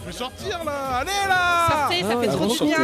Je 0.00 0.06
vais 0.06 0.12
sortir 0.16 0.64
là 0.64 0.72
Allez 1.00 1.10
là 1.28 1.66
Sortez, 1.70 2.02
ça 2.02 2.20
fait 2.20 2.26
trop 2.28 2.46
du 2.46 2.64
bien. 2.70 2.76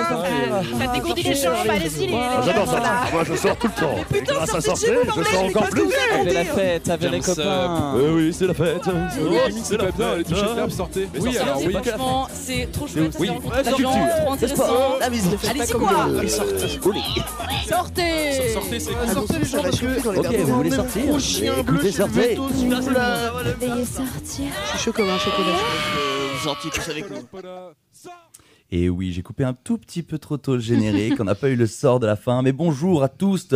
Ça, 0.87 0.93
dégourdit 0.93 1.23
les 1.23 1.35
jambes, 1.35 1.55
allez-y. 1.69 2.01
les- 2.01 2.07
les 2.09 2.15
Ah, 2.17 2.41
J'adore 2.45 2.67
jeunes, 2.67 2.83
ça. 2.83 2.93
Moi 3.13 3.23
je 3.25 3.35
sors 3.37 3.57
tout 3.57 3.69
le 3.77 3.81
temps. 3.81 3.97
Et 4.15 4.23
grâce 4.23 4.55
à 4.55 4.61
sortir, 4.61 4.93
je 5.17 5.23
sors 5.23 5.45
encore 5.45 5.69
plus. 5.69 5.83
Avec 6.21 6.33
la 6.35 6.45
fête, 6.45 6.89
avec 6.89 7.11
les 7.11 7.21
copains. 7.21 7.95
Euh, 7.97 8.15
oui, 8.15 8.33
c'est 8.37 8.47
la 8.47 8.55
fête. 8.55 8.83
C'est 9.63 9.77
la 9.77 9.91
bien, 9.91 10.17
les 10.17 10.25
touches 10.25 10.43
de 10.43 10.71
sortez. 10.71 11.09
Oui, 11.19 11.37
alors 11.39 11.59
oui. 11.65 11.73
Franchement, 11.73 12.29
c'est 12.33 12.69
trop 12.73 12.87
chouette, 12.87 13.13
ça 13.13 13.19
Ouais, 13.21 13.27
des 13.29 13.35
la 13.65 13.71
gens, 13.71 13.77
culture. 13.77 13.93
trop 14.23 14.33
intéressant. 14.33 14.65
Allez-y 15.51 15.73
quoi 15.73 15.91
Sortez, 17.69 18.53
Sortez 18.53 18.81
c'est 18.81 19.13
Sortez 19.13 19.39
les 19.39 19.45
gens 19.45 19.63
parce 19.63 19.79
que 19.79 20.19
Ok, 20.19 20.37
vous 20.45 20.55
voulez 20.57 20.71
sortir 20.71 21.03
Écoutez, 21.59 21.93
sortez. 21.93 22.39
Veuillez 22.41 23.85
sortir. 23.85 24.45
Je 24.65 24.69
suis 24.71 24.79
chaud 24.79 24.93
comme 24.93 25.09
un 25.11 25.19
chocolat 25.19 26.30
gentil 26.41 26.71
tous 26.71 26.89
avec 26.89 27.11
nous. 27.11 27.29
Et 28.73 28.89
oui, 28.89 29.11
j'ai 29.11 29.23
coupé 29.23 29.43
un 29.43 29.53
tout 29.53 29.79
petit 29.79 30.05
peu 30.05 30.17
trop 30.19 30.37
tôt 30.37 30.55
le 30.55 30.61
générique, 30.61 31.19
on 31.19 31.25
n'a 31.25 31.35
pas 31.35 31.51
eu 31.51 31.57
le 31.57 31.67
sort 31.67 31.99
de 31.99 32.07
la 32.07 32.15
fin, 32.15 32.41
mais 32.43 32.53
bonjour 32.53 33.03
à 33.03 33.09
tous, 33.09 33.49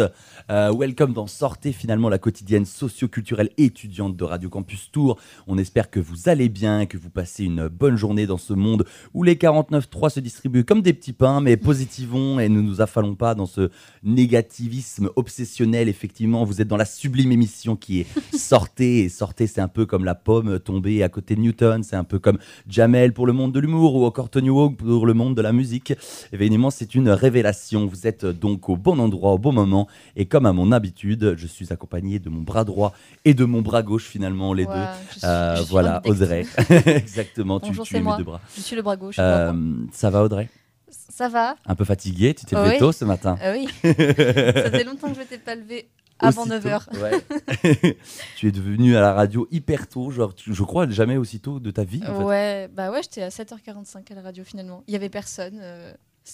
Euh, 0.50 0.72
welcome 0.76 1.12
dans 1.12 1.28
Sortez 1.28 1.72
finalement 1.72 2.08
la 2.08 2.18
quotidienne 2.18 2.66
socio-culturelle 2.66 3.50
étudiante 3.56 4.16
de 4.16 4.24
Radio 4.24 4.50
Campus 4.50 4.90
Tour. 4.90 5.18
On 5.46 5.56
espère 5.56 5.88
que 5.88 6.00
vous 6.00 6.28
allez 6.28 6.48
bien, 6.48 6.84
que 6.86 6.98
vous 6.98 7.10
passez 7.10 7.44
une 7.44 7.68
bonne 7.68 7.96
journée 7.96 8.26
dans 8.26 8.38
ce 8.38 8.52
monde 8.52 8.84
où 9.14 9.22
les 9.22 9.36
49.3 9.36 10.10
se 10.10 10.20
distribuent 10.20 10.64
comme 10.64 10.82
des 10.82 10.92
petits 10.92 11.12
pains, 11.12 11.40
mais 11.40 11.56
positivons 11.56 12.40
et 12.40 12.48
ne 12.48 12.60
nous 12.60 12.80
affalons 12.80 13.14
pas 13.14 13.36
dans 13.36 13.46
ce 13.46 13.70
négativisme 14.02 15.10
obsessionnel. 15.16 15.88
Effectivement, 15.88 16.44
vous 16.44 16.60
êtes 16.60 16.68
dans 16.68 16.76
la 16.76 16.84
sublime 16.84 17.30
émission 17.32 17.76
qui 17.76 18.00
est 18.00 18.06
Sortez, 18.36 19.04
et 19.04 19.08
Sortez 19.08 19.46
c'est 19.46 19.60
un 19.60 19.68
peu 19.68 19.86
comme 19.86 20.04
la 20.04 20.16
pomme 20.16 20.58
tombée 20.58 21.02
à 21.04 21.08
côté 21.08 21.36
de 21.36 21.40
Newton, 21.40 21.84
c'est 21.84 21.96
un 21.96 22.04
peu 22.04 22.18
comme 22.18 22.38
Jamel 22.68 23.14
pour 23.14 23.26
le 23.26 23.32
monde 23.32 23.52
de 23.52 23.60
l'humour 23.60 23.94
ou 23.94 24.04
encore 24.04 24.28
Tony 24.28 24.50
Hawk 24.50 24.76
pour 24.76 25.03
le 25.04 25.14
monde 25.14 25.36
de 25.36 25.42
la 25.42 25.52
musique. 25.52 25.92
Évidemment, 26.32 26.70
c'est 26.70 26.94
une 26.94 27.08
révélation. 27.10 27.86
Vous 27.86 28.06
êtes 28.06 28.24
donc 28.24 28.68
au 28.68 28.76
bon 28.76 28.98
endroit, 28.98 29.32
au 29.32 29.38
bon 29.38 29.52
moment. 29.52 29.86
Et 30.16 30.26
comme 30.26 30.46
à 30.46 30.52
mon 30.52 30.72
habitude, 30.72 31.34
je 31.36 31.46
suis 31.46 31.72
accompagné 31.72 32.18
de 32.18 32.28
mon 32.30 32.42
bras 32.42 32.64
droit 32.64 32.94
et 33.24 33.34
de 33.34 33.44
mon 33.44 33.62
bras 33.62 33.82
gauche, 33.82 34.04
finalement, 34.06 34.52
les 34.52 34.66
deux. 34.66 34.72
suis- 35.10 35.20
Euh, 35.24 35.56
voilà. 35.68 36.00
Audrey. 36.06 36.46
Exactement, 36.86 37.60
tu, 37.60 37.68
Bonjour, 37.68 37.84
tu 37.84 37.90
c'est 37.92 37.96
es 37.96 38.00
mes 38.00 38.04
moi. 38.04 38.16
deux 38.16 38.24
bras. 38.24 38.40
Je 38.56 38.60
suis 38.60 38.76
le 38.76 38.82
bras 38.82 38.96
gauche. 38.96 39.16
Euh, 39.18 39.52
ça 39.92 40.10
va, 40.10 40.22
Audrey? 40.24 40.48
Ça 40.90 41.28
va 41.28 41.56
Un 41.66 41.74
peu 41.74 41.84
fatigué 41.84 42.34
Tu 42.34 42.44
t'es 42.46 42.56
Oui. 42.56 42.64
levé 42.64 42.78
tôt 42.78 42.92
ce 42.92 43.04
matin 43.04 43.36
Ah 43.42 43.52
Oui. 43.52 43.66
Ça 43.82 43.92
faisait 43.94 44.84
longtemps 44.84 45.08
que 45.08 45.14
je 45.14 45.18
m'étais 45.20 45.38
pas 45.38 45.54
levée 45.54 45.88
avant 46.18 46.42
Aussitôt, 46.42 46.56
9h. 46.68 47.00
ouais. 47.00 47.96
tu 48.36 48.48
es 48.48 48.52
devenu 48.52 48.96
à 48.96 49.00
la 49.00 49.12
radio 49.12 49.46
hyper 49.50 49.88
tôt, 49.88 50.10
genre, 50.10 50.34
tu- 50.34 50.54
je 50.54 50.62
crois, 50.62 50.88
jamais 50.88 51.16
aussi 51.16 51.40
tôt 51.40 51.60
de 51.60 51.70
ta 51.70 51.84
vie. 51.84 52.02
en 52.06 52.18
fait. 52.18 52.24
Ouais, 52.24 52.68
bah 52.72 52.90
ouais, 52.90 53.02
j'étais 53.02 53.22
à 53.22 53.28
7h45 53.30 54.10
à 54.10 54.14
la 54.14 54.22
radio 54.22 54.44
finalement. 54.44 54.82
Il 54.86 54.92
y 54.92 54.96
avait 54.96 55.08
personne. 55.10 55.58
euh, 55.60 55.92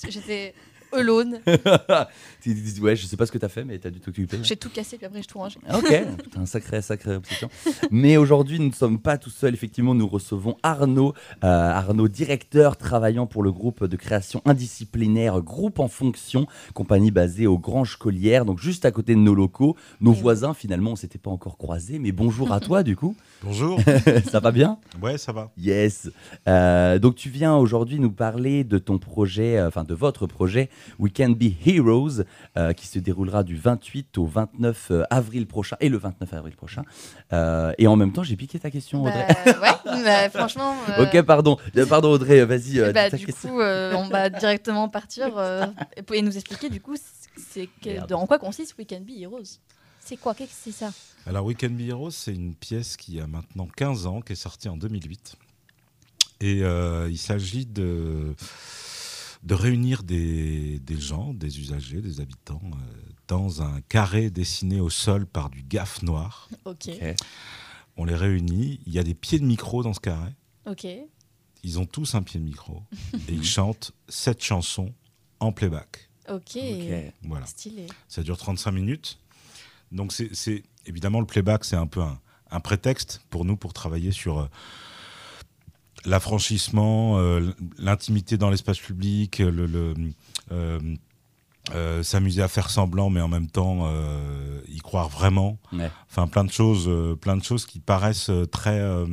J'étais 0.09 0.55
alone. 0.93 1.41
Tu 2.43 2.55
dis, 2.55 2.81
ouais, 2.81 2.97
je 2.97 3.05
sais 3.05 3.19
pas 3.19 3.27
ce 3.27 3.33
que 3.33 3.37
tu 3.37 3.45
as 3.45 3.51
fait, 3.51 3.65
mais 3.67 3.79
tu 3.79 3.87
as 3.87 3.91
dû 3.91 4.01
t'occuper. 4.01 4.39
J'ai 4.43 4.57
tout 4.57 4.71
cassé, 4.71 4.97
puis 4.97 5.05
après, 5.05 5.21
je 5.23 5.29
tout 5.29 5.37
rangé. 5.39 5.59
Ok, 5.75 5.93
putain, 6.23 6.47
sacré, 6.47 6.81
sacré 6.81 7.17
obsession. 7.17 7.51
Mais 7.91 8.17
aujourd'hui, 8.17 8.59
nous 8.59 8.69
ne 8.69 8.73
sommes 8.73 8.99
pas 8.99 9.19
tout 9.19 9.29
seuls. 9.29 9.53
Effectivement, 9.53 9.95
nous 9.95 10.09
recevons 10.09 10.57
Arnaud, 10.63 11.13
euh, 11.45 11.47
Arnaud, 11.47 12.09
directeur 12.09 12.79
travaillant 12.79 13.27
pour 13.27 13.43
le 13.43 13.53
groupe 13.53 13.85
de 13.85 13.95
création 13.97 14.41
indisciplinaire 14.47 15.43
Groupe 15.43 15.81
en 15.81 15.89
Fonction, 15.89 16.47
compagnie 16.73 17.11
basée 17.11 17.47
au 17.47 17.59
Grange 17.59 17.97
Collière, 17.97 18.47
donc 18.47 18.59
juste 18.59 18.87
à 18.87 18.91
côté 18.91 19.15
de 19.15 19.21
nos 19.21 19.35
locaux. 19.35 19.77
Nos 20.01 20.13
Oui. 20.13 20.21
voisins, 20.21 20.55
finalement, 20.55 20.93
on 20.93 20.97
s'était 20.97 21.19
pas 21.19 21.31
encore 21.31 21.59
croisés, 21.59 21.99
mais 21.99 22.13
bonjour 22.13 22.53
à 22.53 22.61
toi, 22.61 22.83
du 22.83 22.97
coup. 22.97 23.15
Bonjour. 23.43 23.79
Ça 24.31 24.41
va 24.41 24.51
bien? 24.51 24.79
Ouais, 25.03 25.19
ça 25.19 25.33
va. 25.33 25.51
Yes. 25.59 26.09
Euh, 26.49 26.99
donc 26.99 27.17
tu 27.17 27.29
viens 27.29 27.55
aujourd'hui 27.57 27.99
nous 28.01 28.11
parler 28.13 28.65
de 28.65 28.79
ton 28.79 28.97
projet, 28.99 29.59
euh, 29.59 29.69
enfin 29.69 29.85
de 29.85 29.95
votre 29.95 30.27
projet 30.27 30.71
We 30.99 31.13
Can 31.15 31.31
Be 31.31 31.53
Heroes, 31.67 32.25
euh, 32.57 32.73
qui 32.73 32.87
se 32.87 32.99
déroulera 32.99 33.43
du 33.45 33.57
28 33.57 34.19
au 34.19 34.27
29 34.27 34.89
euh, 34.91 35.03
avril 35.11 35.47
prochain 35.47 35.77
et 35.81 35.89
le 35.89 35.99
29 35.99 36.33
avril 36.35 36.57
prochain. 36.57 36.83
Euh, 37.33 37.73
et 37.79 37.87
en 37.87 37.97
même 37.97 38.13
temps, 38.13 38.23
j'ai 38.23 38.37
piqué 38.37 38.59
ta 38.59 38.71
question, 38.71 39.05
Audrey. 39.05 39.27
Bah, 39.47 39.83
ouais, 39.87 40.03
bah, 40.05 40.31
franchement. 40.35 40.75
euh, 40.91 41.05
Ok, 41.05 41.23
pardon, 41.23 41.57
pardon 41.89 42.11
Audrey, 42.11 42.45
vas-y. 42.45 42.81
euh, 42.81 42.93
bah, 42.93 43.11
du 43.11 43.27
question. 43.27 43.51
coup, 43.51 43.61
euh, 43.61 43.95
on 43.95 44.09
va 44.09 44.31
directement 44.31 44.89
partir 44.89 45.37
euh, 45.39 45.67
et 45.97 46.03
pouvez 46.03 46.23
nous 46.23 46.37
expliquer 46.37 46.69
du 46.69 46.81
coup 46.81 46.97
c'est 47.37 47.69
en 48.13 48.27
quoi 48.27 48.39
consiste 48.39 48.75
We 48.79 48.87
Can 48.87 49.01
Be 49.01 49.21
Heroes? 49.21 49.59
C'est 50.03 50.17
quoi 50.17 50.35
Qu'est-ce 50.35 50.51
que 50.51 50.57
c'est 50.65 50.73
ça? 50.73 50.93
Alors, 51.27 51.45
We 51.45 51.57
Can 51.57 51.71
Be 51.71 51.83
Heroes, 51.83 52.11
c'est 52.11 52.35
une 52.35 52.55
pièce 52.55 52.97
qui 52.97 53.21
a 53.21 53.27
maintenant 53.27 53.69
15 53.77 54.07
ans, 54.07 54.21
qui 54.21 54.33
est 54.33 54.37
sortie 54.37 54.69
en 54.69 54.77
2008. 54.77 55.37
Et 56.41 56.63
euh, 56.63 57.09
il 57.11 57.19
s'agit 57.19 57.67
de, 57.67 58.35
de 59.43 59.55
réunir 59.55 60.03
des, 60.03 60.79
des 60.81 61.01
gens, 61.01 61.33
des 61.35 61.61
usagers, 61.61 62.01
des 62.01 62.21
habitants, 62.21 62.61
euh, 62.65 63.03
dans 63.29 63.63
un 63.63 63.81
carré 63.83 64.29
dessiné 64.31 64.81
au 64.81 64.91
sol 64.91 65.27
par 65.27 65.51
du 65.51 65.63
gaffe 65.63 66.03
noir. 66.03 66.49
On 67.97 68.05
les 68.05 68.15
réunit. 68.15 68.81
Il 68.87 68.93
y 68.93 68.99
a 68.99 69.03
des 69.03 69.15
pieds 69.15 69.39
de 69.39 69.45
micro 69.45 69.83
dans 69.83 69.93
ce 69.95 70.01
carré. 70.01 70.31
Ok. 70.67 70.87
Ils 71.63 71.79
ont 71.79 71.87
tous 71.87 72.15
un 72.15 72.23
pied 72.23 72.41
de 72.41 72.45
micro. 72.45 72.83
et 73.29 73.33
ils 73.33 73.45
chantent 73.45 73.93
sept 74.09 74.43
chansons 74.43 74.93
en 75.39 75.53
playback. 75.53 76.09
Ok. 76.29 76.57
Ok. 76.57 77.13
Voilà. 77.23 77.47
Stylé. 77.47 77.87
Ça 78.09 78.23
dure 78.23 78.37
35 78.37 78.73
minutes. 78.73 79.19
Donc, 79.93 80.13
c'est- 80.13 80.35
c'est 80.35 80.63
évidemment 80.87 81.21
le 81.21 81.27
playback, 81.27 81.65
c'est 81.65 81.77
un 81.77 81.87
peu 81.87 82.01
un, 82.03 82.21
un 82.51 82.61
prétexte 82.61 83.23
pour 83.31 83.45
nous 83.45 83.57
pour 83.57 83.73
travailler 83.73 84.13
sur 84.13 84.39
euh, 84.39 84.47
l'affranchissement, 86.05 87.19
euh, 87.19 87.53
l'intimité 87.79 88.37
dans 88.37 88.51
l'espace 88.51 88.79
public, 88.79 89.39
le, 89.39 89.67
le, 89.67 89.95
euh, 90.53 90.79
euh, 91.75 92.03
s'amuser 92.03 92.43
à 92.43 92.49
faire 92.49 92.71
semblant, 92.71 93.11
mais 93.11 93.21
en 93.21 93.29
même 93.29 93.49
temps 93.49 93.81
euh, 93.85 94.61
y 94.69 94.79
croire 94.79 95.09
vraiment. 95.09 95.59
Ouais. 95.73 95.91
Enfin, 96.09 96.27
plein 96.27 96.45
de 96.45 96.51
choses, 96.51 96.87
euh, 96.89 97.15
plein 97.17 97.37
de 97.37 97.45
choses 97.45 97.67
qui 97.67 97.81
paraissent 97.81 98.31
très 98.51 98.79
euh, 98.81 99.07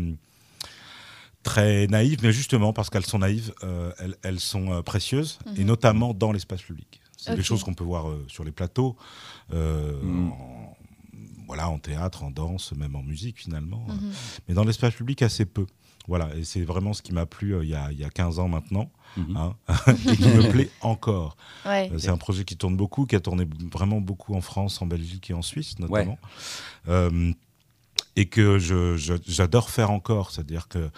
très 1.43 1.87
naïves, 1.87 2.19
mais 2.23 2.31
justement 2.31 2.73
parce 2.73 2.89
qu'elles 2.89 3.05
sont 3.05 3.19
naïves, 3.19 3.53
euh, 3.63 3.91
elles, 3.99 4.15
elles 4.23 4.39
sont 4.39 4.71
euh, 4.71 4.81
précieuses, 4.81 5.39
et 5.55 5.61
Mhm. 5.61 5.67
notamment 5.67 6.13
dans 6.13 6.31
l'espace 6.31 6.61
public. 6.61 7.01
C'est 7.15 7.35
des 7.35 7.43
choses 7.43 7.63
qu'on 7.63 7.73
peut 7.73 7.83
voir 7.83 8.09
euh, 8.09 8.23
sur 8.27 8.43
les 8.43 8.51
plateaux, 8.51 8.95
euh, 9.53 10.01
Mhm. 10.01 10.31
en, 10.31 10.77
voilà, 11.47 11.69
en 11.69 11.77
théâtre, 11.79 12.23
en 12.23 12.31
danse, 12.31 12.73
même 12.73 12.95
en 12.95 13.03
musique 13.03 13.39
finalement, 13.39 13.85
euh, 13.89 13.93
Mhm. 13.93 14.11
mais 14.47 14.53
dans 14.53 14.63
l'espace 14.65 14.93
public 14.93 15.21
assez 15.21 15.45
peu. 15.45 15.65
Voilà, 16.07 16.33
et 16.35 16.43
c'est 16.45 16.61
vraiment 16.61 16.93
ce 16.93 17.01
qui 17.01 17.13
m'a 17.13 17.25
plu 17.25 17.53
euh, 17.53 17.63
il 17.65 17.69
y, 17.69 17.75
a, 17.75 17.91
il 17.91 17.99
y 17.99 18.03
a 18.05 18.09
15 18.09 18.39
ans 18.39 18.47
maintenant, 18.47 18.89
Mhm. 19.17 19.35
hein, 19.37 19.55
et 20.09 20.15
qui 20.17 20.27
me 20.29 20.49
plaît 20.51 20.69
encore. 20.81 21.35
Ouais. 21.65 21.89
Euh, 21.91 21.97
C'est 21.97 22.09
un 22.09 22.17
projet 22.17 22.43
qui 22.45 22.55
tourne 22.55 22.77
beaucoup, 22.77 23.05
qui 23.05 23.15
a 23.15 23.19
tourné 23.19 23.45
vraiment 23.71 23.99
beaucoup 23.99 24.35
en 24.35 24.41
France, 24.41 24.81
en 24.81 24.85
Belgique 24.85 25.29
et 25.29 25.33
en 25.33 25.41
Suisse 25.41 25.77
notamment. 25.79 26.17
Euh, 26.87 27.31
et 28.15 28.25
que 28.27 28.57
j'adore 28.57 29.69
faire 29.69 29.91
encore. 29.91 30.31
C'est-à-dire 30.31 30.67
que 30.67 30.89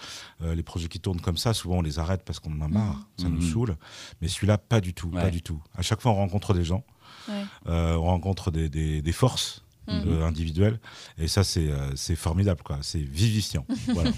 euh, 0.42 0.54
les 0.54 0.62
projets 0.62 0.88
qui 0.88 1.00
tournent 1.00 1.20
comme 1.20 1.36
ça, 1.36 1.52
souvent 1.54 1.78
on 1.78 1.82
les 1.82 1.98
arrête 1.98 2.22
parce 2.24 2.38
qu'on 2.40 2.52
en 2.52 2.62
a 2.62 2.68
marre, 2.68 3.00
ça 3.18 3.28
nous 3.28 3.40
Mhm. 3.42 3.50
saoule. 3.52 3.76
Mais 4.22 4.28
celui-là, 4.28 4.58
pas 4.58 4.80
du 4.80 4.94
tout, 4.94 5.08
Ouais. 5.08 5.20
pas 5.22 5.30
du 5.30 5.42
tout. 5.42 5.60
À 5.76 5.82
chaque 5.82 6.00
fois, 6.00 6.12
on 6.12 6.16
rencontre 6.16 6.54
des 6.54 6.64
gens, 6.64 6.84
Ouais. 7.28 7.44
euh, 7.68 7.94
on 7.96 8.04
rencontre 8.04 8.50
des, 8.50 8.68
des- 8.68 9.02
des 9.02 9.12
forces 9.12 9.64
Mhm. 9.88 10.22
individuelles, 10.22 10.78
et 11.18 11.26
ça, 11.26 11.42
c'est 11.42 11.68
euh, 11.68 11.90
c'est 11.96 12.16
formidable, 12.16 12.62
quoi. 12.62 12.78
C'est 12.82 13.00
vivifiant. 13.02 13.66
voilà. 13.94 14.12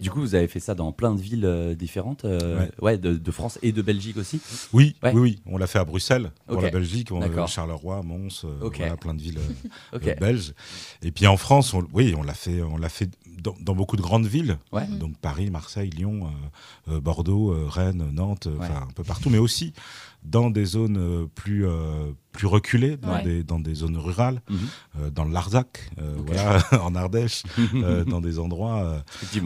Du 0.00 0.10
coup, 0.10 0.20
vous 0.20 0.34
avez 0.36 0.46
fait 0.46 0.60
ça 0.60 0.74
dans 0.76 0.92
plein 0.92 1.12
de 1.12 1.20
villes 1.20 1.44
euh, 1.44 1.74
différentes, 1.74 2.24
euh, 2.24 2.60
Ouais. 2.60 2.70
ouais, 2.80 2.98
de, 2.98 3.14
de 3.16 3.30
France 3.32 3.58
et 3.62 3.72
de 3.72 3.82
Belgique 3.82 4.16
aussi. 4.16 4.40
Oui, 4.72 4.94
Ouais. 5.02 5.10
oui, 5.12 5.20
oui. 5.20 5.38
On 5.46 5.58
l'a 5.58 5.66
fait 5.66 5.80
à 5.80 5.84
Bruxelles, 5.84 6.30
pour 6.46 6.58
Ok. 6.58 6.62
la 6.62 6.70
Belgique, 6.70 7.10
on 7.10 7.20
a 7.20 7.28
D'accord. 7.28 7.48
Charleroi, 7.48 8.02
Mons, 8.04 8.44
euh, 8.44 8.70
voilà, 8.72 8.96
plein 8.96 9.14
de 9.14 9.20
villes 9.20 9.40
belges. 10.20 10.54
Et 11.02 11.10
puis 11.10 11.26
en 11.26 11.36
France, 11.36 11.74
on, 11.74 11.84
oui, 11.92 12.14
on 12.16 12.22
l'a 12.22 12.34
fait, 12.34 12.62
on 12.62 12.76
l'a 12.76 12.88
fait 12.88 13.10
dans, 13.42 13.56
dans 13.60 13.74
beaucoup 13.74 13.96
de 13.96 14.02
grandes 14.02 14.26
villes. 14.26 14.56
Ouais. 14.72 14.86
Donc 14.86 15.16
Paris, 15.18 15.50
Marseille, 15.50 15.90
Lyon, 15.90 16.30
Bordeaux, 16.86 17.52
euh, 17.52 17.66
Rennes, 17.68 18.08
Nantes, 18.12 18.46
un 18.60 18.86
peu 18.94 19.02
partout, 19.02 19.30
mais 19.30 19.38
aussi 19.38 19.72
dans 20.22 20.50
des 20.50 20.64
zones 20.64 20.98
euh, 20.98 21.26
plus, 21.34 21.66
euh, 21.66 22.12
plus 22.32 22.46
reculées, 22.46 22.96
dans, 22.96 23.14
Ouais. 23.14 23.22
des, 23.22 23.42
dans 23.42 23.58
des 23.58 23.74
zones 23.74 23.96
rurales, 23.96 24.42
Mhm. 24.50 24.58
euh, 25.00 25.10
dans 25.10 25.24
le 25.24 25.32
Larzac, 25.32 25.90
euh, 25.98 26.14
voilà, 26.26 26.58
en 26.84 26.94
Ardèche, 26.94 27.42
euh, 27.74 28.04
dans 28.04 28.20
des 28.20 28.38
endroits 28.38 28.82
euh, 28.84 29.00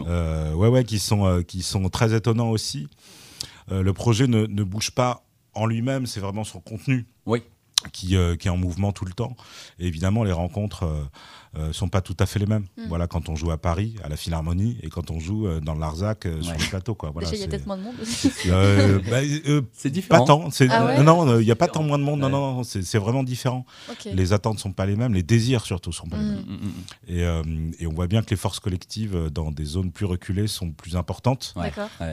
euh, 0.07 0.53
ouais, 0.53 0.67
ouais, 0.67 0.83
qui, 0.83 0.99
sont, 0.99 1.25
euh, 1.25 1.41
qui 1.41 1.61
sont 1.61 1.87
très 1.89 2.13
étonnants 2.15 2.49
aussi. 2.51 2.87
Euh, 3.71 3.81
le 3.81 3.93
projet 3.93 4.27
ne, 4.27 4.45
ne 4.45 4.63
bouge 4.63 4.91
pas 4.91 5.25
en 5.53 5.65
lui-même, 5.65 6.05
c'est 6.05 6.19
vraiment 6.19 6.43
son 6.43 6.59
contenu. 6.59 7.05
Oui. 7.25 7.41
Qui, 7.91 8.15
euh, 8.15 8.35
qui 8.35 8.47
est 8.47 8.51
en 8.51 8.57
mouvement 8.57 8.91
tout 8.91 9.05
le 9.05 9.13
temps. 9.13 9.35
Et 9.79 9.87
évidemment, 9.87 10.23
les 10.23 10.31
rencontres 10.31 10.83
euh, 10.83 11.03
euh, 11.57 11.71
sont 11.73 11.87
pas 11.87 12.01
tout 12.01 12.15
à 12.19 12.25
fait 12.25 12.39
les 12.39 12.45
mêmes. 12.45 12.65
Mm. 12.77 12.87
Voilà, 12.89 13.07
quand 13.07 13.29
on 13.29 13.35
joue 13.35 13.51
à 13.51 13.57
Paris, 13.57 13.95
à 14.03 14.09
la 14.09 14.17
Philharmonie, 14.17 14.77
et 14.81 14.89
quand 14.89 15.09
on 15.11 15.19
joue 15.19 15.47
euh, 15.47 15.61
dans 15.61 15.73
le 15.73 15.79
Larzac, 15.79 16.25
euh, 16.25 16.41
sur 16.41 16.51
le 16.53 16.69
plateau. 16.69 16.95
Quoi. 16.95 17.11
Voilà, 17.11 17.29
Déjà, 17.29 17.37
il 17.37 17.39
y 17.39 17.43
a 17.43 17.45
c'est- 17.45 17.49
peut-être 17.51 17.67
moins 17.67 17.77
de 17.77 17.83
monde 17.83 17.95
aussi. 18.01 18.29
Euh, 18.47 18.99
bah, 19.09 19.17
euh, 19.47 19.61
C'est 19.73 19.89
pas 19.89 19.93
différent. 19.93 20.25
tant. 20.25 20.51
c'est- 20.51 20.67
Ah 20.69 20.85
ouais 20.85 21.03
non, 21.03 21.39
il 21.39 21.45
n'y 21.45 21.51
a 21.51 21.55
pas 21.55 21.67
tant 21.67 21.83
moins 21.83 21.97
de 21.97 22.03
monde. 22.03 22.19
Non, 22.19 22.25
Ouais. 22.27 22.31
non, 22.33 22.53
non, 22.57 22.63
c'est 22.63 22.81
c'est 22.83 22.97
vraiment 22.99 23.23
différent. 23.23 23.65
Les 24.11 24.33
attentes 24.33 24.59
sont 24.59 24.73
pas 24.73 24.85
les 24.85 24.95
mêmes, 24.95 25.13
les 25.13 25.23
désirs 25.23 25.65
surtout 25.65 25.91
sont 25.93 26.07
pas 26.07 26.17
les 26.17 26.23
Mm. 26.23 26.27
mêmes. 26.27 26.45
Mm. 26.45 26.71
Et, 27.07 27.23
euh, 27.23 27.43
et 27.79 27.87
on 27.87 27.93
voit 27.93 28.07
bien 28.07 28.21
que 28.21 28.29
les 28.31 28.35
forces 28.35 28.59
collectives 28.59 29.29
dans 29.33 29.51
des 29.51 29.65
zones 29.65 29.91
plus 29.91 30.05
reculées 30.05 30.47
sont 30.47 30.71
plus 30.71 30.95
importantes 30.97 31.53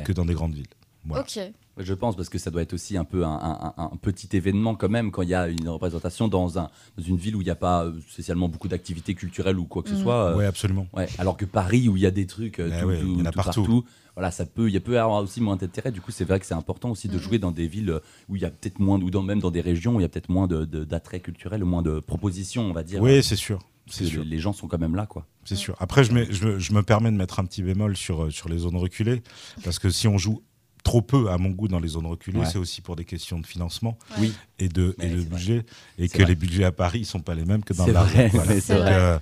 que 0.04 0.12
dans 0.12 0.24
des 0.24 0.34
grandes 0.34 0.54
villes. 0.54 0.66
Voilà. 1.04 1.22
Ok. 1.24 1.38
Je 1.78 1.94
pense 1.94 2.16
parce 2.16 2.28
que 2.28 2.38
ça 2.38 2.50
doit 2.50 2.60
être 2.62 2.74
aussi 2.74 2.98
un 2.98 3.04
peu 3.04 3.24
un, 3.24 3.30
un- 3.30 3.72
un- 3.78 3.90
un 3.92 3.96
petit 3.96 4.28
événement 4.36 4.74
quand 4.74 4.90
même 4.90 5.10
quand 5.10 5.22
il 5.22 5.30
y 5.30 5.34
a 5.34 5.48
une 5.48 5.66
représentation 5.68 6.28
dans, 6.28 6.58
un, 6.58 6.68
dans 6.98 7.02
une 7.02 7.16
ville 7.16 7.34
où 7.34 7.40
il 7.40 7.44
n'y 7.44 7.50
a 7.50 7.54
pas 7.56 7.84
euh, 7.86 7.92
spécialement 8.10 8.48
beaucoup 8.48 8.68
d'activités 8.68 9.14
culturelles 9.14 9.58
ou 9.58 9.64
quoi 9.64 9.82
que 9.82 9.88
ce 9.88 9.94
Mhm. 9.94 10.02
soit. 10.02 10.26
euh, 10.32 10.36
Oui, 10.36 10.44
absolument. 10.44 10.86
ouais. 10.92 11.08
Alors 11.18 11.36
que 11.38 11.46
Paris 11.46 11.88
où 11.88 11.96
il 11.96 12.02
y 12.02 12.06
a 12.06 12.10
des 12.10 12.26
trucs 12.26 12.58
euh, 12.60 12.70
Eh 12.76 12.80
tout, 12.82 12.86
ouais, 12.88 13.00
tout- 13.00 13.16
y 13.18 13.22
en 13.22 13.24
a 13.24 13.30
tout 13.32 13.36
partout. 13.36 13.84
voilà, 14.14 14.30
ça 14.30 14.44
peut, 14.44 14.68
il 14.68 14.74
y 14.74 14.76
a 14.76 14.80
peut 14.80 14.92
y 14.92 14.96
avoir 14.98 15.22
aussi 15.22 15.40
moins 15.40 15.56
d'intérêt. 15.56 15.90
Du 15.92 16.02
coup, 16.02 16.12
c'est 16.12 16.24
vrai 16.26 16.38
que 16.40 16.44
c'est 16.46 16.52
important 16.54 16.90
aussi 16.90 17.08
de 17.08 17.14
Mhm. 17.14 17.20
jouer 17.20 17.38
dans 17.38 17.52
des 17.52 17.66
villes 17.66 17.98
où 18.28 18.36
il 18.36 18.42
y 18.42 18.44
a 18.44 18.50
peut-être 18.50 18.78
moins, 18.78 19.00
ou 19.00 19.10
dans, 19.10 19.22
même 19.22 19.40
dans 19.40 19.50
des 19.50 19.62
régions 19.62 19.96
où 19.96 20.00
il 20.00 20.02
y 20.02 20.06
a 20.06 20.10
peut-être 20.10 20.28
moins 20.28 20.46
de- 20.46 20.66
de- 20.66 20.84
d'attrait 20.84 21.20
culturel, 21.20 21.64
ou 21.64 21.66
moins 21.66 21.82
de 21.82 22.00
propositions, 22.00 22.64
on 22.68 22.74
va 22.74 22.82
dire. 22.82 23.00
Oui, 23.02 23.22
c'est 23.22 23.34
sûr. 23.36 23.58
C'est 23.88 24.04
sûr. 24.04 24.22
les, 24.22 24.28
les 24.30 24.38
gens 24.38 24.52
sont 24.52 24.68
quand 24.68 24.78
même 24.78 24.94
là, 24.94 25.06
quoi. 25.06 25.26
C'est 25.44 25.56
sûr. 25.56 25.74
Après, 25.80 26.04
je, 26.04 26.12
mets- 26.12 26.28
je, 26.30 26.58
je 26.58 26.72
me 26.72 26.82
permets 26.84 27.10
de 27.10 27.16
mettre 27.16 27.40
un 27.40 27.44
petit 27.44 27.62
bémol 27.64 27.96
sur, 27.96 28.30
sur 28.30 28.48
les 28.48 28.58
zones 28.58 28.76
reculées, 28.76 29.22
parce 29.64 29.78
que 29.80 29.90
si 29.90 30.06
on 30.06 30.18
joue 30.18 30.40
trop 30.82 31.02
peu, 31.02 31.30
à 31.30 31.38
mon 31.38 31.50
goût, 31.50 31.68
dans 31.68 31.78
les 31.80 31.88
zones 31.88 32.06
reculées, 32.06 32.40
Ouais. 32.40 32.46
c'est 32.46 32.58
aussi 32.58 32.80
pour 32.80 32.96
des 32.96 33.04
questions 33.04 33.38
de 33.38 33.46
financement. 33.46 33.96
Oui. 34.18 34.32
et 34.58 34.68
de, 34.68 34.94
et 35.00 35.08
de 35.08 35.22
budget, 35.22 35.64
et 35.98 36.08
que 36.08 36.18
vrai. 36.18 36.26
les 36.26 36.34
budgets 36.36 36.64
à 36.64 36.72
Paris 36.72 37.00
ne 37.00 37.04
sont 37.04 37.20
pas 37.20 37.34
les 37.34 37.44
mêmes 37.44 37.64
que 37.64 37.72
dans 37.74 37.86
Larzac. 37.86 38.12
vrai, 38.14 38.28
Voilà. 38.32 38.52
c'est 38.54 38.60
C'est 38.60 38.74
donc, 38.74 38.82
vrai. 38.82 38.94
euh, 38.94 39.18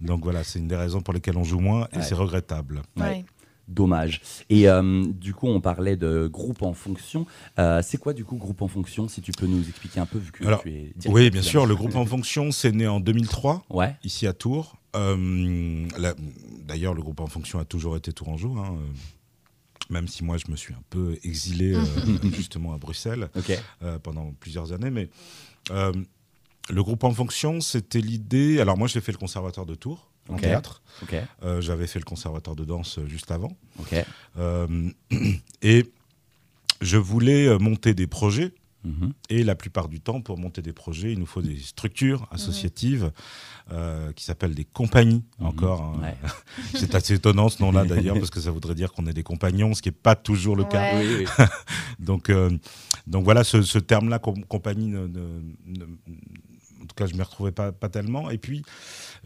donc 0.00 0.22
voilà, 0.22 0.44
c'est 0.44 0.58
une 0.58 0.68
des 0.68 0.76
raisons 0.76 1.00
pour 1.00 1.12
lesquelles 1.14 1.36
on 1.38 1.44
joue 1.44 1.58
moins, 1.60 1.88
et 1.92 1.96
Ouais. 1.98 2.02
c'est 2.02 2.14
regrettable. 2.14 2.82
Ouais. 2.96 3.02
Ouais. 3.02 3.24
Dommage. 3.68 4.20
Et 4.48 4.68
euh, 4.68 5.04
du 5.12 5.34
coup, 5.34 5.48
on 5.48 5.60
parlait 5.60 5.96
de 5.96 6.28
groupe 6.28 6.62
en 6.62 6.72
fonction. 6.72 7.26
Euh, 7.58 7.82
c'est 7.82 7.98
quoi 7.98 8.12
du 8.12 8.24
coup 8.24 8.36
groupe 8.36 8.62
en 8.62 8.68
fonction 8.68 9.08
Si 9.08 9.20
tu 9.20 9.32
peux 9.32 9.46
nous 9.48 9.68
expliquer 9.68 9.98
un 9.98 10.06
peu, 10.06 10.18
vu 10.18 10.30
que 10.30 10.46
Alors, 10.46 10.62
tu 10.62 10.68
es 10.68 10.72
directeur 10.94 11.12
Oui, 11.12 11.30
bien 11.30 11.40
la 11.40 11.46
sûr, 11.46 11.66
le 11.66 11.74
groupe 11.74 11.96
en 11.96 12.06
fonction, 12.06 12.52
c'est 12.52 12.70
né 12.70 12.86
en 12.86 13.00
2003. 13.00 13.64
Ouais. 13.70 13.96
ici 14.04 14.28
à 14.28 14.32
Tours. 14.32 14.76
Euh, 14.94 15.88
la- 15.98 16.14
D'ailleurs, 16.64 16.94
le 16.94 17.02
groupe 17.02 17.18
en 17.20 17.26
fonction 17.26 17.58
a 17.58 17.64
toujours 17.64 17.96
été 17.96 18.12
tourangeau, 18.12 18.54
hein, 18.56 18.76
même 19.90 20.08
si 20.08 20.24
moi 20.24 20.36
je 20.38 20.50
me 20.50 20.56
suis 20.56 20.74
un 20.74 20.82
peu 20.90 21.18
exilé 21.22 21.74
euh, 21.74 21.82
justement 22.32 22.74
à 22.74 22.78
Bruxelles 22.78 23.28
euh, 23.82 23.98
pendant 23.98 24.32
plusieurs 24.40 24.72
années. 24.72 24.90
Mais 24.90 25.08
euh, 25.70 25.92
le 26.68 26.82
groupe 26.82 27.04
en 27.04 27.12
fonction, 27.12 27.60
c'était 27.60 28.00
l'idée. 28.00 28.60
Alors 28.60 28.76
moi, 28.76 28.88
j'ai 28.88 29.00
fait 29.00 29.12
le 29.12 29.18
conservatoire 29.18 29.66
de 29.66 29.74
Tours 29.74 30.10
en 30.28 30.36
théâtre. 30.36 30.82
J'avais 31.60 31.86
fait 31.86 31.98
le 31.98 32.04
conservatoire 32.04 32.56
de 32.56 32.64
danse 32.64 32.98
juste 33.06 33.30
avant. 33.30 33.56
Et 35.62 35.92
je 36.80 36.96
voulais 36.96 37.58
monter 37.58 37.94
des 37.94 38.06
projets 38.06 38.52
Mhm. 38.86 39.12
et 39.30 39.42
la 39.42 39.54
plupart 39.54 39.88
du 39.88 40.00
temps, 40.00 40.20
pour 40.20 40.38
monter 40.38 40.62
des 40.62 40.72
projets, 40.72 41.12
il 41.12 41.18
nous 41.18 41.26
faut 41.26 41.42
des 41.42 41.58
structures 41.58 42.26
associatives 42.30 43.10
euh, 43.72 44.12
qui 44.12 44.24
s'appellent 44.24 44.54
des 44.54 44.64
compagnies, 44.64 45.24
Mhm. 45.40 45.46
encore. 45.46 45.82
hein. 45.82 46.00
Ouais. 46.02 46.16
C'est 46.74 46.94
assez 46.94 47.14
étonnant 47.14 47.48
ce 47.48 47.62
nom-là 47.62 47.84
d'ailleurs, 48.12 48.16
parce 48.18 48.30
que 48.30 48.40
ça 48.40 48.50
voudrait 48.50 48.74
dire 48.76 48.92
qu'on 48.92 49.06
est 49.06 49.12
des 49.12 49.22
compagnons, 49.24 49.74
ce 49.74 49.82
qui 49.82 49.88
n'est 49.88 49.92
pas 50.02 50.14
toujours 50.14 50.54
le 50.56 50.64
cas. 50.64 50.94
Ouais. 50.94 51.04
Oui, 51.18 51.26
oui. 51.38 51.44
Donc, 51.98 52.30
euh, 52.30 52.50
donc 53.06 53.24
voilà, 53.24 53.42
ce, 53.44 53.62
ce 53.62 53.78
terme-là, 53.78 54.18
com- 54.18 54.44
compagnie, 54.46 54.88
ne- 54.88 55.06
ne- 55.06 55.40
ne- 55.66 55.86
en 56.96 56.98
tout 56.98 57.04
cas, 57.04 57.06
je 57.08 57.12
ne 57.14 57.18
me 57.18 57.24
retrouvais 57.24 57.52
pas, 57.52 57.72
pas 57.72 57.88
tellement. 57.90 58.30
Et 58.30 58.38
puis, 58.38 58.62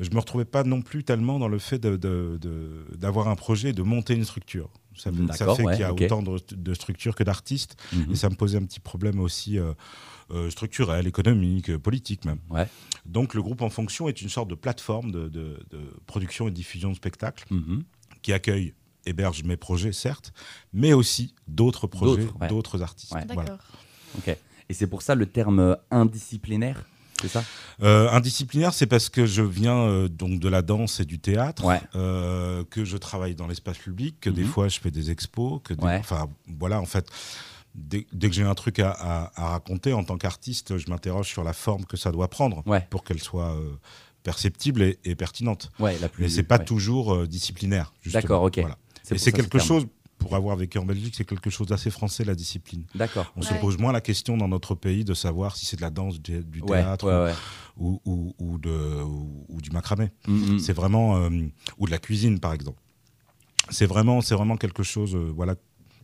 je 0.01 0.09
ne 0.11 0.15
me 0.15 0.21
retrouvais 0.21 0.45
pas 0.45 0.65
non 0.65 0.83
plus 0.83 1.05
tellement 1.05 1.39
dans 1.39 1.47
le 1.49 1.59
fait 1.61 1.79
de- 1.79 1.97
de- 1.97 2.37
de- 2.41 2.85
d'avoir 2.97 3.29
un 3.29 3.37
projet, 3.37 3.71
et 3.71 3.73
de 3.73 3.83
monter 3.83 4.15
une 4.15 4.25
structure. 4.25 4.71
Ça, 4.97 5.11
ça 5.33 5.55
fait 5.55 5.63
ouais, 5.65 5.73
qu'il 5.75 5.83
y 5.83 5.85
a 5.85 5.93
autant 5.95 6.21
de, 6.23 6.37
de 6.51 6.75
structures 6.75 7.15
que 7.15 7.23
d'artistes. 7.23 7.77
Mhm. 7.93 8.07
Et 8.13 8.17
ça 8.17 8.29
me 8.29 8.35
posait 8.35 8.59
un 8.59 8.65
petit 8.65 8.81
problème 8.81 9.21
aussi 9.21 9.57
euh, 9.59 9.73
euh, 10.33 10.51
structurel, 10.51 11.07
économique, 11.07 11.71
euh, 11.71 11.79
politique 11.79 12.25
même. 12.25 12.41
Ouais. 12.51 12.67
Donc 13.07 13.35
le 13.35 13.43
groupe 13.43 13.63
en 13.63 13.71
fonction 13.71 14.09
est 14.09 14.21
une 14.21 14.29
sorte 14.29 14.49
de 14.51 14.55
plateforme 14.57 15.13
de, 15.13 15.29
de- 15.29 15.61
de 15.71 15.79
production 16.07 16.49
et 16.49 16.51
diffusion 16.51 16.91
de 16.91 16.97
spectacles 16.97 17.45
Mhm. 17.51 17.85
qui 18.23 18.33
accueille, 18.33 18.75
héberge 19.07 19.45
mes 19.45 19.57
projets 19.57 19.93
certes, 19.93 20.33
mais 20.73 20.93
aussi 20.93 21.35
d'autres 21.49 21.87
projets, 21.87 22.27
D'autres, 22.49 22.77
ouais. 22.79 22.83
artistes. 22.83 23.15
Ouais. 23.15 23.25
Voilà. 23.33 23.59
Et 24.69 24.75
c'est 24.75 24.87
pour 24.89 25.03
ça 25.03 25.15
le 25.15 25.27
terme 25.27 25.77
indisciplinaire, 25.91 26.85
c'est 27.21 27.29
ça 27.29 27.45
Euh, 27.83 28.11
indisciplinaire, 28.11 28.75
c'est 28.75 28.87
parce 28.87 29.09
que 29.09 29.25
je 29.27 29.43
viens 29.43 29.77
euh, 29.79 30.09
donc 30.09 30.39
de 30.41 30.49
la 30.49 30.63
danse 30.63 31.01
et 31.01 31.05
du 31.05 31.19
théâtre, 31.19 31.65
Ouais. 31.65 31.81
euh, 31.95 32.63
que 32.71 32.85
je 32.85 32.97
travaille 32.97 33.35
dans 33.35 33.47
l'espace 33.47 33.79
public, 33.79 34.17
que 34.21 34.31
des 34.31 34.43
Mhm. 34.43 34.49
fois 34.49 34.69
je 34.69 34.79
fais 34.81 34.91
des 34.91 35.11
expos, 35.11 35.61
que 35.65 35.75
des- 35.75 35.83
Ouais. 35.85 35.97
enfin 35.99 36.29
voilà 36.59 36.81
en 36.81 36.87
fait. 36.87 37.07
Dès, 37.75 38.05
dès 38.13 38.29
que 38.29 38.35
j'ai 38.35 38.43
un 38.43 38.55
truc 38.55 38.81
à, 38.81 38.91
à- 38.91 39.31
à 39.37 39.49
raconter 39.51 39.93
en 39.93 40.03
tant 40.03 40.19
qu'artiste, 40.19 40.77
je 40.77 40.91
m'interroge 40.91 41.29
sur 41.29 41.45
la 41.45 41.53
forme 41.53 41.85
que 41.85 41.97
ça 41.97 42.11
doit 42.11 42.29
prendre 42.29 42.63
Ouais. 42.67 42.85
pour 42.91 43.05
qu'elle 43.05 43.21
soit 43.23 43.57
perceptible 44.23 44.83
et, 44.83 44.99
et 45.05 45.15
pertinente. 45.15 45.71
La 45.79 46.09
plus. 46.09 46.25
Mais 46.25 46.29
c'est 46.29 46.43
pas 46.43 46.59
toujours 46.59 47.27
disciplinaire. 47.27 47.93
D'accord, 48.07 48.43
ok. 48.43 48.59
Voilà. 48.59 48.77
Et 49.11 49.19
c'est 49.19 49.33
quelque 49.33 49.59
ce 49.59 49.67
chose, 49.67 49.87
pour 50.21 50.37
avoir 50.37 50.55
vécu 50.55 50.79
en 50.79 50.85
Belgique, 50.85 51.15
c'est 51.17 51.25
quelque 51.25 51.51
chose 51.51 51.67
d'assez 51.67 51.91
français 51.91 52.23
la 52.25 52.35
discipline. 52.37 52.85
D'accord. 52.95 53.33
On 53.37 53.43
se 53.43 53.55
pose 53.55 53.79
moins 53.79 53.91
la 53.91 54.01
question 54.01 54.37
dans 54.37 54.47
notre 54.47 54.75
pays 54.77 55.03
de 55.05 55.15
savoir 55.15 55.57
si 55.57 55.67
c'est 55.67 55.77
de 55.77 55.83
la 55.83 55.91
danse, 55.91 56.21
du, 56.21 56.45
du 56.45 56.61
Ouais, 56.61 56.83
théâtre 56.83 57.07
ouais, 57.07 57.25
ouais. 57.31 57.35
Ou, 57.79 58.01
ou, 58.05 58.35
ou 58.39 58.59
de, 58.59 59.03
ou, 59.03 59.45
ou 59.49 59.61
du 59.61 59.71
macramé. 59.71 60.11
Mhm. 60.29 60.59
C'est 60.61 60.75
vraiment 60.75 61.17
euh, 61.17 61.31
ou 61.79 61.87
de 61.87 61.91
la 61.91 61.99
cuisine 61.99 62.39
par 62.39 62.53
exemple. 62.53 62.79
C'est 63.71 63.87
vraiment, 63.87 64.21
c'est 64.21 64.35
vraiment 64.35 64.57
quelque 64.57 64.83
chose, 64.83 65.15
euh, 65.17 65.33
voilà, 65.35 65.55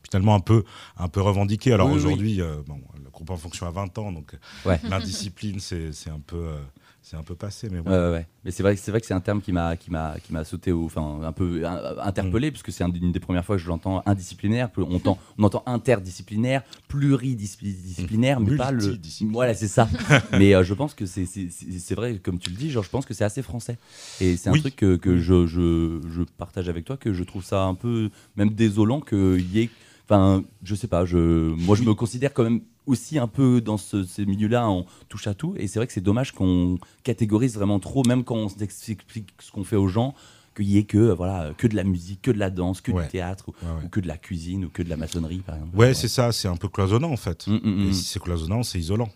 finalement 0.09 0.35
un 0.35 0.41
peu, 0.41 0.65
un 0.97 1.09
peu 1.09 1.21
revendiqué. 1.21 1.73
Alors 1.73 1.89
Oui, 1.89 1.95
oui. 1.95 1.99
aujourd'hui, 1.99 2.41
euh, 2.41 2.63
bon, 2.67 2.81
le 3.03 3.11
groupe 3.11 3.31
en 3.31 3.37
fonction 3.37 3.67
à 3.67 3.71
20 3.71 3.99
ans, 3.99 4.13
donc 4.13 4.33
Ouais. 4.65 4.81
l'indiscipline, 4.89 5.61
c'est, 5.61 5.93
c'est 5.93 6.11
un 6.11 6.21
peu, 6.21 6.37
euh, 6.37 6.59
c'est 7.09 7.17
un 7.17 7.23
peu 7.23 7.37
passé, 7.37 7.69
mais 7.71 7.81
bon. 7.81 7.89
Ouais, 7.89 7.97
ouais, 7.97 8.11
ouais. 8.11 8.27
Mais 8.45 8.51
c'est 8.51 8.65
vrai, 8.65 8.75
que- 8.75 8.81
c'est 8.81 8.91
vrai 8.91 9.01
que 9.01 9.07
c'est 9.07 9.15
un 9.15 9.21
terme 9.21 9.41
qui 9.41 9.53
m'a, 9.53 9.77
qui 9.77 9.93
m'a, 9.93 10.17
qui 10.19 10.33
m'a 10.33 10.43
sauté, 10.43 10.73
au, 10.73 10.87
enfin 10.87 11.21
un 11.23 11.31
peu 11.31 11.63
interpellé, 12.03 12.51
puisque 12.51 12.73
c'est 12.73 12.83
un- 12.83 12.91
une 12.91 13.13
des 13.13 13.21
premières 13.21 13.45
fois 13.45 13.55
que 13.57 13.63
je 13.63 13.69
l'entends 13.69 14.03
indisciplinaire. 14.07 14.71
On 14.77 14.97
entend, 14.97 15.17
on 15.39 15.45
entend 15.45 15.63
interdisciplinaire, 15.67 16.65
pluridisciplinaire, 16.89 18.41
mais 18.41 18.57
pas 18.57 18.73
le. 18.73 18.99
Voilà, 19.31 19.55
c'est 19.55 19.69
ça. 19.69 19.89
mais 20.33 20.53
euh, 20.53 20.65
je 20.65 20.75
pense 20.75 20.95
que 20.95 21.07
c'est, 21.07 21.27
c'est, 21.27 21.95
vrai, 21.95 22.19
comme 22.21 22.41
tu 22.41 22.51
le 22.51 22.57
dis, 22.57 22.71
genre, 22.71 22.83
je 22.83 22.91
pense 22.91 23.07
que 23.07 23.15
c'est 23.15 23.25
assez 23.25 23.43
français. 23.43 23.79
Et 24.21 24.37
c'est 24.37 24.49
un 24.49 24.53
Oui. 24.55 24.61
truc 24.61 24.75
que, 24.75 24.97
que 24.97 25.17
je, 25.17 25.47
je, 25.47 26.01
je 26.13 26.23
partage 26.39 26.69
avec 26.69 26.85
toi, 26.85 26.97
que 26.97 27.13
je 27.13 27.23
trouve 27.23 27.45
ça 27.45 27.63
un 27.63 27.75
peu 27.75 28.11
même 28.37 28.51
désolant 28.51 29.01
qu'il 29.01 29.47
y 29.55 29.61
ait. 29.61 29.71
Enfin, 30.09 30.43
je 30.65 30.75
sais 30.75 30.89
pas, 30.89 31.05
je, 31.05 31.19
moi 31.19 31.77
je 31.77 31.83
me 31.83 31.95
considère 31.95 32.33
quand 32.33 32.45
même 32.45 32.63
aussi 32.87 33.19
un 33.19 33.27
peu 33.29 33.61
dans 33.61 33.77
ce, 33.77 34.05
ces 34.05 34.25
milieux-là, 34.27 34.69
on 34.69 34.87
touche 35.09 35.27
à 35.27 35.35
tout. 35.35 35.55
Et 35.59 35.67
c'est 35.67 35.79
vrai 35.79 35.87
que 35.87 35.93
c'est 35.93 36.01
dommage 36.01 36.33
qu'on 36.33 36.79
catégorise 37.03 37.55
vraiment 37.55 37.79
trop, 37.81 38.03
même 38.07 38.25
quand 38.25 38.37
on 38.37 38.49
explique 38.61 39.01
ce 39.41 39.51
qu'on 39.53 39.65
fait 39.65 39.77
aux 39.77 39.89
gens, 39.89 40.15
qu'il 40.57 40.67
y 40.71 40.79
ait 40.79 40.85
que, 40.85 41.13
voilà, 41.13 41.53
que 41.59 41.67
de 41.67 41.77
la 41.77 41.85
musique, 41.85 42.23
que 42.23 42.31
de 42.31 42.39
la 42.39 42.49
danse, 42.51 42.81
que 42.81 42.91
Ouais. 42.93 43.03
du 43.05 43.11
théâtre, 43.11 43.49
ou, 43.49 43.53
Ouais, 43.67 43.73
ouais. 43.73 43.85
ou 43.85 43.89
que 43.89 44.01
de 44.01 44.07
la 44.09 44.17
cuisine, 44.17 44.65
ou 44.65 44.69
que 44.71 44.83
de 44.83 44.89
la 44.89 44.97
maçonnerie, 44.97 45.39
par 45.41 45.57
exemple. 45.57 45.77
Ouais, 45.77 45.93
c'est 45.93 46.09
ça, 46.09 46.33
c'est 46.33 46.49
un 46.49 46.57
peu 46.57 46.69
cloisonnant 46.69 47.11
en 47.13 47.17
fait. 47.19 47.47
Mm, 47.47 47.55
mm, 47.63 47.85
mm. 47.85 47.89
Et 47.89 47.93
si 47.93 48.05
c'est 48.05 48.23
cloisonnant, 48.23 48.63
c'est 48.63 48.79
isolant. 48.79 49.11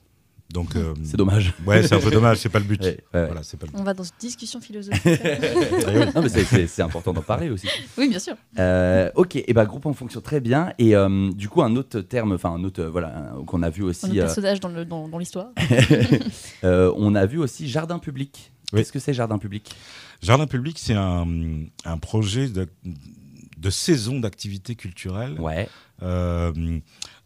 Donc, 0.52 0.75
euh, 0.75 0.95
C'est 1.04 1.16
dommage. 1.16 1.54
ouais, 1.66 1.83
c'est 1.87 1.95
un 1.95 2.00
peu 2.00 2.11
dommage, 2.11 2.38
c'est 2.38 2.49
pas 2.49 2.59
le 2.59 2.64
but. 2.64 2.80
Ouais, 2.83 2.88
ouais, 3.14 3.21
ouais. 3.21 3.26
Voilà, 3.26 3.42
c'est 3.45 3.57
pas 3.57 3.66
le 3.66 3.73
but. 3.73 3.78
On 3.78 3.85
va 3.85 3.95
dans 3.95 4.02
une 4.02 4.11
discussion 4.19 4.61
philosophique. 4.61 5.04
non, 6.14 6.23
mais 6.23 6.28
c'est- 6.28 6.45
c'est 6.45 6.66
c'est 6.66 6.83
important 6.83 7.12
d'en 7.12 7.23
parler 7.23 7.50
aussi. 7.50 7.69
oui, 7.97 8.09
bien 8.09 8.19
sûr. 8.19 8.35
Euh, 8.59 9.11
ok, 9.14 9.37
et 9.37 9.52
ben 9.52 9.64
groupe 9.64 9.87
en 9.87 9.92
fonction 9.92 10.21
très 10.21 10.40
bien. 10.40 10.73
Et 10.78 10.97
euh, 10.97 11.30
du 11.33 11.49
coup, 11.49 11.62
un 11.62 11.76
autre 11.76 12.00
terme, 12.00 12.33
enfin 12.33 12.50
un 12.50 12.64
autre, 12.64 12.83
voilà, 12.85 13.33
un- 13.35 13.45
qu'on 13.45 13.62
a 13.62 13.71
vu 13.71 13.83
aussi, 13.83 14.07
un 14.07 14.11
euh, 14.11 14.21
personnage 14.23 14.61
dans 14.61 14.69
le- 14.71 14.85
dans- 14.85 15.09
dans 15.09 15.19
l'histoire. 15.19 15.49
euh, 16.64 16.92
on 16.97 17.14
a 17.14 17.26
vu 17.26 17.38
aussi 17.38 17.69
jardin 17.69 17.99
public. 17.99 18.52
Oui. 18.73 18.80
Qu'est-ce 18.80 18.92
que 18.92 18.99
c'est 18.99 19.14
jardin 19.14 19.38
public? 19.38 19.71
Jardin 20.23 20.47
public, 20.47 20.78
c'est 20.78 20.95
un, 20.95 21.26
un 21.85 21.99
projet 21.99 22.49
de, 22.49 22.69
de 23.57 23.71
saison 23.71 24.21
d'activité 24.21 24.75
culturelle 24.75 25.40
Ouais, 25.40 25.69
euh, 26.02 26.52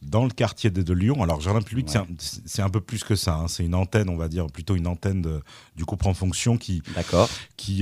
dans 0.05 0.25
le 0.25 0.31
quartier 0.31 0.71
de, 0.71 0.83
de 0.83 0.93
Lyon. 0.93 1.23
Alors, 1.23 1.41
Jardin 1.41 1.61
public, 1.63 1.89
Ouais. 1.95 2.01
c'est 2.19 2.63
un- 2.63 2.71
peu 2.71 2.81
plus 2.81 3.05
que 3.05 3.17
ça. 3.17 3.35
hein. 3.37 3.49
C'est 3.49 3.65
une 3.65 3.75
antenne, 3.75 4.09
on 4.09 4.17
va 4.17 4.29
dire, 4.29 4.47
plutôt 4.47 4.77
une 4.77 4.87
antenne 4.87 5.23
de- 5.23 5.41
du 5.77 5.85
groupe 5.85 6.05
en 6.07 6.15
fonction 6.15 6.57
qui, 6.57 6.83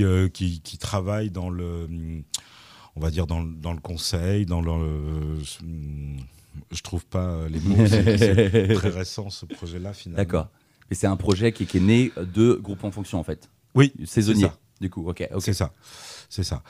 euh, 0.01 0.29
qui, 0.29 0.61
qui 0.61 0.77
travaille 0.77 1.29
dans 1.31 1.49
le, 1.49 1.87
on 2.95 2.99
va 3.01 3.11
dire, 3.11 3.27
dans, 3.27 3.41
le- 3.41 3.53
dans 3.55 3.73
le 3.73 3.79
conseil, 3.79 4.45
dans 4.45 4.61
le. 4.61 5.39
je 6.71 6.81
trouve 6.81 7.05
pas 7.05 7.47
les 7.49 7.59
mots, 7.59 7.85
c'est 7.87 8.73
très 8.75 8.89
récent 8.89 9.29
ce 9.29 9.45
projet-là 9.45 9.93
finalement. 9.93 10.17
D'accord. 10.23 10.49
Mais 10.89 10.95
c'est 10.95 11.07
un 11.07 11.15
projet 11.17 11.51
qui, 11.51 11.65
qui 11.65 11.77
est 11.77 11.81
né 11.81 12.11
de 12.17 12.53
groupe 12.61 12.83
en 12.83 12.91
fonction 12.91 13.19
en 13.19 13.23
fait. 13.23 13.49
Oui, 13.75 13.93
Saisonnier. 14.05 14.47
Du 14.81 14.89
coup, 14.89 15.07
ok, 15.09 15.27
ok. 15.33 15.41
C'est 15.41 15.53
ça. 15.53 15.71
C'est 16.29 16.43
ça. 16.43 16.61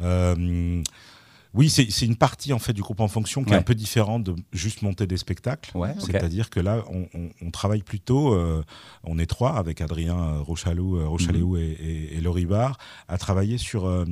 Euh, 0.00 0.82
Oui, 1.52 1.68
c'est 1.68 2.06
une 2.06 2.14
partie 2.16 2.52
en 2.52 2.60
fait 2.60 2.72
du 2.72 2.80
groupe 2.80 3.00
en 3.00 3.08
fonction 3.08 3.42
qui 3.42 3.52
est 3.52 3.56
un 3.56 3.62
peu 3.62 3.74
différente 3.74 4.22
de 4.22 4.36
juste 4.52 4.82
monter 4.82 5.06
des 5.08 5.16
spectacles. 5.16 5.76
Ouais. 5.76 5.94
C'est-à-dire 6.18 6.48
que 6.48 6.60
là, 6.60 6.84
on, 6.88 7.08
on- 7.12 7.30
on 7.42 7.50
travaille 7.50 7.82
plutôt, 7.82 8.34
euh, 8.34 8.62
on 9.02 9.18
est 9.18 9.26
trois 9.26 9.56
avec 9.56 9.80
Adrien 9.80 10.16
euh, 10.16 10.38
Rochalou, 10.40 10.96
euh, 10.98 11.08
Rochaléou 11.08 11.56
et, 11.56 11.62
et, 11.62 12.16
et 12.16 12.20
Laurie 12.20 12.46
Barre, 12.46 12.78
à 13.08 13.18
travailler 13.18 13.58
sur 13.58 13.86
euh, 13.86 14.04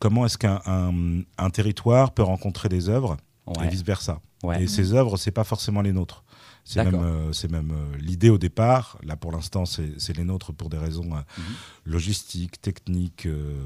comment 0.00 0.26
est-ce 0.26 0.36
qu'un 0.38 0.60
un, 0.66 1.20
un 1.38 1.50
territoire 1.50 2.12
peut 2.12 2.22
rencontrer 2.24 2.68
des 2.68 2.88
œuvres 2.88 3.16
et 3.62 3.68
vice 3.68 3.84
versa. 3.84 4.20
Et 4.60 4.66
ces 4.66 4.94
œuvres, 4.94 5.16
c'est 5.16 5.30
pas 5.30 5.44
forcément 5.44 5.80
les 5.80 5.92
nôtres. 5.92 6.23
C'est 6.66 6.82
même, 6.82 6.94
euh, 6.94 7.32
c'est 7.32 7.50
même 7.50 7.72
euh, 7.72 7.96
l'idée 7.98 8.30
au 8.30 8.38
départ. 8.38 8.98
Là, 9.02 9.16
pour 9.16 9.32
l'instant, 9.32 9.66
c'est 9.66 10.00
c'est 10.00 10.16
les 10.16 10.24
nôtres 10.24 10.52
pour 10.54 10.70
des 10.70 10.78
raisons 10.78 11.14
euh, 11.14 11.20
Mhm. 11.38 11.44
logistiques, 11.84 12.60
techniques, 12.60 13.26
euh, 13.26 13.60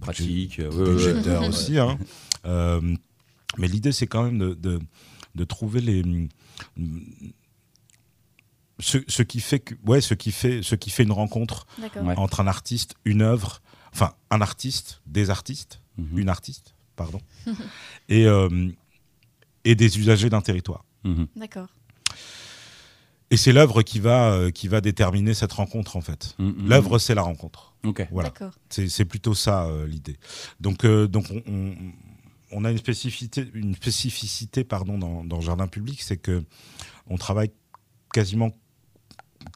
Pratique. 0.00 0.58
euh, 0.58 0.68
budgé- 0.68 0.74
ouais, 0.74 0.84
ouais, 0.84 0.88
ouais. 0.88 1.12
budgétaires 1.14 1.42
aussi. 1.48 1.78
hein. 1.78 1.98
Euh, 2.46 2.80
mais 3.58 3.66
l'idée, 3.66 3.90
c'est 3.92 4.06
quand 4.06 4.22
même 4.22 4.38
de, 4.38 4.54
de, 4.54 4.78
de 5.34 5.44
trouver 5.44 5.80
les 5.80 6.02
ce, 8.78 8.98
ce 9.08 9.22
qui 9.22 9.40
fait 9.40 9.60
que 9.60 9.74
ouais 9.84 10.00
ce 10.00 10.14
qui 10.14 10.32
fait 10.32 10.62
ce 10.62 10.74
qui 10.74 10.90
fait 10.90 11.02
une 11.02 11.12
rencontre. 11.12 11.66
Ouais. 11.80 12.14
entre 12.16 12.40
un 12.40 12.46
artiste 12.46 12.94
une 13.04 13.22
œuvre 13.22 13.62
enfin 13.92 14.14
un 14.30 14.40
artiste 14.40 15.00
des 15.06 15.30
artistes 15.30 15.80
Mhm. 15.98 16.18
une 16.18 16.28
artiste 16.28 16.74
pardon 16.94 17.20
et 18.10 18.26
euh, 18.26 18.68
et 19.64 19.74
des 19.74 19.98
usagers 19.98 20.28
d'un 20.30 20.42
territoire 20.42 20.84
Mhm. 21.04 21.26
D'accord. 21.36 21.68
Et 23.30 23.36
c'est 23.36 23.52
l'œuvre 23.52 23.82
qui 23.82 23.98
va 24.00 24.32
euh, 24.32 24.50
qui 24.50 24.68
va 24.68 24.80
déterminer 24.80 25.34
cette 25.34 25.52
rencontre 25.52 25.96
en 25.96 26.00
fait 26.00 26.34
Mhm. 26.38 26.68
l'œuvre 26.68 26.98
c'est 26.98 27.14
la 27.14 27.22
rencontre 27.22 27.74
Ok. 27.84 28.06
voilà. 28.10 28.32
C'est 28.68 28.88
c'est 28.88 29.04
plutôt 29.04 29.34
ça 29.34 29.66
euh, 29.66 29.86
l'idée. 29.86 30.16
Donc, 30.60 30.84
euh, 30.84 31.06
donc 31.06 31.26
on, 31.30 31.42
on- 31.46 31.74
on 32.52 32.64
a 32.64 32.70
une 32.70 32.78
spécificité, 32.78 33.44
une 33.54 33.74
spécificité 33.74 34.62
pardon, 34.64 34.98
dans, 34.98 35.24
dans 35.24 35.36
le 35.36 35.42
jardin 35.42 35.66
public, 35.68 36.00
c'est 36.02 36.16
que 36.16 36.44
on 37.08 37.16
travaille 37.16 37.50
quasiment 38.12 38.50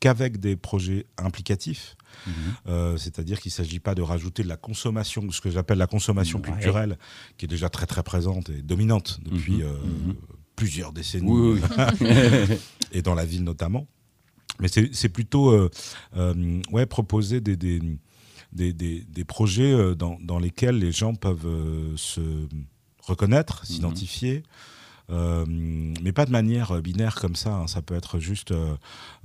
qu'avec 0.00 0.39
des 0.39 0.57
projets 0.57 1.07
implicatifs. 1.19 1.97
Mhm. 2.27 2.33
Euh, 2.69 2.97
C'est-à-dire 2.97 3.41
qu'il 3.41 3.50
ne 3.50 3.55
s'agit 3.55 3.79
pas 3.81 3.95
de 3.95 4.03
rajouter 4.03 4.43
de 4.43 4.49
la 4.49 4.57
consommation, 4.57 5.29
ce 5.31 5.41
que 5.41 5.50
j'appelle 5.50 5.79
la 5.79 5.87
consommation 5.87 6.39
Ouais. 6.41 6.50
culturelle, 6.50 6.99
qui 7.37 7.45
est 7.47 7.49
déjà 7.49 7.69
très 7.69 7.87
très 7.87 8.03
présente 8.03 8.50
et 8.50 8.62
dominante 8.62 9.21
depuis 9.25 9.59
Mhm. 9.59 9.62
euh, 9.62 9.79
Mhm. 9.85 10.17
Plusieurs 10.61 10.93
décennies, 10.93 11.31
Oui, 11.31 11.61
oui. 12.00 12.09
et 12.93 13.00
dans 13.02 13.14
la 13.14 13.25
ville 13.25 13.45
notamment. 13.45 13.87
Mais 14.61 14.69
c'est 14.69 14.90
c'est 14.95 15.09
plutôt 15.09 15.50
euh, 15.50 15.71
euh, 16.17 16.61
ouais, 16.71 16.85
proposer 16.85 17.40
des, 17.40 17.57
des, 17.57 17.81
des, 18.52 18.73
des- 18.75 19.05
des 19.09 19.25
projets 19.25 19.73
euh, 19.73 19.95
dans, 19.95 20.19
dans 20.21 20.38
lesquels 20.38 20.79
les 20.79 20.93
gens 20.93 21.14
peuvent 21.14 21.49
se 21.97 22.21
reconnaître, 23.02 23.64
s'identifier. 23.64 24.43
euh, 25.11 25.45
mais 25.49 26.12
pas 26.12 26.26
de 26.26 26.31
manière 26.31 26.81
binaire 26.83 27.14
comme 27.17 27.35
ça. 27.37 27.52
hein. 27.55 27.67
Ça 27.67 27.81
peut 27.83 27.95
être 27.97 28.19
juste 28.21 28.50
euh, 28.52 28.76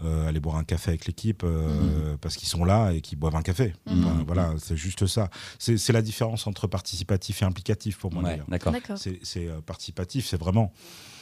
euh, 0.03 0.27
aller 0.27 0.39
boire 0.39 0.55
un 0.55 0.63
café 0.63 0.89
avec 0.91 1.05
l'équipe 1.05 1.43
euh, 1.43 2.15
parce 2.21 2.37
qu'ils 2.37 2.47
sont 2.47 2.63
là 2.65 2.91
et 2.93 3.01
qu'ils 3.01 3.19
boivent 3.19 3.35
un 3.35 3.43
café. 3.43 3.73
Mhm. 3.87 4.03
Enfin, 4.05 4.23
voilà, 4.25 4.53
c'est 4.57 4.77
juste 4.77 5.05
ça. 5.05 5.29
C'est 5.59 5.77
c'est 5.77 5.93
la 5.93 6.01
différence 6.01 6.47
entre 6.47 6.65
participatif 6.67 7.41
et 7.41 7.45
implicatif 7.45 7.97
pour 7.97 8.11
moi. 8.13 8.23
Ouais, 8.23 8.29
d'ailleurs. 8.31 8.47
d'accord. 8.71 8.97
C'est 8.97 9.19
c'est, 9.21 9.47
participatif, 9.65 10.25
c'est 10.25 10.39
vraiment 10.39 10.71
euh, 10.71 11.14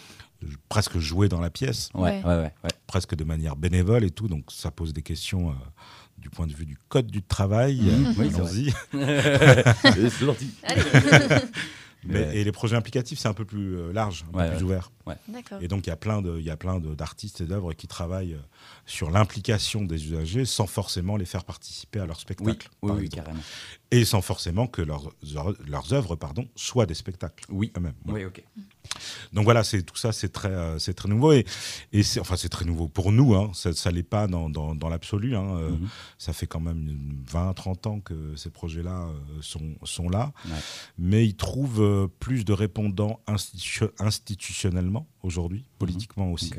presque 0.70 0.98
jouer 1.00 1.30
dans 1.30 1.40
la 1.40 1.50
pièce 1.50 1.90
Ouais, 1.94 2.22
ouais, 2.24 2.24
ouais. 2.26 2.52
ouais. 2.64 2.70
presque 2.88 3.16
de 3.16 3.24
manière 3.24 3.56
bénévole 3.56 4.04
et 4.04 4.12
tout, 4.12 4.28
donc 4.28 4.46
ça 4.52 4.72
pose 4.72 4.94
des 4.94 5.02
questions 5.02 5.50
euh, 5.52 5.54
du 6.18 6.30
point 6.30 6.48
de 6.48 6.54
vue 6.54 6.66
du 6.66 6.78
code 6.90 7.08
du 7.08 7.22
travail. 7.22 7.82
Oui, 8.18 8.30
c'est 8.32 8.36
allons-y. 8.36 8.68
Et. 8.94 10.10
Mais- 12.06 12.26
Ouais. 12.28 12.44
Les 12.44 12.52
projets 12.52 12.76
implicatifs, 12.76 13.18
c'est 13.18 13.30
un 13.30 13.34
peu 13.34 13.46
plus 13.46 13.78
euh, 13.78 13.94
large, 13.94 14.26
un 14.34 14.38
Ouais, 14.38 14.50
peu 14.50 14.58
plus 14.58 14.66
ouais. 14.66 14.72
ouvert. 14.74 14.92
Et 15.62 15.70
donc 15.70 15.88
il 15.88 15.90
y 15.90 15.94
a 15.94 15.96
plein 15.96 16.22
de, 16.22 16.38
il 16.38 16.44
y 16.44 16.50
a 16.50 16.58
plein 16.58 16.82
de- 16.82 16.94
d'artistes 16.96 17.40
et 17.40 17.46
d'œuvres 17.46 17.72
qui 17.72 17.88
travaillent 17.88 18.34
euh, 18.34 18.40
sur 18.86 19.10
l'implication 19.10 19.84
des 19.86 20.04
usagers 20.08 20.44
sans 20.44 20.68
forcément 20.68 21.16
les 21.16 21.24
faire 21.24 21.46
participer 21.46 22.02
à 22.02 22.06
leur 22.06 22.20
spectacle, 22.20 22.68
oui, 22.82 23.08
carrément. 23.08 23.40
et 23.92 24.04
sans 24.04 24.22
forcément 24.22 24.68
que 24.68 24.82
leurs, 24.82 25.14
leurs 25.66 25.94
œuvres, 25.94 26.18
pardon, 26.18 26.46
soient 26.58 26.86
des 26.86 26.94
spectacles. 26.94 27.46
Oui. 27.48 27.72
eux-mêmes. 27.78 27.94
Oui, 28.08 28.26
ok. 28.26 28.44
Donc 29.34 29.46
voilà, 29.46 29.64
c'est 29.64 29.82
tout 29.84 29.96
ça, 29.96 30.12
c'est 30.12 30.30
très, 30.32 30.50
euh, 30.50 30.78
c'est 30.78 30.94
très 30.94 31.10
nouveau 31.10 31.32
et, 31.34 31.46
et 31.92 32.04
c'est, 32.04 32.20
enfin 32.20 32.36
c'est 32.38 32.50
très 32.50 32.66
nouveau 32.66 32.88
pour 32.88 33.12
nous. 33.12 33.34
Hein, 33.36 33.50
ça, 33.54 33.74
ça 33.74 33.90
l'est 33.92 34.04
pas 34.04 34.28
dans, 34.28 34.50
dans, 34.50 34.76
dans 34.76 34.90
l'absolu. 34.90 35.36
Hein, 35.36 35.56
euh, 35.58 35.70
Mhm. 35.72 35.88
Ça 36.18 36.32
fait 36.34 36.48
quand 36.48 36.60
même 36.60 36.88
une 36.88 37.24
20, 37.28 37.54
30 37.54 37.88
ans 37.88 38.00
que 38.00 38.36
ces 38.36 38.50
projets-là 38.50 39.08
euh, 39.08 39.14
sont, 39.42 39.76
sont 39.84 40.10
là, 40.10 40.32
Ouais. 40.46 40.52
mais 40.98 41.26
ils 41.26 41.36
trouvent 41.36 42.10
plus 42.20 42.46
de 42.46 42.54
répondants 42.54 43.20
institu- 43.28 43.90
institutionnellement 44.00 45.08
aujourd'hui, 45.24 45.66
politiquement 45.80 46.32
aussi. 46.32 46.52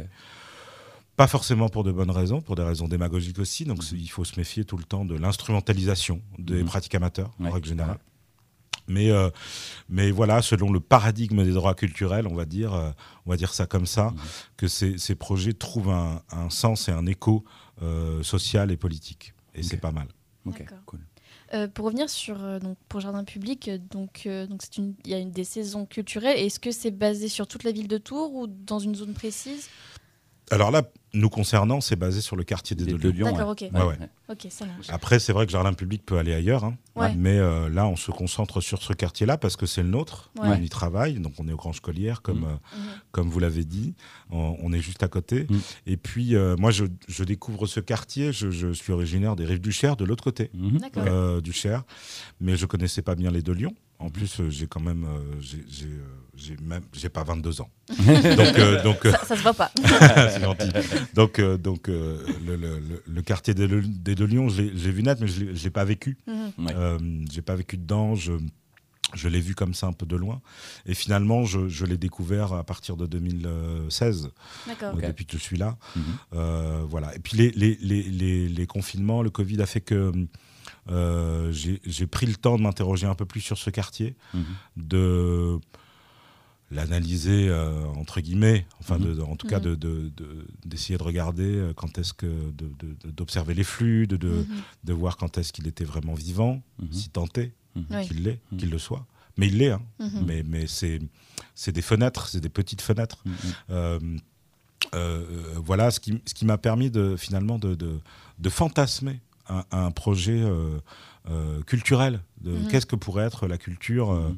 Pas 1.17 1.29
forcément 1.29 1.69
pour 1.69 1.85
de 1.85 1.93
bonnes 1.93 2.11
raisons, 2.11 2.41
pour 2.41 2.57
des 2.57 2.65
raisons 2.65 2.89
démagogiques 2.89 3.39
aussi. 3.39 3.65
Donc 3.65 3.79
Mhm. 3.93 3.99
il 3.99 4.09
faut 4.11 4.25
se 4.25 4.37
méfier 4.37 4.65
tout 4.65 4.77
le 4.77 4.83
temps 4.85 5.05
de 5.05 5.15
l'instrumentalisation 5.15 6.21
des 6.39 6.63
Mhm. 6.63 6.67
pratiques 6.67 6.95
amateurs 6.97 7.31
en 7.41 7.51
règle 7.51 7.69
générale. 7.69 7.99
Mais, 8.87 9.11
euh, 9.11 9.31
mais 9.89 10.11
voilà, 10.11 10.43
selon 10.43 10.71
le 10.73 10.81
paradigme 10.81 11.43
des 11.45 11.53
droits 11.53 11.75
culturels, 11.75 12.27
on 12.27 12.35
va 12.35 12.45
dire, 12.45 12.75
euh, 12.75 12.91
on 13.27 13.31
va 13.31 13.37
dire 13.37 13.55
ça 13.55 13.67
comme 13.67 13.87
ça, 13.87 14.11
Mhm. 14.11 14.21
que 14.57 14.69
ces, 14.69 14.99
ces 14.99 15.15
projets 15.15 15.53
trouvent 15.55 15.91
un, 15.91 16.23
un 16.31 16.51
sens 16.51 16.89
et 16.89 16.93
un 16.93 17.07
écho 17.07 17.45
euh, 17.83 18.23
social 18.23 18.71
et 18.71 18.77
politique. 18.77 19.35
Et 19.55 19.63
c'est 19.63 19.77
pas 19.79 19.93
mal. 19.93 20.09
Ok, 20.47 20.59
D'accord. 20.59 20.79
cool. 20.87 21.01
Euh, 21.53 21.69
pour 21.69 21.87
revenir 21.87 22.09
sur 22.11 22.37
donc 22.61 22.77
pour 22.89 23.01
jardin 23.01 23.23
public, 23.23 23.71
donc 23.91 24.23
euh, 24.27 24.47
donc 24.47 24.61
c'est 24.63 24.77
une 24.79 24.95
il 25.05 25.11
y 25.11 25.15
a 25.15 25.19
une 25.19 25.31
des 25.31 25.45
saisons 25.45 25.87
culturelles. 25.87 26.39
Est-ce 26.39 26.59
que 26.59 26.71
c'est 26.73 26.91
basé 26.91 27.29
sur 27.29 27.47
toute 27.47 27.65
la 27.65 27.71
ville 27.73 27.87
de 27.87 27.99
Tours 27.99 28.35
ou 28.35 28.47
dans 28.47 28.79
une 28.79 28.95
zone 28.95 29.13
précise? 29.15 29.69
Alors 30.51 30.71
là, 30.71 30.83
nous 31.15 31.31
concernant, 31.31 31.81
c'est 31.81 31.97
basé 31.97 32.21
sur 32.21 32.37
le 32.37 32.45
quartier 32.45 32.77
des 32.77 32.85
Des 32.85 32.93
deux 32.95 33.11
lions. 33.13 33.25
D'accord, 33.33 33.57
ouais. 33.61 33.69
ok. 33.69 33.75
Ouais, 33.75 33.83
ouais. 33.99 34.09
Ok, 34.29 34.47
ça 34.51 34.67
marche. 34.67 34.91
Après, 34.91 35.19
c'est 35.19 35.33
vrai 35.33 35.47
que 35.47 35.53
Jardin 35.53 35.73
Public 35.73 36.05
peut 36.05 36.19
aller 36.19 36.35
ailleurs, 36.35 36.65
hein. 36.65 36.77
Ouais. 36.97 37.15
mais 37.15 37.39
euh, 37.39 37.69
là, 37.71 37.87
on 37.87 37.97
se 37.97 38.11
concentre 38.11 38.61
sur 38.61 38.83
ce 38.83 38.93
quartier-là 38.93 39.39
parce 39.39 39.57
que 39.57 39.65
c'est 39.67 39.83
le 39.83 39.89
nôtre. 39.89 40.31
Ouais. 40.39 40.49
On 40.49 40.55
y 40.61 40.69
travaille, 40.69 41.15
donc 41.15 41.33
on 41.39 41.49
est 41.49 41.53
au 41.53 41.57
Grand 41.57 41.73
Scolière, 41.73 42.21
comme, 42.21 42.41
Mhm. 42.41 42.45
euh, 42.75 42.79
comme 43.11 43.31
vous 43.31 43.39
l'avez 43.41 43.65
dit. 43.65 43.95
On, 44.31 44.57
on 44.61 44.73
est 44.73 44.81
juste 44.81 45.03
à 45.03 45.09
côté. 45.09 45.47
Mhm. 45.49 45.61
Et 45.87 45.97
puis, 45.97 46.37
euh, 46.37 46.57
moi, 46.59 46.71
je, 46.71 46.85
je 47.09 47.25
découvre 47.25 47.67
ce 47.67 47.81
quartier. 47.81 48.33
Je, 48.33 48.51
je 48.51 48.73
suis 48.73 48.93
originaire 48.93 49.37
des 49.37 49.45
rives 49.47 49.61
du 49.61 49.73
Cher, 49.73 49.97
de 49.97 50.05
l'autre 50.05 50.25
côté 50.25 50.51
Mhm. 50.55 50.79
Euh, 50.99 51.41
du 51.41 51.53
Cher, 51.53 51.85
mais 52.41 52.57
je 52.57 52.67
connaissais 52.67 53.03
pas 53.03 53.15
bien 53.15 53.31
les 53.31 53.43
deux 53.43 53.55
lions. 53.55 53.75
En 53.99 54.11
plus, 54.11 54.41
euh, 54.41 54.51
j'ai 54.51 54.67
quand 54.67 54.81
même, 54.81 55.05
euh, 55.05 55.41
j'ai- 55.41 55.65
j'ai 56.37 56.57
j'ai 56.57 56.57
même, 56.65 56.83
j'ai 56.93 57.09
pas 57.09 57.25
22 57.25 57.61
ans. 57.61 57.71
donc, 57.89 57.99
euh, 58.59 58.83
donc, 58.83 59.05
euh, 59.07 59.13
Ça, 59.13 59.25
ça 59.27 59.37
se 59.37 59.43
voit 59.43 59.55
pas. 59.55 59.71
c'est 60.31 60.41
gentil. 60.41 60.69
Donc, 61.15 61.39
euh, 61.39 61.57
donc 61.59 61.89
euh, 61.89 62.25
le, 62.47 62.57
le- 62.57 63.03
le- 63.07 63.23
quartier 63.23 63.55
des, 63.55 63.67
des 63.69 64.15
deux 64.15 64.27
lions, 64.27 64.49
je 64.49 64.63
l'ai 64.63 64.77
je 64.77 64.85
l'ai 64.87 64.93
vu 64.93 65.03
naître, 65.03 65.21
mais 65.21 65.29
je 65.29 65.45
l'ai- 65.45 65.71
pas 65.71 65.85
vécu. 65.85 66.17
Mhm. 66.27 66.67
Ouais. 66.67 66.73
Euh, 66.75 66.99
j'ai 67.31 67.43
pas 67.43 67.55
vécu 67.57 67.77
dedans. 67.77 68.15
Je, 68.15 68.33
je 69.15 69.29
l'ai 69.29 69.41
vu 69.41 69.55
comme 69.55 69.75
ça 69.75 69.87
un 69.87 69.93
peu 69.93 70.07
de 70.07 70.17
loin. 70.17 70.41
Et 70.87 70.95
finalement, 70.95 71.45
je, 71.45 71.69
je 71.69 71.85
l'ai 71.87 71.99
découvert 71.99 72.53
à 72.53 72.65
partir 72.65 72.97
de 72.97 73.07
2016, 73.07 74.31
D'accord. 74.67 74.95
euh, 74.95 74.99
Ok. 74.99 75.07
depuis 75.07 75.27
que 75.27 75.37
je 75.37 75.43
suis 75.43 75.57
là. 75.57 75.77
Mhm. 75.95 76.03
Euh, 76.35 76.83
voilà. 76.89 77.15
Et 77.15 77.19
puis 77.19 77.37
les, 77.37 77.51
les, 77.51 77.79
les, 77.81 78.03
les, 78.03 78.49
les 78.49 78.67
confinements, 78.67 79.23
le 79.23 79.31
Covid 79.31 79.61
a 79.63 79.67
fait 79.67 79.81
que 79.83 80.13
euh, 80.91 81.51
j'ai 81.53 81.81
j'ai 81.87 82.07
pris 82.07 82.27
le 82.27 82.35
temps 82.35 82.57
de 82.57 82.63
m'interroger 82.63 83.07
un 83.07 83.15
peu 83.15 83.25
plus 83.25 83.41
sur 83.41 83.57
ce 83.59 83.71
quartier, 83.71 84.17
Mhm. 84.35 84.45
de 84.77 85.59
l'analyser 86.75 87.49
euh, 87.49 87.87
entre 87.97 88.21
guillemets, 88.21 88.67
enfin 88.81 88.99
de, 88.99 89.15
de- 89.15 89.23
en 89.23 89.37
tout 89.37 89.47
cas 89.47 89.59
Mhm. 89.59 89.65
de- 89.65 89.75
de- 89.77 90.09
de- 90.17 90.47
d'essayer 90.67 90.99
de, 90.99 91.03
regarder 91.03 91.45
euh, 91.45 91.73
quand 91.75 91.97
est-ce 91.99 92.13
que 92.13 92.27
d'observer 93.05 93.55
les 93.55 93.65
flux, 93.65 94.07
de, 94.07 94.17
de, 94.17 94.29
Mhm. 94.29 94.47
de 94.85 94.93
voir 94.93 95.17
quand 95.17 95.39
est-ce 95.39 95.53
qu'il 95.53 95.67
était 95.67 95.85
vraiment 95.85 96.15
vivant, 96.15 96.63
Mhm. 96.81 96.93
si 96.93 97.09
tenté 97.11 97.53
Mhm. 97.77 98.03
Qu'il 98.07 98.23
l'est, 98.23 98.41
Mhm. 98.53 98.59
qu'il 98.59 98.71
le 98.71 98.79
soit. 98.79 99.05
Mais 99.37 99.49
il 99.49 99.59
l'est, 99.59 99.71
hein. 99.73 99.83
Mhm. 99.99 100.25
mais, 100.27 100.43
mais 100.45 100.67
c'est 100.67 101.01
c'est 101.57 101.73
des 101.73 101.83
fenêtres, 101.83 102.29
c'est 102.29 102.41
des 102.41 102.49
petites 102.49 102.81
fenêtres. 102.83 103.23
Mhm. 103.27 103.35
Euh, 103.71 103.99
euh, 104.95 105.25
voilà 105.57 105.91
ce 105.91 105.99
qui, 106.01 106.21
ce 106.27 106.35
qui 106.35 106.45
m'a 106.45 106.59
permis 106.59 106.91
de, 106.91 107.17
finalement 107.17 107.59
de, 107.59 107.75
de, 107.75 107.99
de 108.39 108.49
fantasmer 108.51 109.21
un, 109.49 109.65
un 109.73 109.91
projet 109.91 110.41
euh, 110.41 110.79
euh, 111.31 111.63
culturel. 111.63 112.21
De 112.41 112.51
Mhm. 112.53 112.69
Qu'est-ce 112.69 112.87
que 112.87 112.97
pourrait 112.97 113.25
être 113.25 113.47
la 113.47 113.59
culture 113.59 114.11
euh, 114.13 114.29
Mhm. 114.29 114.37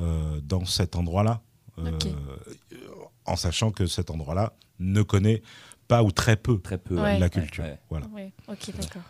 euh, 0.00 0.40
dans 0.42 0.64
cet 0.64 0.96
endroit-là 0.96 1.42
euh. 1.86 2.76
En 3.24 3.36
sachant 3.36 3.70
que 3.70 3.86
cet 3.86 4.10
endroit-là 4.10 4.52
ne 4.80 5.02
connaît 5.02 5.42
pas 5.86 6.02
ou 6.02 6.10
très 6.10 6.36
peu 6.36 6.58
Très 6.58 6.78
peu. 6.78 6.98
Ouais. 7.00 7.18
la 7.18 7.28
culture. 7.28 7.64
ouais. 7.64 7.78
Voilà. 7.90 8.06
Ouais. 8.08 8.32
Ok, 8.48 8.70
d'accord. 8.76 9.02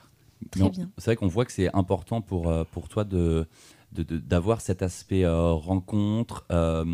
Mais 0.43 0.49
Très 0.51 0.63
on- 0.63 0.69
bien. 0.71 0.91
C'est 0.99 1.07
vrai 1.07 1.17
qu'on 1.17 1.27
voit 1.29 1.45
que 1.45 1.53
c'est 1.53 1.75
important 1.75 2.21
pour, 2.21 2.49
euh, 2.49 2.65
pour 2.71 2.89
toi 2.89 3.05
de 3.05 3.47
d'avoir 3.91 4.61
cet 4.61 4.83
aspect 4.83 5.25
euh, 5.25 5.53
rencontre, 5.53 6.45
euh, 6.53 6.85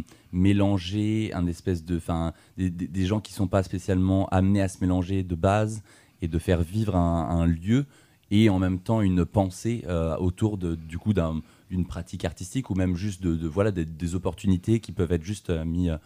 mélanger 0.49 1.33
un 1.35 1.47
espèce 1.49 1.85
de, 1.85 1.97
enfin, 1.97 2.33
des, 2.57 2.71
des- 2.71 2.87
des 2.87 3.07
gens 3.07 3.19
qui 3.21 3.33
sont 3.33 3.49
pas 3.49 3.63
spécialement 3.65 4.29
amenés 4.29 4.61
à 4.63 4.69
se 4.69 4.79
mélanger 4.81 5.23
de 5.25 5.35
base 5.35 5.83
et 6.23 6.29
de 6.29 6.39
faire 6.39 6.61
vivre 6.63 6.95
un, 6.95 7.29
un 7.31 7.47
lieu 7.47 7.87
et 8.31 8.49
en 8.49 8.59
même 8.61 8.79
temps 8.79 9.01
une 9.01 9.25
pensée 9.25 9.85
euh, 9.89 10.17
autour 10.19 10.57
de, 10.57 10.77
du 10.77 10.99
coup 10.99 11.13
d'un 11.15 11.43
d'une 11.75 11.87
pratique 11.87 12.25
artistique 12.25 12.71
ou 12.71 12.75
même 12.75 12.95
juste 12.95 13.23
de, 13.23 13.47
voilà 13.49 13.71
des, 13.73 14.15
opportunités 14.15 14.81
qui 14.81 14.93
peuvent 14.93 15.13
être 15.13 15.25
juste 15.25 15.51
euh, 15.51 15.65
mis. 15.65 15.91
euh, 15.91 15.97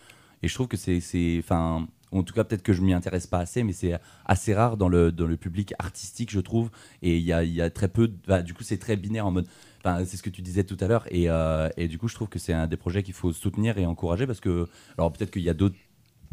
et 0.42 0.48
je 0.48 0.54
trouve 0.54 0.68
que 0.68 0.76
c'est, 0.76 1.00
enfin, 1.38 1.86
en 2.12 2.22
tout 2.22 2.32
cas 2.32 2.44
peut-être 2.44 2.62
que 2.62 2.72
je 2.72 2.80
m'y 2.80 2.94
intéresse 2.94 3.26
pas 3.26 3.38
assez, 3.40 3.64
mais 3.64 3.72
c'est 3.72 3.98
assez 4.24 4.54
rare 4.54 4.76
dans 4.76 4.88
le 4.88 5.10
dans 5.10 5.26
le 5.26 5.36
public 5.36 5.74
artistique, 5.80 6.30
je 6.30 6.40
trouve. 6.40 6.70
Et 7.02 7.18
il 7.18 7.24
y 7.24 7.32
a, 7.32 7.42
y 7.42 7.60
a 7.60 7.70
très 7.70 7.88
peu. 7.88 8.10
bah, 8.26 8.42
du 8.42 8.54
coup, 8.54 8.62
c'est 8.62 8.78
très 8.78 8.96
binaire 8.96 9.26
en 9.26 9.32
mode. 9.32 9.48
C'est 9.84 10.16
ce 10.16 10.22
que 10.22 10.30
tu 10.30 10.42
disais 10.42 10.64
tout 10.64 10.76
à 10.80 10.86
l'heure. 10.86 11.06
Et, 11.10 11.28
euh, 11.28 11.68
et 11.76 11.88
du 11.88 11.98
coup, 11.98 12.08
je 12.08 12.14
trouve 12.14 12.28
que 12.28 12.38
c'est 12.38 12.52
un 12.52 12.66
des 12.66 12.76
projets 12.76 13.02
qu'il 13.02 13.14
faut 13.14 13.32
soutenir 13.32 13.78
et 13.78 13.86
encourager 13.86 14.26
parce 14.26 14.40
que, 14.40 14.68
alors 14.96 15.12
peut-être 15.12 15.30
qu'il 15.30 15.42
y 15.42 15.48
a 15.48 15.54
d'autres 15.54 15.76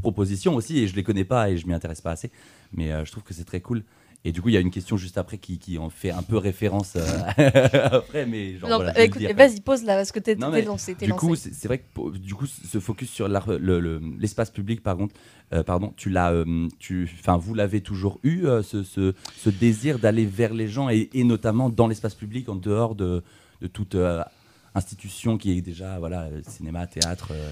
propositions 0.01 0.55
aussi 0.55 0.79
et 0.79 0.87
je 0.87 0.95
les 0.95 1.03
connais 1.03 1.25
pas 1.25 1.49
et 1.49 1.57
je 1.57 1.65
m'y 1.65 1.73
intéresse 1.73 2.01
pas 2.01 2.11
assez, 2.11 2.31
mais 2.73 3.05
je 3.05 3.11
trouve 3.11 3.23
que 3.23 3.33
c'est 3.33 3.45
très 3.45 3.61
cool. 3.61 3.83
Et 4.27 4.31
du 4.31 4.41
coup, 4.41 4.49
il 4.49 4.53
y 4.55 4.57
a 4.57 4.59
une 4.59 4.71
question 4.71 4.97
juste 4.97 5.19
après 5.19 5.37
qui, 5.37 5.59
qui 5.59 5.77
en 5.77 5.91
fait 5.91 6.09
un 6.09 6.23
peu 6.23 6.37
référence 6.37 6.95
euh, 6.95 7.05
après, 7.91 8.25
mais 8.25 8.57
genre 8.57 8.69
Non, 8.71 8.75
voilà, 8.77 8.91
bah, 8.93 9.03
écoute, 9.03 9.21
vas-y, 9.21 9.61
pose 9.61 9.83
là, 9.83 9.95
parce 9.97 10.11
que 10.11 10.19
t'es 10.19 10.33
lancé. 10.35 10.95
Du 10.95 11.05
lancé. 11.07 11.19
coup, 11.27 11.35
c'est 11.35 11.53
c'est 11.53 11.67
vrai 11.67 11.77
que 11.79 12.17
du 12.17 12.33
coup, 12.33 12.47
ce 12.47 12.79
focus 12.79 13.09
sur 13.11 13.27
l'art- 13.27 13.47
le- 13.47 13.79
le- 13.79 14.01
l'espace 14.19 14.49
public, 14.49 14.81
par 14.81 14.97
contre, 14.97 15.13
euh, 15.53 15.61
pardon, 15.63 15.93
tu 15.95 16.09
l'as, 16.09 16.31
euh, 16.31 16.67
tu, 16.79 17.07
enfin, 17.19 17.37
vous 17.37 17.53
l'avez 17.53 17.81
toujours 17.81 18.19
eu, 18.23 18.45
euh, 18.47 18.63
ce, 18.63 18.83
ce- 18.83 19.13
ce 19.37 19.49
désir 19.51 19.99
d'aller 19.99 20.25
vers 20.25 20.53
les 20.55 20.67
gens 20.67 20.89
et, 20.89 21.09
et 21.13 21.23
notamment 21.23 21.69
dans 21.69 21.87
l'espace 21.87 22.15
public, 22.15 22.49
en 22.49 22.55
dehors 22.55 22.95
de, 22.95 23.23
de 23.61 23.67
toute 23.67 23.93
euh, 23.93 24.23
institution 24.73 25.37
qui 25.37 25.55
est 25.57 25.61
déjà, 25.61 25.99
voilà, 25.99 26.29
cinéma, 26.47 26.87
théâtre. 26.87 27.29
euh, 27.31 27.51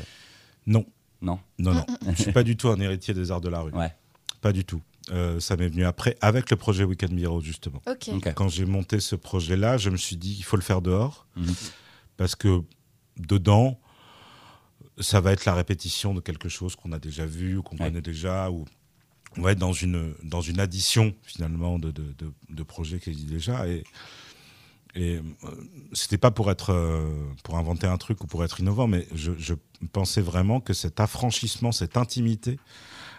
Non. 0.67 0.85
Non. 1.21 1.39
Non, 1.59 1.73
non. 1.73 1.85
Je 2.15 2.21
suis 2.23 2.31
pas 2.33 2.43
du 2.43 2.57
tout 2.57 2.67
un 2.69 2.79
héritier 2.79 3.13
des 3.13 3.31
arts 3.31 3.41
de 3.41 3.49
la 3.49 3.61
rue. 3.61 3.71
Ouais. 3.73 3.93
Pas 4.41 4.51
du 4.51 4.65
tout. 4.65 4.81
Euh, 5.11 5.39
ça 5.41 5.57
m'est 5.57 5.67
venu 5.67 5.83
après, 5.85 6.15
avec 6.21 6.49
le 6.49 6.55
projet 6.55 6.83
Weekend 6.85 7.11
Miro, 7.11 7.41
justement. 7.41 7.81
Quand 8.35 8.47
j'ai 8.49 8.65
monté 8.65 8.99
ce 8.99 9.15
projet-là, 9.15 9.77
je 9.77 9.89
me 9.89 9.97
suis 9.97 10.15
dit 10.15 10.35
qu'il 10.35 10.45
faut 10.45 10.55
le 10.55 10.61
faire 10.61 10.81
dehors, 10.81 11.27
Mhm. 11.35 11.53
parce 12.17 12.35
que 12.35 12.61
dedans, 13.17 13.79
ça 14.99 15.19
va 15.21 15.31
être 15.33 15.45
la 15.45 15.53
répétition 15.55 16.13
de 16.13 16.21
quelque 16.21 16.49
chose 16.49 16.75
qu'on 16.75 16.91
a 16.93 16.99
déjà 16.99 17.25
vu, 17.25 17.57
ou 17.57 17.63
qu'on 17.63 17.75
Ouais. 17.77 17.85
connaît 17.87 18.01
déjà, 18.01 18.49
ou 18.49 18.65
on 19.37 19.41
va 19.41 19.51
être 19.51 19.59
dans 19.59 19.73
une, 19.73 20.13
dans 20.23 20.41
une 20.41 20.59
addition, 20.59 21.13
finalement, 21.23 21.79
de, 21.79 21.91
de, 21.91 22.13
de, 22.17 22.31
de 22.49 22.63
projets 22.63 22.99
qui 22.99 23.09
existent 23.09 23.33
déjà. 23.33 23.67
Et, 23.67 23.83
et 24.95 25.17
euh, 25.17 25.49
c'était 25.93 26.19
pas 26.19 26.29
pour 26.31 26.51
être 26.51 26.69
euh, 26.71 27.09
pour 27.43 27.57
inventer 27.57 27.87
un 27.87 27.97
truc 27.97 28.23
ou 28.23 28.27
pour 28.27 28.43
être 28.43 28.59
innovant, 28.59 28.87
mais 28.87 29.07
je, 29.15 29.31
je 29.39 29.55
pensais 29.91 30.21
vraiment 30.21 30.59
que 30.61 30.73
cet 30.73 30.99
affranchissement, 30.99 31.71
cette 31.71 31.97
intimité 31.97 32.59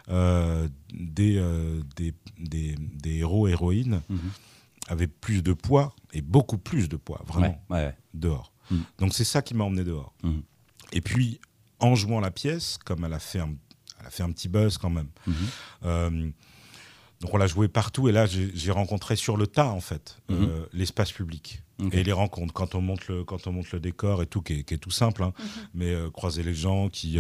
euh, 0.09 0.69
des, 0.93 1.37
euh, 1.39 1.81
des, 1.97 2.13
des, 2.39 2.75
des 2.77 3.17
héros 3.19 3.49
héroïnes 3.49 4.03
Mhm. 4.09 4.19
avait 4.89 5.07
plus 5.07 5.43
de 5.43 5.53
poids 5.55 5.95
et 6.13 6.21
beaucoup 6.21 6.59
plus 6.59 6.89
de 6.89 6.97
poids 6.97 7.23
vraiment 7.27 7.63
Ouais, 7.71 7.77
ouais, 7.79 7.85
ouais. 7.87 7.97
dehors. 8.13 8.53
Mhm. 8.71 8.83
Donc 8.99 9.15
c'est 9.15 9.25
ça 9.25 9.41
qui 9.43 9.55
m'a 9.55 9.65
emmené 9.65 9.85
dehors. 9.85 10.13
Mhm. 10.23 10.43
Et 10.93 11.01
puis 11.01 11.41
en 11.81 11.95
jouant 11.95 12.21
la 12.21 12.31
pièce, 12.31 12.79
comme 12.85 13.05
elle 13.05 13.13
a 13.15 13.19
fait 13.19 13.41
un, 13.41 13.55
elle 14.01 14.07
a 14.07 14.11
fait 14.11 14.23
un 14.23 14.31
petit 14.31 14.49
buzz 14.49 14.77
quand 14.79 14.91
même. 14.91 15.09
Euh, 15.85 16.31
donc 17.21 17.33
on 17.33 17.37
l'a 17.39 17.47
joué 17.47 17.69
partout 17.69 18.09
et 18.09 18.13
là 18.13 18.27
j'ai 18.27 18.71
rencontré 18.71 19.17
sur 19.17 19.37
le 19.39 19.47
tas 19.47 19.69
en 19.71 19.81
fait 19.81 20.19
l'espace 20.75 21.13
public 21.13 21.63
et 21.93 22.05
les 22.05 22.13
rencontres 22.13 22.53
quand 22.53 22.75
on 22.75 22.81
monte 22.83 23.09
le 23.09 23.25
quand 23.25 23.47
on 23.47 23.53
monte 23.53 23.73
le 23.73 23.81
décor 23.81 24.23
et 24.23 24.27
tout 24.27 24.43
qui 24.43 24.53
est, 24.61 24.65
qui 24.65 24.75
est 24.75 24.79
tout 24.79 24.91
simple 24.91 25.23
hein, 25.23 25.33
mais 25.73 25.93
euh, 25.95 26.11
croiser 26.11 26.43
les 26.43 26.55
gens 26.55 26.89
qui 26.91 27.19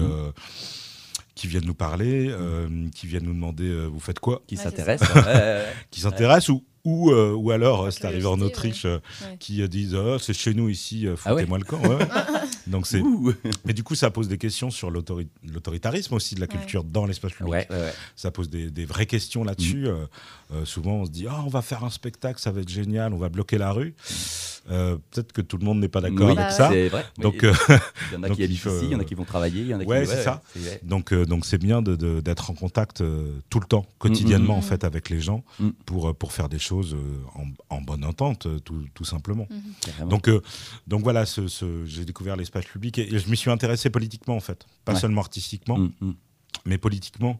qui 1.34 1.46
viennent 1.48 1.64
nous 1.66 1.74
parler 1.74 2.28
euh, 2.30 2.68
qui 2.94 3.06
viennent 3.06 3.24
nous 3.24 3.34
demander 3.34 3.68
euh, 3.68 3.86
vous 3.86 4.00
faites 4.00 4.20
quoi? 4.20 4.42
Qui 4.46 4.54
Ouais, 4.56 4.62
c'est 4.62 4.70
s'intéresse. 4.70 5.00
ouais, 5.00 5.22
ouais, 5.22 5.32
ouais. 5.32 5.64
qui 5.90 6.00
s'intéressent 6.00 6.48
ou 6.50 6.64
ou, 6.86 7.10
euh, 7.12 7.32
ou 7.32 7.50
alors 7.50 7.90
c'est 7.90 8.04
arrivé 8.04 8.26
en 8.26 8.38
Autriche 8.42 8.84
euh, 8.84 8.98
Ouais. 9.22 9.36
qui 9.40 9.62
euh, 9.62 9.68
disent 9.68 9.94
Oh, 9.94 10.18
c'est 10.18 10.34
chez 10.34 10.52
nous 10.52 10.68
ici 10.68 11.06
Ah 11.24 11.32
ouais 11.34 11.40
foutez-moi 11.40 11.58
le 11.58 11.64
camp 11.64 11.80
ouais. 11.80 11.96
donc 12.66 12.86
c'est 12.86 13.02
mais 13.64 13.72
du 13.72 13.82
coup 13.82 13.94
ça 13.94 14.10
pose 14.10 14.28
des 14.28 14.38
questions 14.38 14.70
sur 14.70 14.90
l'autori- 14.90 15.28
l'autoritarisme 15.52 16.14
aussi 16.14 16.34
de 16.34 16.40
la 16.40 16.46
Ouais. 16.46 16.56
culture 16.58 16.84
dans 16.84 17.06
l'espace 17.06 17.32
public 17.32 17.52
Ouais, 17.52 17.66
ouais, 17.70 17.76
ouais. 17.76 17.92
ça 18.16 18.30
pose 18.30 18.48
des, 18.50 18.70
des 18.70 18.84
vraies 18.84 19.06
questions 19.06 19.44
là-dessus. 19.44 19.82
Mm. 19.82 19.86
Euh, 19.86 20.06
euh, 20.52 20.64
souvent, 20.66 20.96
on 20.96 21.06
se 21.06 21.10
dit 21.10 21.26
ah, 21.28 21.42
on 21.44 21.48
va 21.48 21.62
faire 21.62 21.84
un 21.84 21.90
spectacle, 21.90 22.38
ça 22.40 22.52
va 22.52 22.60
être 22.60 22.68
génial, 22.68 23.12
on 23.14 23.18
va 23.18 23.28
bloquer 23.30 23.58
la 23.58 23.72
rue. 23.72 23.94
Euh, 24.70 24.96
Peut-être 25.10 25.32
que 25.32 25.40
tout 25.42 25.56
le 25.58 25.64
monde 25.64 25.80
n'est 25.80 25.88
pas 25.88 26.00
d'accord 26.00 26.26
Oui, 26.30 26.32
avec 26.38 26.44
Bah 26.46 26.50
ça. 26.50 26.70
Oui. 26.70 26.88
Donc, 27.18 27.44
euh, 27.44 27.52
il 28.12 28.14
y 28.14 28.16
en 28.16 28.22
a 28.22 28.30
qui 28.34 28.44
habitent 28.44 28.58
faut, 28.60 28.70
ici, 28.76 28.84
il 28.86 28.92
y 28.92 28.94
en 28.94 29.00
a 29.00 29.04
qui 29.04 29.14
vont 29.14 29.24
travailler, 29.24 29.60
il 29.62 29.68
y 29.68 29.74
en 29.74 29.80
a 29.80 29.84
qui. 29.84 29.90
ouais, 29.90 30.06
c'est 30.06 30.22
ça. 30.22 30.42
donc, 30.82 31.12
donc 31.12 31.44
c'est 31.44 31.58
bien 31.58 31.82
de- 31.82 31.96
de- 31.96 32.20
d'être 32.20 32.50
en 32.50 32.54
contact 32.54 33.02
tout 33.50 33.60
le 33.60 33.66
temps, 33.66 33.84
quotidiennement 33.98 34.54
Mm, 34.54 34.58
en 34.58 34.60
mm. 34.60 34.62
fait, 34.62 34.84
avec 34.84 35.10
les 35.10 35.20
gens 35.20 35.42
pour, 35.86 36.14
pour 36.14 36.32
faire 36.32 36.48
des 36.48 36.58
choses 36.58 36.96
en, 37.34 37.44
en 37.74 37.80
bonne 37.80 38.04
entente, 38.04 38.46
tout, 38.64 38.84
tout 38.94 39.04
simplement. 39.04 39.46
Donc, 40.08 40.30
donc 40.86 41.02
voilà, 41.02 41.26
ce, 41.26 41.46
ce- 41.48 41.84
j'ai 41.84 42.04
découvert 42.04 42.36
l'espace 42.36 42.53
public 42.62 42.98
et, 42.98 43.14
et 43.14 43.18
je 43.18 43.28
m'y 43.28 43.36
suis 43.36 43.50
intéressé 43.50 43.90
politiquement 43.90 44.36
en 44.36 44.40
fait, 44.40 44.66
pas 44.84 44.92
Ouais. 44.94 45.00
seulement 45.00 45.20
artistiquement 45.20 45.78
Mm, 45.78 45.92
mm. 46.00 46.14
mais 46.66 46.78
politiquement, 46.78 47.36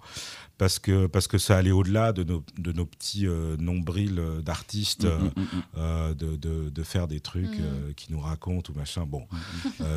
parce 0.59 0.78
que, 0.78 1.06
parce 1.06 1.28
que 1.28 1.38
ça 1.38 1.56
allait 1.56 1.71
au-delà 1.71 2.12
de 2.12 2.25
nos, 2.25 2.44
de 2.59 2.73
nos 2.73 2.85
petits 2.85 3.26
euh, 3.26 3.56
nombrils 3.58 4.19
euh, 4.19 4.43
d'artistes, 4.43 5.04
Mm, 5.04 5.30
euh, 5.78 6.15
de, 6.15 6.36
de, 6.36 6.69
de 6.71 6.82
faire 6.82 7.06
des 7.08 7.21
trucs 7.21 7.58
euh, 7.60 7.93
qui 7.97 8.12
nous 8.12 8.21
racontent 8.21 8.73
ou 8.73 8.76
machin. 8.76 9.04
Bon, 9.06 9.26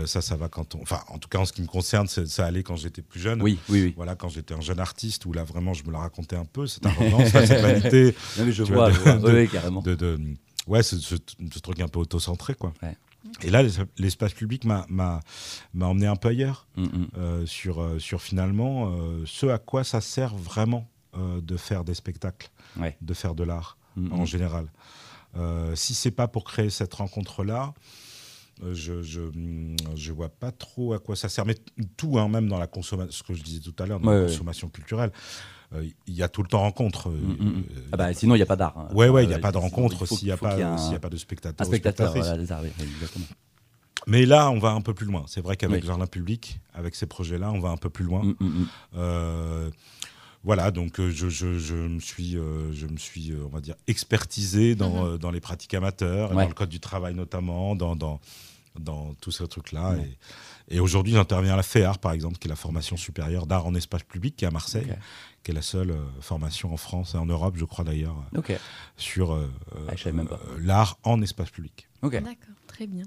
ça, 0.06 0.22
ça 0.22 0.36
va 0.36 0.48
quand 0.50 0.76
on. 0.76 0.82
Enfin, 0.82 1.02
en 1.10 1.18
tout 1.20 1.30
cas, 1.30 1.40
en 1.40 1.46
ce 1.46 1.54
qui 1.54 1.62
me 1.62 1.68
concerne, 1.68 2.08
ça 2.08 2.46
allait 2.46 2.64
quand 2.64 2.76
j'étais 2.76 3.02
plus 3.02 3.20
jeune. 3.20 3.42
Oui, 3.42 3.58
oui, 3.70 3.84
oui. 3.84 3.94
Voilà, 3.96 4.16
quand 4.16 4.30
j'étais 4.30 4.54
un 4.54 4.62
jeune 4.62 4.80
artiste, 4.80 5.26
où 5.26 5.34
là, 5.34 5.44
vraiment, 5.44 5.74
je 5.74 5.84
me 5.84 5.92
la 5.92 6.00
racontais 6.00 6.36
un 6.36 6.46
peu, 6.46 6.68
cette 6.68 6.86
arrogance, 6.86 7.30
cette 7.30 7.62
vanité, 7.62 8.16
Non, 8.38 8.46
mais 8.46 8.52
je 8.52 8.64
vois, 8.64 8.90
vois, 8.90 9.14
je 9.14 9.18
vois. 9.20 9.34
oui, 9.34 9.48
carrément. 9.50 9.82
de, 9.82 9.96
de- 9.96 10.20
ouais, 10.68 10.84
ce, 10.84 10.98
ce- 11.00 11.16
ce 11.16 11.60
truc 11.60 11.80
un 11.82 11.88
peu 11.88 12.00
auto-centré, 12.00 12.54
quoi. 12.56 12.74
Ouais. 12.82 12.96
Et 13.44 13.50
là, 13.50 13.62
l'es- 13.64 13.86
l'espace 13.98 14.34
public 14.34 14.66
m'a 14.66 15.20
emmené 15.82 16.08
un 16.08 16.16
peu 16.16 16.30
ailleurs 16.30 16.68
Mm, 16.76 16.84
mm. 16.84 17.08
euh, 17.18 17.46
sur, 17.46 17.82
euh, 17.82 18.00
sur 18.00 18.22
finalement 18.22 18.92
euh, 18.92 19.24
ce 19.26 19.46
à 19.48 19.58
quoi 19.58 19.84
ça 19.84 20.02
sert 20.02 20.36
vraiment 20.36 20.88
euh, 21.16 21.42
de 21.42 21.58
faire 21.58 21.84
des 21.84 21.94
spectacles, 21.94 22.50
Ouais. 22.78 22.98
de 23.02 23.14
faire 23.14 23.36
de 23.36 23.44
l'art 23.44 23.78
Mm, 23.96 24.14
en 24.14 24.26
général. 24.26 24.68
Si 25.76 25.94
c'est 25.94 26.12
pas 26.12 26.28
pour 26.28 26.44
créer 26.44 26.70
cette 26.72 26.94
rencontre-là, 26.96 27.74
je, 28.74 29.04
je, 29.04 29.22
je 29.96 30.12
vois 30.12 30.30
pas 30.30 30.52
trop 30.52 30.94
à 30.94 31.00
quoi 31.00 31.16
ça 31.16 31.30
sert. 31.30 31.46
Mais 31.46 31.56
tout, 31.96 32.18
hein, 32.18 32.28
même 32.28 32.48
dans 32.48 32.58
la 32.58 32.66
consommation, 32.66 33.12
ce 33.12 33.22
que 33.22 33.36
je 33.36 33.44
disais 33.44 33.60
tout 33.62 33.76
à 33.78 33.86
l'heure, 33.86 34.00
dans 34.00 34.08
Ouais, 34.10 34.16
la 34.16 34.22
ouais. 34.22 34.28
consommation 34.28 34.68
culturelle, 34.70 35.12
il 36.08 36.14
y 36.14 36.24
a 36.24 36.30
tout 36.30 36.42
le 36.44 36.48
temps 36.48 36.62
rencontre. 36.62 37.10
euh, 37.10 37.12
Mm, 37.12 37.32
mm, 37.44 37.46
mm. 37.50 37.64
euh, 37.78 37.90
Ah 37.92 37.98
bah, 37.98 38.14
sinon, 38.14 38.36
il 38.36 38.40
n'y 38.40 38.44
a 38.44 38.46
pas 38.48 38.56
d'art. 38.56 38.78
hein. 38.78 38.88
Ouais, 38.94 39.10
ouais, 39.10 39.24
il 39.24 39.28
n'y 39.28 39.34
a 39.34 39.38
Euh, 39.38 39.42
pas 39.42 39.52
de 39.52 39.58
rencontre 39.58 40.06
s'il 40.08 40.28
n'y 40.28 40.32
a, 40.32 40.38
pas- 40.38 40.58
y 40.58 40.64
un- 40.64 40.92
y 40.92 40.96
a 40.96 41.00
pas 41.00 41.10
de 41.10 41.18
spectateur. 41.18 41.66
Un 41.66 41.70
spectateur, 41.70 42.14
voilà, 42.14 42.38
des 42.38 42.52
arts, 42.52 42.62
oui, 42.64 42.70
exactement. 42.96 43.26
Mais 44.06 44.26
là, 44.26 44.50
on 44.52 44.60
va 44.60 44.70
un 44.72 44.80
peu 44.82 44.94
plus 44.94 45.06
loin. 45.06 45.26
C'est 45.28 45.42
vrai 45.42 45.58
qu'avec 45.58 45.82
Oui. 45.82 45.88
Jardin 45.88 46.08
Public, 46.08 46.60
avec 46.74 46.96
ces 46.96 47.06
projets-là, 47.08 47.52
on 47.52 47.60
va 47.60 47.70
un 47.70 47.78
peu 47.78 47.90
plus 47.90 48.06
loin. 48.06 48.24
Euh, 48.96 49.70
voilà, 50.44 50.72
donc 50.72 51.00
euh, 51.02 51.12
je, 51.12 51.28
je- 51.28 51.58
je 51.60 51.76
me 51.76 52.00
suis, 52.00 52.38
euh, 52.38 52.72
je 52.72 52.88
me 52.88 52.96
suis, 52.98 53.32
euh, 53.32 53.44
on 53.46 53.50
va 53.50 53.60
dire, 53.60 53.76
expertisé 53.88 54.76
dans, 54.76 55.06
euh, 55.06 55.18
dans 55.18 55.32
les 55.32 55.42
pratiques 55.42 55.74
amateurs, 55.74 56.30
Ouais. 56.30 56.44
dans 56.44 56.48
le 56.48 56.54
code 56.54 56.70
du 56.70 56.80
travail 56.80 57.16
notamment, 57.16 57.76
dans, 57.76 57.96
dans, 57.98 58.22
dans 58.80 59.14
tous 59.16 59.32
ces 59.32 59.48
trucs-là. 59.48 59.92
Ouais. 59.92 60.10
Et, 60.70 60.78
et 60.78 60.80
aujourd'hui, 60.80 61.14
j'interviens 61.14 61.54
à 61.54 61.58
la 61.58 61.64
FEAR, 61.64 61.98
par 62.00 62.12
exemple, 62.12 62.38
qui 62.38 62.48
est 62.48 62.50
la 62.50 62.56
formation 62.56 62.98
supérieure 62.98 63.48
d'art 63.48 63.66
en 63.66 63.74
espace 63.76 64.04
public, 64.04 64.36
qui 64.36 64.46
est 64.46 64.48
à 64.48 64.52
Marseille, 64.52 64.94
qui 65.44 65.52
est 65.52 65.54
la 65.54 65.62
seule 65.62 65.92
euh, 65.92 66.06
formation 66.22 66.74
en 66.74 66.78
France 66.78 67.14
et 67.16 67.18
en 67.18 67.26
Europe, 67.26 67.56
je 67.58 67.66
crois 67.66 67.86
d'ailleurs, 67.86 68.18
euh, 68.36 68.58
sur 68.98 69.34
euh, 69.34 69.50
Ah, 69.88 69.94
euh, 70.08 70.26
l'art 70.60 70.98
en 71.04 71.22
espace 71.22 71.50
public. 71.52 71.88
D'accord, 72.04 72.36
très 72.68 72.88
bien. 72.88 73.06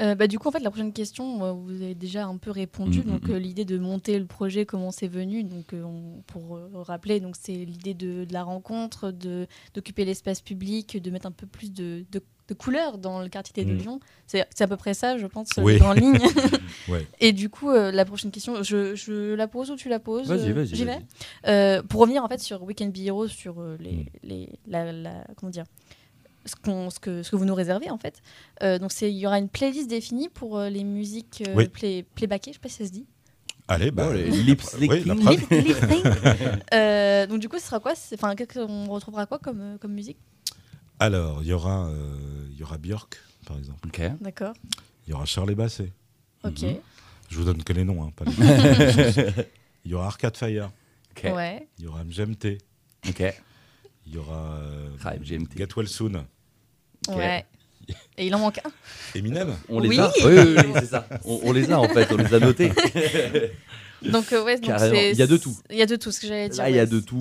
Euh, 0.00 0.14
bah, 0.14 0.28
du 0.28 0.38
coup, 0.38 0.48
en 0.48 0.52
fait, 0.52 0.60
la 0.60 0.70
prochaine 0.70 0.92
question, 0.92 1.54
vous 1.54 1.82
avez 1.82 1.96
déjà 1.96 2.24
un 2.26 2.36
peu 2.36 2.52
répondu. 2.52 3.00
Mm, 3.00 3.02
mm, 3.02 3.10
donc, 3.10 3.28
mm. 3.28 3.36
l'idée 3.36 3.64
de 3.64 3.78
monter 3.78 4.16
le 4.18 4.26
projet, 4.26 4.64
comment 4.64 4.92
c'est 4.92 5.08
venu? 5.08 5.42
Donc, 5.42 5.72
on- 5.72 6.22
pour 6.26 6.60
rappeler, 6.86 7.18
donc 7.18 7.34
c'est 7.40 7.64
l'idée 7.64 7.94
de, 7.94 8.24
de 8.24 8.32
la 8.32 8.44
rencontre, 8.44 9.10
de 9.10 9.48
d'occuper 9.74 10.04
l'espace 10.04 10.40
public, 10.40 11.02
de 11.02 11.10
mettre 11.10 11.26
un 11.26 11.32
peu 11.32 11.46
plus 11.46 11.72
de, 11.72 12.04
de, 12.12 12.22
de 12.48 12.54
couleur 12.54 12.98
dans 12.98 13.20
le 13.20 13.28
quartier 13.28 13.64
de 13.64 13.72
Mm. 13.72 13.76
Lyon. 13.78 14.00
C'est 14.26 14.60
à 14.60 14.66
peu 14.66 14.76
près 14.76 14.94
ça, 14.94 15.18
je 15.18 15.26
pense, 15.26 15.48
Oui. 15.58 15.80
en 15.82 15.92
ligne. 15.92 16.18
Ouais. 16.88 17.06
Et 17.20 17.32
du 17.32 17.48
coup, 17.50 17.70
euh, 17.70 17.90
la 17.92 18.04
prochaine 18.04 18.30
question, 18.30 18.62
je, 18.62 18.94
je 18.94 19.34
la 19.34 19.46
pose 19.48 19.70
ou 19.70 19.76
tu 19.76 19.88
la 19.88 19.98
poses 19.98 20.28
Vas-y, 20.28 20.50
Euh, 20.50 20.54
vas-y. 20.54 20.74
J'y 20.74 20.84
vais. 20.84 20.98
Euh, 21.46 21.82
pour 21.82 22.00
revenir 22.00 22.24
en 22.24 22.28
fait 22.28 22.40
sur 22.40 22.62
Weekend 22.62 22.92
Be 22.92 23.00
Heroes, 23.06 23.28
sur 23.28 23.60
euh, 23.60 23.76
les, 23.80 23.92
Mm. 23.92 24.04
les, 24.22 24.48
la, 24.66 24.92
la- 24.92 25.24
comment 25.36 25.50
dire, 25.50 25.64
ce, 26.46 26.54
qu'on- 26.56 26.88
ce, 26.90 26.98
que, 26.98 27.22
ce 27.22 27.30
que 27.30 27.36
vous 27.36 27.44
nous 27.44 27.54
réservez 27.54 27.90
en 27.90 27.98
fait. 27.98 28.22
Euh, 28.62 28.78
donc 28.78 28.92
c'est- 28.92 29.10
il 29.10 29.18
y 29.18 29.26
aura 29.26 29.38
une 29.38 29.48
playlist 29.50 29.88
définie 29.88 30.28
pour 30.30 30.58
euh, 30.58 30.70
les 30.70 30.84
musiques 30.84 31.42
euh, 31.46 31.52
Oui. 31.54 31.68
play, 31.68 32.04
playbackées, 32.14 32.52
je 32.52 32.54
sais 32.56 32.60
pas 32.60 32.68
si 32.70 32.76
ça 32.76 32.86
se 32.86 32.92
dit. 32.92 33.04
Allez, 33.70 33.90
bah, 33.90 34.06
Oh, 34.08 34.14
euh, 34.14 34.24
lip 34.30 34.62
oui. 34.80 34.88
Euh, 36.74 37.26
donc 37.26 37.40
du 37.40 37.48
coup, 37.48 37.58
ce 37.58 37.66
sera 37.66 37.80
quoi 37.80 37.94
C'est- 37.94 38.14
Enfin, 38.14 38.34
qu'est-ce 38.34 38.58
qu'on 38.64 38.86
retrouvera 38.86 39.26
quoi 39.26 39.38
comme, 39.38 39.76
comme 39.80 39.92
musique? 39.92 40.16
Alors, 41.00 41.42
il 41.42 41.48
y 41.48 41.52
aura, 41.52 41.86
euh, 41.88 42.48
il 42.50 42.56
y 42.58 42.62
aura 42.62 42.78
Björk, 42.78 43.18
par 43.46 43.58
exemple. 43.58 43.86
Ok. 43.86 44.00
D'accord. 44.20 44.54
Il 45.06 45.10
y 45.10 45.12
aura 45.12 45.24
Charlie 45.24 45.54
Basset. 45.54 45.92
Ok. 46.44 46.62
Mhm. 46.62 46.76
Je 47.30 47.36
vous 47.36 47.44
donne 47.44 47.62
que 47.62 47.72
les 47.72 47.84
noms, 47.84 48.02
hein, 48.04 48.12
pas 48.16 48.24
les 48.24 48.32
Il 49.84 49.90
y 49.92 49.94
aura 49.94 50.06
Arcade 50.06 50.36
Fire. 50.36 50.70
Ok. 51.12 51.30
Ouais. 51.34 51.68
Il 51.78 51.84
y 51.84 51.86
aura 51.88 52.04
MGMT. 52.04 52.58
Ok. 53.08 53.22
Il 54.06 54.14
y 54.14 54.18
aura 54.18 54.54
euh, 54.54 54.90
MGMT. 55.20 55.56
Get 55.56 55.68
Well 55.76 55.88
Soon. 55.88 56.24
Ouais. 57.08 57.44
Et 58.16 58.26
il 58.26 58.34
en 58.34 58.38
manque 58.38 58.58
un. 58.58 58.70
Eminem 59.14 59.56
On 59.68 59.80
les 59.80 59.88
Oui. 59.88 59.98
a 59.98 60.10
Oui, 60.24 60.32
oui, 60.36 60.56
oui, 60.56 60.72
c'est 60.80 60.86
ça. 60.86 61.06
On, 61.24 61.40
on 61.44 61.52
les 61.52 61.70
a 61.70 61.78
en 61.80 61.88
fait, 61.88 62.10
on 62.12 62.16
les 62.16 62.34
a 62.34 62.38
notés. 62.38 62.70
Donc, 64.02 64.32
euh, 64.32 64.44
ouais, 64.44 64.56
donc 64.60 64.70
Il 64.92 65.16
y 65.16 65.22
a 65.22 65.26
de 65.26 65.36
tout. 65.36 65.56
Il 65.70 65.76
y 65.76 65.82
a 65.82 65.86
de 65.86 65.96
tout, 65.96 66.12
ce 66.12 66.20
que 66.20 66.28
j'allais 66.28 66.48
dire. 66.48 66.62
Là, 66.62 66.70
il 66.70 66.76
y 66.76 66.78
a 66.78 66.86
de 66.86 67.00
tout. 67.00 67.18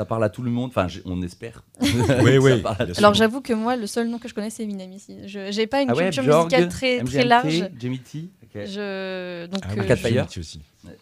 Ça 0.00 0.06
parle 0.06 0.24
à 0.24 0.30
tout 0.30 0.40
le 0.40 0.50
monde. 0.50 0.70
Enfin, 0.74 0.86
on 1.04 1.20
espère. 1.20 1.62
Oui, 2.22 2.38
oui. 2.38 2.62
Alors, 2.96 3.12
j'avoue 3.12 3.42
que 3.42 3.52
moi, 3.52 3.76
le 3.76 3.86
seul 3.86 4.08
nom 4.08 4.18
que 4.18 4.28
je 4.28 4.32
connais, 4.34 4.48
c'est 4.48 4.62
Eminem 4.62 4.90
ici. 4.94 5.18
Je 5.26 5.50
j'ai 5.52 5.66
pas 5.66 5.82
une 5.82 5.90
Ah 5.90 5.94
ouais, 5.94 6.04
culture 6.04 6.22
Björk, 6.22 6.44
musicale 6.46 6.68
très, 6.70 7.04
très 7.04 7.24
large. 7.24 7.68
Jamie 7.78 7.98
T. 7.98 8.30
Je... 8.54 9.44
Donc, 9.44 9.60
Ah 9.62 9.72
euh, 9.78 9.84
Cat 9.86 9.96
je- 9.96 10.40
aussi. 10.40 10.62
Ouais. 10.86 10.96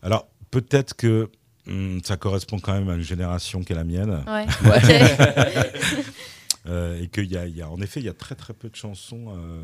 Alors, 0.00 0.28
peut-être 0.52 0.94
que 0.94 1.28
hum, 1.66 2.00
ça 2.04 2.16
correspond 2.16 2.60
quand 2.60 2.72
même 2.72 2.88
à 2.88 2.94
une 2.94 3.02
génération 3.02 3.64
qui 3.64 3.72
est 3.72 3.76
la 3.76 3.82
mienne. 3.82 4.22
Ouais. 4.28 4.46
Ouais. 4.70 5.72
euh, 6.66 7.00
et 7.02 7.08
qu'il 7.08 7.30
y 7.30 7.36
a, 7.36 7.46
il 7.46 7.56
y 7.56 7.62
a- 7.62 7.70
en 7.70 7.80
effet, 7.80 8.00
il 8.00 8.06
y 8.06 8.08
a 8.08 8.12
très 8.12 8.34
très 8.34 8.52
peu 8.52 8.68
de 8.68 8.76
chansons 8.76 9.26
euh, 9.34 9.62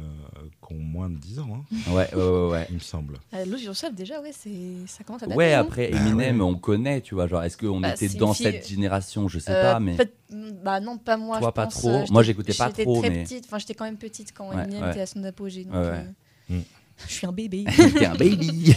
qui 0.66 0.74
ont 0.74 0.78
moins 0.78 1.10
de 1.10 1.16
10 1.18 1.38
ans, 1.40 1.48
hein, 1.72 1.92
Ouais, 1.92 2.08
ouais, 2.14 2.22
ouais, 2.22 2.48
ouais. 2.50 2.66
Il 2.70 2.76
me 2.76 2.80
semble. 2.80 3.18
Euh, 3.34 3.44
Lose 3.44 3.62
Yourself, 3.64 3.94
déjà, 3.94 4.20
ouais, 4.22 4.32
c'est... 4.32 4.50
ça 4.86 5.04
commence 5.04 5.22
à 5.22 5.26
dater. 5.26 5.36
Ouais, 5.36 5.52
après 5.52 5.88
Bah 5.90 5.98
Eminem, 5.98 6.36
ouais. 6.40 6.42
on 6.46 6.54
connaît, 6.56 7.00
tu 7.02 7.14
vois. 7.14 7.26
Genre, 7.26 7.42
est-ce 7.42 7.56
qu'on 7.58 7.80
Bah, 7.80 7.90
était 7.94 8.08
dans 8.08 8.32
fille- 8.32 8.46
cette 8.46 8.66
génération? 8.68 9.28
Je 9.28 9.38
sais 9.38 9.50
Euh, 9.52 9.72
pas, 9.74 9.80
mais. 9.80 9.96
peut-être- 9.96 10.16
Bah 10.64 10.80
non, 10.80 10.96
pas 10.98 11.16
moi. 11.18 11.38
Toi, 11.38 11.48
je 11.50 11.54
pas 11.54 11.64
pense, 11.64 11.74
trop. 11.74 11.88
euh, 11.90 12.04
Moi, 12.10 12.22
j'étais- 12.22 12.42
j'écécoutais 12.52 12.54
pas 12.58 12.68
j'étais 12.68 12.82
trop, 12.84 13.00
très 13.00 13.10
mais- 13.10 13.22
petite. 13.24 13.44
Enfin, 13.46 13.58
j'étais 13.58 13.74
quand 13.74 13.84
même 13.84 13.98
petite 13.98 14.32
quand 14.32 14.48
Ouais, 14.48 14.64
Eminem 14.64 14.82
ouais. 14.84 14.90
était 14.92 15.00
à 15.02 15.06
son 15.06 15.22
apogée. 15.24 15.64
Donc, 15.64 15.74
Ouais, 15.74 15.90
ouais. 15.90 16.04
Mm. 16.48 16.62
je 17.08 17.12
suis 17.12 17.26
un 17.26 17.32
bébé. 17.32 17.64
T'es 17.98 18.06
un 18.06 18.14
baby. 18.14 18.74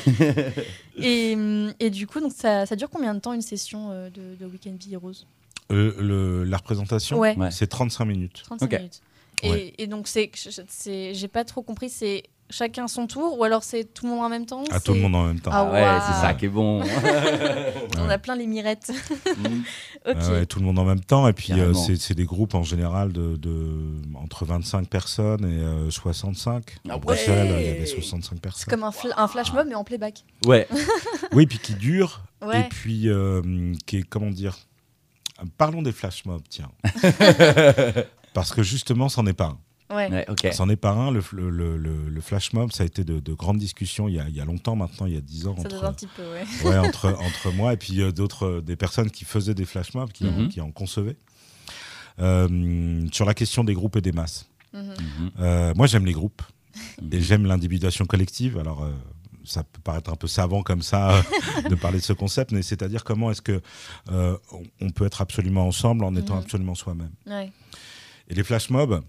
et, 0.97 1.33
hum, 1.35 1.73
et 1.79 1.89
du 1.89 2.05
coup, 2.05 2.19
donc 2.19 2.33
ça, 2.33 2.65
ça 2.65 2.75
dure 2.75 2.89
combien 2.89 3.13
de 3.13 3.19
temps 3.19 3.33
une 3.33 3.41
session 3.41 3.89
de, 4.09 4.35
de 4.39 4.45
Weekend 4.45 4.77
Bee 4.77 4.93
Heroes 4.93 5.23
Euh, 5.71 5.93
le- 5.99 6.43
la 6.43 6.57
représentation, 6.57 7.19
Ouais, 7.19 7.35
Ouais. 7.37 7.51
c'est 7.51 7.67
35 7.67 8.05
minutes. 8.05 8.41
35 8.45 8.65
Ok. 8.65 8.77
minutes. 8.79 9.01
Et, 9.43 9.49
Ouais. 9.51 9.73
et 9.77 9.87
donc, 9.87 10.07
c'est, 10.07 10.31
c'est, 10.67 11.13
j'ai 11.13 11.27
pas 11.27 11.45
trop 11.45 11.61
compris, 11.61 11.89
c'est 11.89 12.23
chacun 12.51 12.87
son 12.87 13.05
tour 13.05 13.37
ou 13.37 13.43
alors 13.43 13.61
c'est 13.63 13.83
tout 13.93 14.07
le 14.07 14.11
monde 14.13 14.25
en 14.25 14.29
même 14.29 14.47
temps 14.47 14.63
À 14.71 14.79
c'est- 14.79 14.85
tout 14.85 14.93
le 14.95 14.99
monde 15.01 15.13
en 15.15 15.25
même 15.25 15.39
temps. 15.39 15.51
Ah 15.53 15.65
ouais, 15.71 15.81
waouh. 15.83 16.01
c'est 16.07 16.19
ça 16.21 16.33
qui 16.33 16.45
est 16.45 16.49
bon. 16.49 16.81
On 17.99 18.09
a 18.09 18.17
plein 18.17 18.35
les 18.35 18.47
mirettes. 18.47 18.91
Mm. 19.37 19.61
Ah 20.05 20.31
ouais, 20.31 20.45
tout 20.47 20.59
le 20.59 20.65
monde 20.65 20.79
en 20.79 20.85
même 20.85 21.01
temps. 21.01 21.27
Et 21.27 21.33
puis, 21.33 21.53
euh, 21.53 21.73
c'est 21.75 21.95
c'est 21.97 22.15
des 22.15 22.25
groupes 22.25 22.55
en 22.55 22.63
général 22.63 23.11
de, 23.13 23.35
de- 23.35 24.01
entre 24.15 24.45
25 24.45 24.87
personnes 24.89 25.45
et 25.45 25.59
euh, 25.63 25.91
65. 25.91 26.63
Ah 26.87 26.93
À 26.93 26.95
ouais. 26.95 26.99
Bruxelles, 27.01 27.55
il 27.59 27.65
y 27.67 27.69
avait 27.69 27.85
65 27.85 28.35
C'est 28.35 28.41
personnes. 28.41 28.71
comme 28.71 28.83
un, 28.83 28.89
fl- 28.89 29.13
un 29.15 29.27
flash 29.27 29.53
mob 29.53 29.67
mais 29.69 29.75
en 29.75 29.83
playback. 29.83 30.23
Ouais. 30.47 30.67
Oui, 31.33 31.45
puis 31.45 31.59
qui 31.59 31.75
dure. 31.75 32.23
Ouais. 32.41 32.61
Et 32.61 32.63
puis, 32.63 33.07
euh, 33.09 33.73
qui 33.85 33.97
est, 33.97 34.03
comment 34.03 34.31
dire 34.31 34.57
Parlons 35.57 35.81
des 35.81 35.91
flash 35.91 36.25
mobs, 36.25 36.41
tiens. 36.49 36.71
Parce 38.33 38.51
que 38.53 38.63
justement, 38.63 39.09
c'en 39.09 39.25
est 39.25 39.33
pas 39.33 39.45
un. 39.91 39.95
Ouais. 39.95 40.25
C'en 40.51 40.69
est 40.69 40.75
pas 40.75 40.91
un. 40.91 41.09
Le, 41.11 41.23
le, 41.31 41.49
le- 41.49 41.77
le- 41.77 42.09
le 42.09 42.21
flash 42.21 42.53
mob, 42.53 42.71
ça 42.71 42.83
a 42.83 42.85
été 42.85 43.03
de, 43.03 43.19
de 43.19 43.33
grandes 43.33 43.57
discussions 43.57 44.07
il 44.07 44.15
y, 44.15 44.19
a, 44.19 44.29
il 44.29 44.35
y 44.35 44.39
a 44.41 44.45
longtemps 44.45 44.75
maintenant, 44.75 45.07
il 45.07 45.15
y 45.15 45.17
a 45.17 45.21
10 45.21 45.47
ans, 45.47 45.55
Ça 45.57 45.63
date 45.63 45.73
un 45.83 45.87
entre, 45.87 45.95
petit 45.95 46.07
peu, 46.15 46.21
ouais. 46.31 46.43
ouais, 46.69 46.77
entre, 46.87 47.07
entre 47.07 47.51
moi 47.51 47.73
et 47.73 47.77
puis 47.77 47.99
euh, 48.01 48.11
d'autres, 48.11 48.45
euh, 48.45 48.61
des 48.61 48.75
personnes 48.75 49.09
qui 49.09 49.25
faisaient 49.25 49.55
des 49.55 49.65
flash 49.65 49.93
mobs, 49.95 50.11
qui, 50.11 50.27
en, 50.27 50.31
Mhm. 50.31 50.49
qui 50.49 50.61
en 50.61 50.69
concevaient. 50.71 51.17
Euh, 52.19 53.07
sur 53.11 53.25
la 53.25 53.33
question 53.33 53.63
des 53.63 53.73
groupes 53.73 53.95
et 53.95 54.01
des 54.01 54.11
masses. 54.11 54.45
Mhm. 54.73 54.81
Mhm. 54.83 55.31
Euh, 55.39 55.73
moi, 55.75 55.87
j'aime 55.87 56.05
les 56.05 56.13
groupes 56.13 56.43
et 57.11 57.21
j'aime 57.21 57.45
l'individuation 57.47 58.05
collective. 58.05 58.59
Alors, 58.59 58.83
euh, 58.83 58.91
ça 59.49 59.63
peut 59.63 59.81
paraître 59.83 60.11
un 60.11 60.15
peu 60.15 60.27
savant 60.27 60.61
comme 60.63 60.81
ça 60.81 61.17
euh, 61.17 61.21
de 61.69 61.75
parler 61.75 61.99
de 61.99 62.03
ce 62.03 62.13
concept, 62.13 62.51
mais 62.51 62.61
c'est-à-dire 62.61 63.03
comment 63.03 63.31
est-ce 63.31 63.41
que 63.41 63.61
euh, 64.11 64.37
on, 64.81 64.89
peut 64.91 65.05
être 65.05 65.21
absolument 65.21 65.67
ensemble 65.67 66.03
en 66.05 66.15
étant 66.15 66.35
Mhm. 66.35 66.41
absolument 66.41 66.75
soi-même. 66.75 67.11
Ouais. 67.27 67.51
Et 68.29 68.35
les 68.35 68.43
flash 68.43 68.69
mobs, 68.69 69.01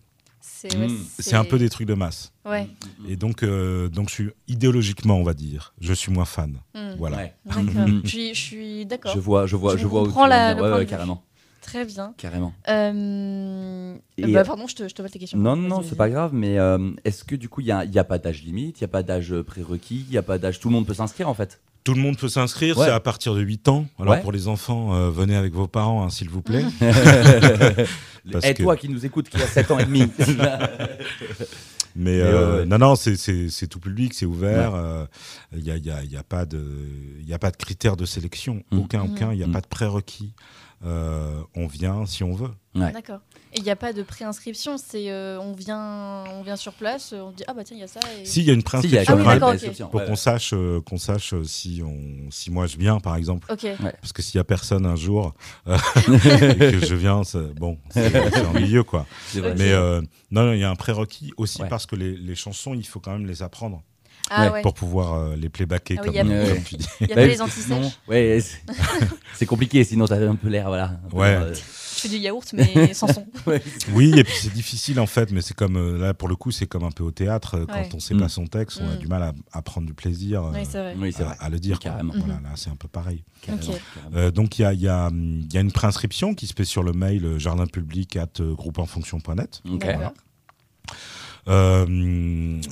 C'est, 0.42 0.74
ouais, 0.76 0.88
Mm. 0.88 0.96
c'est 1.18 1.36
un 1.36 1.44
peu 1.44 1.58
des 1.58 1.68
trucs 1.68 1.86
de 1.86 1.94
masse. 1.94 2.32
Ouais. 2.46 2.66
Et 3.08 3.16
donc, 3.16 3.42
euh, 3.42 3.88
donc, 3.88 4.08
je 4.08 4.14
suis 4.14 4.30
idéologiquement, 4.48 5.16
on 5.16 5.22
va 5.22 5.34
dire, 5.34 5.74
je 5.80 5.92
suis 5.92 6.10
moins 6.12 6.24
fan. 6.24 6.56
Mm. 6.74 6.94
Voilà. 6.98 7.28
Je 8.04 8.32
suis, 8.34 8.86
d'accord. 8.86 9.12
Je 9.14 9.20
vois, 9.20 9.46
je 9.46 9.56
vois, 9.56 9.76
Je 9.76 9.82
je 9.82 9.86
vois 9.86 10.02
où 10.02 10.08
tu 10.12 10.18
veux 10.18 10.28
la- 10.28 10.54
Ouais, 10.54 10.80
vue. 10.80 10.86
carrément, 10.86 11.22
Très 11.70 11.84
bien. 11.84 12.14
carrément. 12.16 12.52
Euh... 12.68 13.94
Et- 14.18 14.32
bah, 14.32 14.44
pardon, 14.44 14.66
je 14.66 14.74
te, 14.74 14.88
je 14.88 14.94
te 14.94 15.02
vole 15.02 15.10
tes 15.10 15.18
questions. 15.18 15.38
Non, 15.38 15.56
non, 15.56 15.78
vas-y. 15.78 15.88
c'est 15.88 15.96
pas 15.96 16.08
grave, 16.10 16.30
mais 16.34 16.58
euh, 16.58 16.90
est-ce 17.04 17.24
que 17.24 17.34
du 17.36 17.48
coup, 17.48 17.60
il 17.60 17.64
n'y 17.66 17.72
a, 17.72 17.84
il 17.84 17.92
y 17.94 17.98
a 17.98 18.04
pas 18.04 18.18
d'âge 18.18 18.42
limite, 18.42 18.80
il 18.80 18.84
n'y 18.84 18.86
a 18.86 18.88
pas 18.88 19.02
d'âge 19.02 19.34
prérequis, 19.42 20.04
il 20.08 20.10
n'y 20.10 20.18
a 20.18 20.22
pas 20.22 20.38
d'âge, 20.38 20.58
tout 20.60 20.68
le 20.68 20.74
monde 20.74 20.86
peut 20.86 20.94
s'inscrire 20.94 21.28
en 21.28 21.34
fait? 21.34 21.60
Tout 21.82 21.94
le 21.94 22.02
monde 22.02 22.18
peut 22.18 22.28
s'inscrire, 22.28 22.76
Ouais. 22.76 22.84
c'est 22.86 22.92
à 22.92 23.00
partir 23.00 23.34
de 23.34 23.40
8 23.40 23.66
ans. 23.68 23.86
Alors 23.98 24.12
Ouais. 24.14 24.20
pour 24.20 24.32
les 24.32 24.48
enfants, 24.48 24.94
euh, 24.94 25.10
venez 25.10 25.34
avec 25.34 25.54
vos 25.54 25.66
parents, 25.66 26.04
hein, 26.04 26.10
s'il 26.10 26.28
vous 26.28 26.42
plaît. 26.42 26.64
Et 28.42 28.52
que- 28.54 28.62
toi 28.62 28.76
qui 28.76 28.88
nous 28.90 29.06
écoutes, 29.06 29.30
qui 29.30 29.38
a 29.42 29.46
7 29.46 29.70
ans 29.70 29.78
et 29.78 29.86
demi 29.86 30.02
Mais, 31.96 32.04
Mais 32.04 32.20
euh, 32.20 32.52
ouais, 32.54 32.58
ouais. 32.60 32.66
non, 32.66 32.78
non, 32.78 32.94
c'est- 32.96 33.16
c'est 33.16 33.48
c'est 33.50 33.66
tout 33.66 33.80
public, 33.80 34.14
c'est 34.14 34.26
ouvert. 34.26 34.74
euh, 34.74 35.06
Il 35.56 35.64
n'y 35.64 35.70
a, 35.72 35.76
il 35.76 35.84
y 35.84 35.90
a- 35.90 36.04
il 36.04 36.12
y 36.12 36.16
a 36.16 36.22
pas 36.22 36.46
de, 36.46 36.62
il 37.20 37.28
y 37.28 37.34
a 37.34 37.38
pas 37.38 37.50
de 37.50 37.56
critères 37.56 37.96
de 37.96 38.04
sélection, 38.06 38.62
Mm. 38.70 38.78
aucun, 38.78 39.02
aucun. 39.02 39.32
Il 39.32 39.38
n'y 39.38 39.42
a 39.42 39.48
Mm. 39.48 39.52
pas 39.52 39.60
de 39.60 39.66
prérequis. 39.66 40.32
Euh, 40.82 41.42
on 41.54 41.66
vient 41.66 42.06
si 42.06 42.24
on 42.24 42.32
veut. 42.32 42.48
Ouais. 42.74 42.90
D'accord. 42.92 43.20
Et 43.52 43.58
il 43.58 43.64
n'y 43.64 43.70
a 43.70 43.76
pas 43.76 43.92
de 43.92 44.02
préinscription, 44.02 44.78
c'est 44.78 45.10
euh, 45.10 45.38
on, 45.40 45.52
vient, 45.52 46.24
on 46.32 46.42
vient 46.42 46.56
sur 46.56 46.72
place, 46.72 47.12
euh, 47.12 47.20
on 47.20 47.32
dit 47.32 47.42
ah 47.48 47.52
bah 47.52 47.64
tiens, 47.64 47.76
il 47.76 47.80
y 47.80 47.82
a 47.82 47.86
ça. 47.86 48.00
Et... 48.18 48.24
Si, 48.24 48.40
il 48.40 48.46
y 48.46 48.50
a 48.50 48.54
une 48.54 48.60
Si, 48.60 48.66
il 48.84 48.90
y 48.92 48.96
a 48.98 49.02
préinscription 49.04 49.14
Ah 49.14 49.16
oui, 49.16 49.24
quand 49.24 49.28
même 49.30 49.38
d'accord, 49.40 49.48
une 49.50 49.56
ok. 49.56 49.62
exception, 49.62 49.88
pour 49.88 50.00
ouais, 50.00 50.06
qu'on 50.06 50.16
sache, 50.16 50.52
euh, 50.54 50.80
qu'on 50.80 50.96
sache 50.96 51.34
si, 51.42 51.82
on, 51.84 52.30
si 52.30 52.50
moi 52.50 52.66
je 52.66 52.78
viens, 52.78 52.98
par 53.00 53.16
exemple. 53.16 53.52
Ok. 53.52 53.66
Parce 54.00 54.12
que 54.14 54.22
s'il 54.22 54.38
n'y 54.38 54.40
a 54.40 54.44
personne 54.44 54.86
un 54.86 54.96
jour 54.96 55.34
euh, 55.66 55.76
et 56.08 56.80
que 56.80 56.86
je 56.86 56.94
viens, 56.94 57.24
c'est- 57.24 57.52
bon, 57.58 57.76
c'est 57.90 58.46
ennuyeux, 58.46 58.84
quoi. 58.84 59.04
Mais 59.34 59.72
euh, 59.72 60.00
non, 60.30 60.44
non, 60.46 60.52
il 60.54 60.60
y 60.60 60.64
a 60.64 60.70
un 60.70 60.76
prérequis 60.76 61.32
aussi 61.36 61.60
Ouais. 61.60 61.68
parce 61.68 61.84
que 61.84 61.96
les, 61.96 62.16
les 62.16 62.34
chansons, 62.36 62.72
il 62.72 62.86
faut 62.86 63.00
quand 63.00 63.12
même 63.12 63.26
les 63.26 63.42
apprendre 63.42 63.82
Ah 64.32 64.52
Ouais, 64.52 64.62
pour 64.62 64.74
pouvoir 64.74 65.14
euh, 65.14 65.36
les 65.36 65.48
playbacker, 65.48 65.96
Ah 65.98 66.02
oui, 66.02 66.06
comme, 66.06 66.14
y 66.14 66.18
a- 66.20 66.22
comme 66.22 66.32
Ouais. 66.32 66.62
tu 66.64 66.76
dis. 66.76 66.86
Il 67.00 67.08
y 67.08 67.12
a 67.12 67.14
pas 67.16 67.26
les 67.26 67.36
que 67.36 67.42
antisèches. 67.42 67.64
sinon- 67.64 67.92
Ouais, 68.08 68.40
c'est- 69.34 69.46
compliqué, 69.46 69.82
sinon 69.84 70.06
ça 70.06 70.16
fait 70.16 70.26
un 70.26 70.36
peu 70.36 70.48
l'air, 70.48 70.68
voilà. 70.68 71.00
peu 71.10 71.16
Ouais. 71.16 71.30
l'air, 71.30 71.42
euh, 71.42 71.54
Je 71.54 71.60
fais 72.08 72.08
du 72.08 72.16
yaourt, 72.18 72.50
mais 72.54 72.94
sans 72.94 73.08
son. 73.12 73.26
ouais. 73.46 73.60
Oui, 73.92 74.12
et 74.16 74.24
puis 74.24 74.32
c'est 74.40 74.52
difficile 74.52 75.00
en 75.00 75.06
fait, 75.06 75.32
mais 75.32 75.40
c'est 75.42 75.54
comme 75.54 75.76
euh, 75.76 75.98
là 75.98 76.14
pour 76.14 76.28
le 76.28 76.36
coup, 76.36 76.50
c'est 76.50 76.66
comme 76.66 76.84
un 76.84 76.90
peu 76.92 77.02
au 77.02 77.10
théâtre. 77.10 77.58
Quand 77.68 77.74
Ouais. 77.74 77.88
on 77.92 77.98
sait 78.00 78.14
Mm. 78.14 78.20
pas 78.20 78.28
son 78.28 78.46
texte, 78.46 78.80
on 78.82 78.88
a 78.88 78.94
Mm. 78.94 78.98
du 78.98 79.06
mal 79.08 79.22
à, 79.22 79.32
à 79.52 79.60
prendre 79.62 79.86
du 79.86 79.92
plaisir 79.94 80.44
euh, 80.44 80.52
Oui, 80.54 80.60
c'est 80.70 80.78
vrai. 80.78 80.94
Oui, 80.98 81.14
à, 81.18 81.24
vrai. 81.24 81.34
à 81.40 81.48
le 81.50 81.58
dire. 81.58 81.78
quoi. 81.80 81.90
Carrément. 81.90 82.14
Voilà, 82.16 82.34
Mhm. 82.36 82.42
là, 82.44 82.50
c'est 82.54 82.70
un 82.70 82.76
peu 82.76 82.88
pareil. 82.88 83.22
Carrément. 83.42 83.62
Euh, 84.14 84.30
donc 84.30 84.58
il 84.58 84.62
y 84.62 84.64
a, 84.64 84.72
il 84.72 84.80
y, 84.80 84.88
a, 84.88 85.10
il 85.12 85.52
y 85.52 85.58
a 85.58 85.60
une 85.60 85.72
préinscription 85.72 86.34
qui 86.34 86.46
se 86.46 86.54
fait 86.54 86.64
sur 86.64 86.82
le 86.84 86.92
mail 86.92 87.38
jardinpublic 87.38 88.16
at 88.16 88.28
euh, 88.40 88.54
groupeenfonction.net. 88.54 89.60
Ok. 89.68 89.80
D'accord. 89.80 90.12
Euh, 91.48 91.86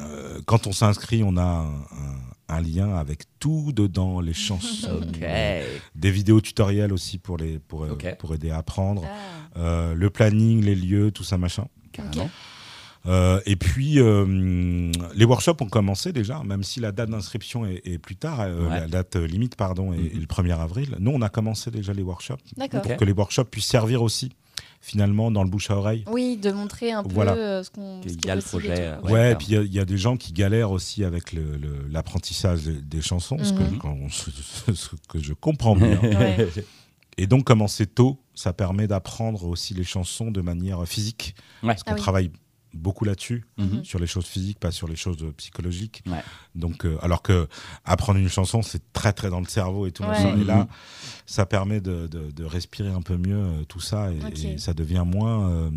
euh, 0.01 0.41
quand 0.47 0.67
on 0.67 0.73
s'inscrit, 0.73 1.23
on 1.23 1.37
a 1.37 1.43
un, 1.43 1.67
un- 1.75 2.19
un 2.51 2.61
lien 2.63 2.95
avec 2.97 3.25
tout 3.41 3.73
dedans, 3.75 4.21
les 4.21 4.33
chansons, 4.49 5.01
des 5.95 6.11
vidéos 6.11 6.41
tutoriels 6.41 6.93
aussi 6.93 7.19
pour, 7.19 7.37
les, 7.37 7.59
pour, 7.59 7.85
euh, 7.85 7.97
pour 8.19 8.35
aider 8.35 8.51
à 8.51 8.59
apprendre, 8.59 9.03
Ah. 9.07 9.59
euh, 9.59 9.95
le 9.95 10.11
planning, 10.11 10.63
les 10.65 10.75
lieux, 10.75 11.11
tout 11.11 11.25
ça 11.25 11.37
machin. 11.39 11.67
Carrément. 11.93 12.31
Euh, 13.07 13.41
et 13.47 13.57
puis, 13.57 14.01
euh, 14.01 14.91
les 15.15 15.25
workshops 15.25 15.61
ont 15.63 15.69
commencé 15.69 16.13
déjà, 16.13 16.43
même 16.43 16.63
si 16.63 16.81
la 16.81 16.91
date 16.93 17.11
d'inscription 17.11 17.65
est, 17.65 17.81
est 17.87 17.99
plus 17.99 18.17
tard, 18.17 18.41
Ouais. 18.41 18.81
la 18.81 18.87
date 18.89 19.17
limite, 19.17 19.55
pardon, 19.57 19.93
est, 19.93 19.99
Mhm. 20.15 20.21
le 20.21 20.27
1er 20.27 20.53
avril. 20.61 20.97
Nous, 20.99 21.11
on 21.11 21.23
a 21.23 21.29
commencé 21.29 21.71
déjà 21.71 21.93
les 21.93 22.03
workshops. 22.03 22.37
Ok. 22.61 22.97
que 22.97 23.05
les 23.05 23.13
workshops 23.13 23.45
puissent 23.51 23.67
servir 23.67 24.03
aussi, 24.03 24.31
finalement, 24.81 25.31
dans 25.31 25.43
le 25.45 25.51
bouche 25.51 25.71
à 25.71 25.77
oreille. 25.77 26.05
Oui, 26.11 26.37
de 26.37 26.51
montrer 26.51 26.93
un 26.93 27.03
peu 27.03 27.13
Voilà. 27.15 27.33
euh, 27.35 27.63
ce 27.63 27.71
qu'on. 27.71 28.01
Qu'il 28.01 28.13
ce 28.13 28.17
qui 28.17 28.29
y 28.29 28.31
a 28.31 28.35
est 28.35 28.37
le 28.37 28.43
et 28.43 28.45
projet, 28.45 28.75
euh, 28.79 29.01
Ouais, 29.03 29.13
Ouais, 29.13 29.33
et 29.33 29.35
puis 29.35 29.47
il 29.51 29.55
y 29.55 29.57
a- 29.57 29.63
il 29.63 29.73
y, 29.75 29.81
a 29.81 29.85
des 29.85 29.99
gens 29.99 30.17
qui 30.17 30.33
galèrent 30.33 30.71
aussi 30.71 31.05
avec 31.05 31.33
le- 31.33 31.57
le- 31.57 31.87
l'apprentissage 31.91 32.63
des, 32.63 32.81
des 32.81 33.03
chansons, 33.03 33.39
ce, 33.43 33.53
que, 33.53 33.63
Mhm. 33.63 33.79
qu'on- 33.79 34.09
ce- 34.09 34.31
ce- 34.31 34.73
ce 34.75 34.89
que 35.09 35.19
je 35.21 35.33
comprends 35.35 35.75
bien. 35.77 35.99
Ouais. 36.03 36.49
et 37.17 37.27
donc, 37.27 37.45
commencer 37.45 37.87
tôt, 37.87 38.21
ça 38.35 38.53
permet 38.53 38.87
d'apprendre 38.87 39.45
aussi 39.45 39.75
les 39.75 39.85
chansons 39.85 40.31
de 40.31 40.41
manière 40.41 40.87
physique, 40.87 41.35
Ouais. 41.63 41.69
parce 41.71 41.83
qu'on 41.83 41.91
Ah 41.93 41.95
oui. 41.95 42.01
travaille 42.01 42.31
beaucoup 42.75 43.05
là-dessus. 43.05 43.45
Mhm. 43.59 43.85
sur 43.85 43.99
les 43.99 44.07
choses 44.07 44.27
physiques, 44.27 44.59
pas 44.61 44.71
sur 44.71 44.87
les 44.89 44.97
choses 44.97 45.19
psychologiques. 45.37 46.03
Ouais. 46.07 46.23
Donc, 46.55 46.85
euh, 46.85 46.97
alors 47.03 47.23
que 47.23 47.49
apprendre 47.85 48.19
une 48.21 48.29
chanson, 48.29 48.63
c'est 48.63 48.93
très 48.93 49.13
très 49.13 49.31
dans 49.31 49.41
le 49.41 49.47
cerveau 49.47 49.87
et 49.87 49.93
tout. 49.93 50.03
Ouais. 50.05 50.23
Et 50.33 50.37
Mhm. 50.37 50.47
là, 50.47 50.69
ça 51.27 51.47
permet 51.47 51.81
de, 51.81 52.07
de- 52.07 52.31
de 52.31 52.45
respirer 52.45 52.91
un 52.91 53.03
peu 53.03 53.17
mieux 53.17 53.37
euh, 53.37 53.65
tout 53.65 53.81
ça 53.81 54.11
et, 54.13 54.59
ça 54.59 54.75
devient 54.75 55.05
moins, 55.07 55.51
euh, 55.51 55.71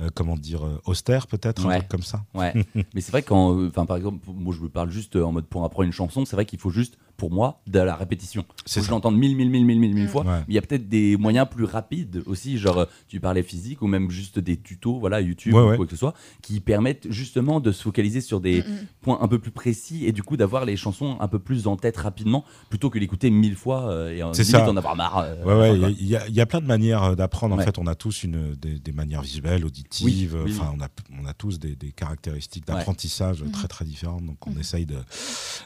euh, 0.00 0.08
comment 0.14 0.36
dire, 0.36 0.64
euh, 0.66 0.80
austère 0.84 1.26
peut-être, 1.26 1.64
un 1.66 1.68
Ouais. 1.68 1.78
truc 1.78 1.88
comme 1.88 2.02
ça. 2.02 2.24
Ouais. 2.34 2.52
Mais 2.94 3.00
c'est 3.00 3.12
vrai 3.12 3.22
quand, 3.22 3.56
euh, 3.58 3.68
enfin 3.68 3.86
par 3.86 3.96
exemple, 3.96 4.18
moi 4.28 4.54
je 4.56 4.60
me 4.62 4.68
parle 4.68 4.90
juste 4.90 5.16
euh, 5.16 5.24
en 5.24 5.32
mode 5.32 5.46
pour 5.46 5.64
apprendre 5.64 5.84
une 5.86 5.92
chanson, 5.92 6.24
c'est 6.24 6.36
vrai 6.36 6.44
qu'il 6.46 6.58
faut 6.58 6.70
juste 6.70 6.96
pour 7.20 7.30
moi, 7.30 7.60
de 7.66 7.78
la 7.80 7.94
répétition. 7.96 8.46
C'est 8.64 8.80
je 8.80 8.86
ça. 8.86 8.92
l'entende 8.92 9.14
mille, 9.18 9.36
mille, 9.36 9.50
mille, 9.50 9.66
mille, 9.66 9.78
mille, 9.78 9.94
mille 9.94 10.04
Mm. 10.06 10.08
fois. 10.08 10.22
Ouais. 10.24 10.38
Mais 10.38 10.44
il 10.48 10.54
y 10.54 10.58
a 10.58 10.62
peut-être 10.62 10.88
des 10.88 11.18
moyens 11.18 11.46
plus 11.50 11.64
rapides 11.64 12.22
aussi, 12.24 12.56
genre 12.56 12.78
euh, 12.78 12.84
tu 13.08 13.20
parlais 13.20 13.42
physique 13.42 13.82
ou 13.82 13.86
même 13.88 14.10
juste 14.10 14.38
des 14.38 14.56
tutos, 14.56 14.98
voilà, 14.98 15.20
YouTube 15.20 15.52
Ouais, 15.52 15.60
ou 15.60 15.68
ouais. 15.68 15.76
quoi 15.76 15.84
que 15.84 15.90
ce 15.92 15.98
soit, 15.98 16.14
qui 16.40 16.60
permettent 16.60 17.06
justement 17.10 17.60
de 17.60 17.72
se 17.72 17.82
focaliser 17.82 18.22
sur 18.22 18.40
des 18.40 18.62
Mm, 18.62 18.64
mm. 18.72 18.86
points 19.02 19.18
un 19.20 19.28
peu 19.28 19.38
plus 19.38 19.50
précis 19.50 20.06
et 20.06 20.12
du 20.12 20.22
coup 20.22 20.38
d'avoir 20.38 20.64
les 20.64 20.76
chansons 20.78 21.18
un 21.20 21.28
peu 21.28 21.38
plus 21.38 21.66
en 21.66 21.76
tête 21.76 21.98
rapidement 21.98 22.42
plutôt 22.70 22.88
que 22.88 22.98
l'écouter 22.98 23.28
mille 23.30 23.54
fois 23.56 23.90
euh, 23.90 24.16
et 24.16 24.22
en 24.22 24.32
C'est 24.32 24.44
limite 24.44 24.56
ça. 24.64 24.70
en 24.70 24.76
avoir 24.78 24.96
marre. 24.96 25.18
euh, 25.18 25.44
Ouais, 25.44 25.54
ouais, 25.60 25.78
enfin, 25.84 25.94
il 26.00 26.06
y 26.06 26.16
a- 26.16 26.20
y, 26.20 26.22
a- 26.22 26.28
il 26.28 26.34
y 26.34 26.40
a 26.40 26.46
plein 26.46 26.60
de 26.62 26.66
manières 26.66 27.02
euh, 27.04 27.14
d'apprendre. 27.16 27.54
En 27.54 27.58
fait, 27.58 27.76
on 27.76 27.86
a 27.86 27.94
tous 27.94 28.22
une, 28.24 28.54
des, 28.54 28.78
des 28.78 28.92
manières 28.92 29.20
visuelles, 29.20 29.66
auditives. 29.66 30.06
Oui, 30.06 30.28
oui, 30.46 30.54
enfin, 30.58 30.72
on 30.74 30.80
a, 30.82 30.88
on 31.22 31.26
a 31.26 31.34
tous 31.34 31.58
des, 31.58 31.76
des 31.76 31.92
caractéristiques 31.92 32.66
d'apprentissage 32.66 33.44
très 33.52 33.68
très 33.68 33.84
différentes. 33.84 34.24
Donc, 34.24 34.38
on 34.46 34.58
essaye 34.58 34.86
de, 34.86 34.96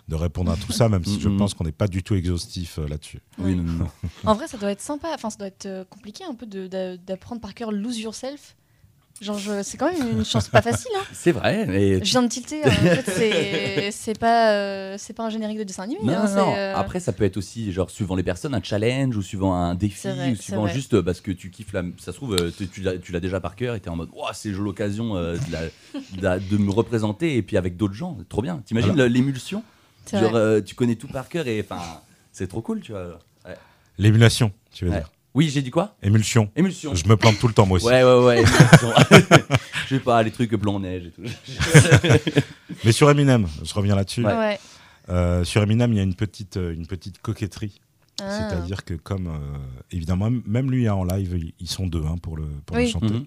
de 0.09 0.15
répondre 0.17 0.51
à 0.51 0.57
tout 0.57 0.73
ça, 0.73 0.89
même 0.89 1.05
si 1.05 1.21
je 1.21 1.29
Mhm. 1.29 1.37
Pense 1.45 1.55
qu'on 1.55 1.65
n'est 1.65 1.73
pas 1.73 1.89
du 1.89 2.03
tout 2.03 2.15
exhaustif 2.15 2.79
euh, 2.79 2.89
là-dessus. 2.89 3.21
Oui, 3.39 3.55
non, 3.55 3.63
non. 3.63 3.87
En 4.25 4.35
vrai, 4.35 4.47
ça 4.49 4.57
doit 4.59 4.71
être 4.71 4.81
sympa. 4.81 5.09
Enfin, 5.15 5.31
ça 5.31 5.37
doit 5.39 5.47
être 5.49 5.67
euh, 5.67 5.85
compliqué 5.85 6.25
un 6.25 6.35
peu 6.35 6.47
d'apprendre 6.47 7.41
par 7.41 7.55
cœur 7.55 7.73
Lose 7.73 7.99
Yourself. 8.01 8.57
Genre, 9.21 9.39
je- 9.39 9.63
c'est 9.63 9.77
quand 9.79 9.93
même 9.93 10.19
une 10.19 10.25
chance 10.25 10.49
pas 10.49 10.61
facile. 10.61 10.91
Hein. 10.99 11.05
C'est 11.13 11.31
vrai, 11.31 11.67
mais 11.67 12.05
Je 12.05 12.11
viens 12.11 12.23
de 12.25 12.27
tilter. 12.29 12.65
hein. 12.65 12.69
En 12.69 12.73
fait, 13.03 13.91
c'est- 13.93 14.19
pas, 14.19 14.51
euh, 14.55 14.97
c'est 14.99 15.13
pas 15.13 15.23
un 15.25 15.31
générique 15.31 15.59
de 15.59 15.63
dessin 15.63 15.85
animé. 15.85 16.01
Non, 16.03 16.15
hein, 16.15 16.29
non, 16.35 16.47
non. 16.47 16.55
euh, 16.57 16.75
Après, 16.75 16.99
ça 16.99 17.13
peut 17.13 17.23
être 17.23 17.37
aussi, 17.37 17.73
genre, 17.73 17.91
suivant 17.91 18.17
les 18.17 18.25
personnes, 18.25 18.55
un 18.57 18.63
challenge 18.63 19.17
ou 19.17 19.23
suivant 19.23 19.55
un 19.55 19.77
défi 19.77 20.09
vrai, 20.09 20.33
ou 20.33 20.37
suivant 20.37 20.67
juste 20.67 21.01
parce 21.01 21.21
que 21.21 21.31
tu 21.31 21.51
kiffes 21.51 21.73
la. 21.73 21.83
Ça 21.99 22.11
se 22.11 22.17
trouve, 22.17 22.37
tu, 22.73 22.83
l'as 23.13 23.21
déjà 23.21 23.39
par 23.39 23.55
cœur 23.55 23.77
et 23.77 23.81
t'es 23.81 23.89
en 23.89 23.95
mode, 23.97 24.09
Ouah, 24.15 24.33
c'est 24.35 24.51
l'occasion 24.51 25.17
euh, 25.17 25.37
de, 25.37 26.21
la- 26.23 26.39
de 26.41 26.57
me 26.57 26.73
représenter 26.73 27.37
et 27.37 27.43
puis 27.43 27.57
avec 27.57 27.77
d'autres 27.77 27.95
gens. 27.95 28.19
Trop 28.29 28.43
bien. 28.43 28.63
T'imagines 28.67 29.01
l'émulsion? 29.05 29.63
Genre, 30.11 30.35
euh, 30.35 30.61
tu 30.61 30.75
connais 30.75 30.97
tout 30.97 31.09
par 31.09 31.29
cœur 31.29 31.47
et 31.47 31.61
enfin, 31.61 31.81
c'est 32.33 32.47
trop 32.49 32.61
cool, 32.61 32.81
tu 32.81 32.93
vois. 32.93 33.19
Ouais. 33.47 33.57
L'émulation, 33.99 34.53
tu 34.73 34.85
veux 34.85 34.91
Ouais. 34.91 34.99
dire. 34.99 35.11
Oui, 35.35 35.49
j'ai 35.53 35.63
dit 35.63 35.71
quoi? 35.71 35.97
Émulsion. 36.03 36.49
Émulsion. 36.55 36.95
Je 36.95 37.09
me 37.09 37.17
plante 37.17 37.39
tout 37.41 37.49
le 37.49 37.55
temps, 37.55 37.67
moi 37.67 37.77
aussi. 37.79 37.87
Ouais, 37.87 38.05
ouais, 38.05 38.25
ouais. 38.25 38.45
Je 39.89 39.97
sais 39.97 40.01
pas, 40.01 40.23
les 40.23 40.31
trucs 40.31 40.55
blanc-neige 40.55 41.07
et 41.07 41.11
tout. 41.11 41.23
Mais 42.85 42.93
sur 42.93 43.11
Eminem, 43.11 43.47
je 43.63 43.75
reviens 43.75 43.97
là-dessus. 43.97 44.25
Ouais. 44.25 44.59
Euh, 45.09 45.43
sur 45.45 45.63
Eminem, 45.63 45.93
il 45.93 45.97
y 45.97 46.01
a 46.01 46.05
une 46.05 46.15
petite, 46.15 46.57
euh, 46.57 46.73
une 46.73 46.87
petite 46.87 47.21
coquetterie. 47.21 47.81
Ah. 48.23 48.31
C'est-à-dire 48.49 48.85
que, 48.85 48.95
comme 48.95 49.27
euh, 49.27 49.59
évidemment, 49.91 50.31
même 50.47 50.71
lui 50.71 50.87
hein, 50.87 50.95
en 50.95 51.05
live, 51.05 51.37
ils- 51.59 51.69
sont 51.69 51.87
deux 51.89 52.05
hein, 52.05 52.17
pour, 52.23 52.37
le, 52.37 52.47
pour 52.65 52.77
le 52.77 52.87
chanter. 52.87 53.07
Mhm. 53.15 53.27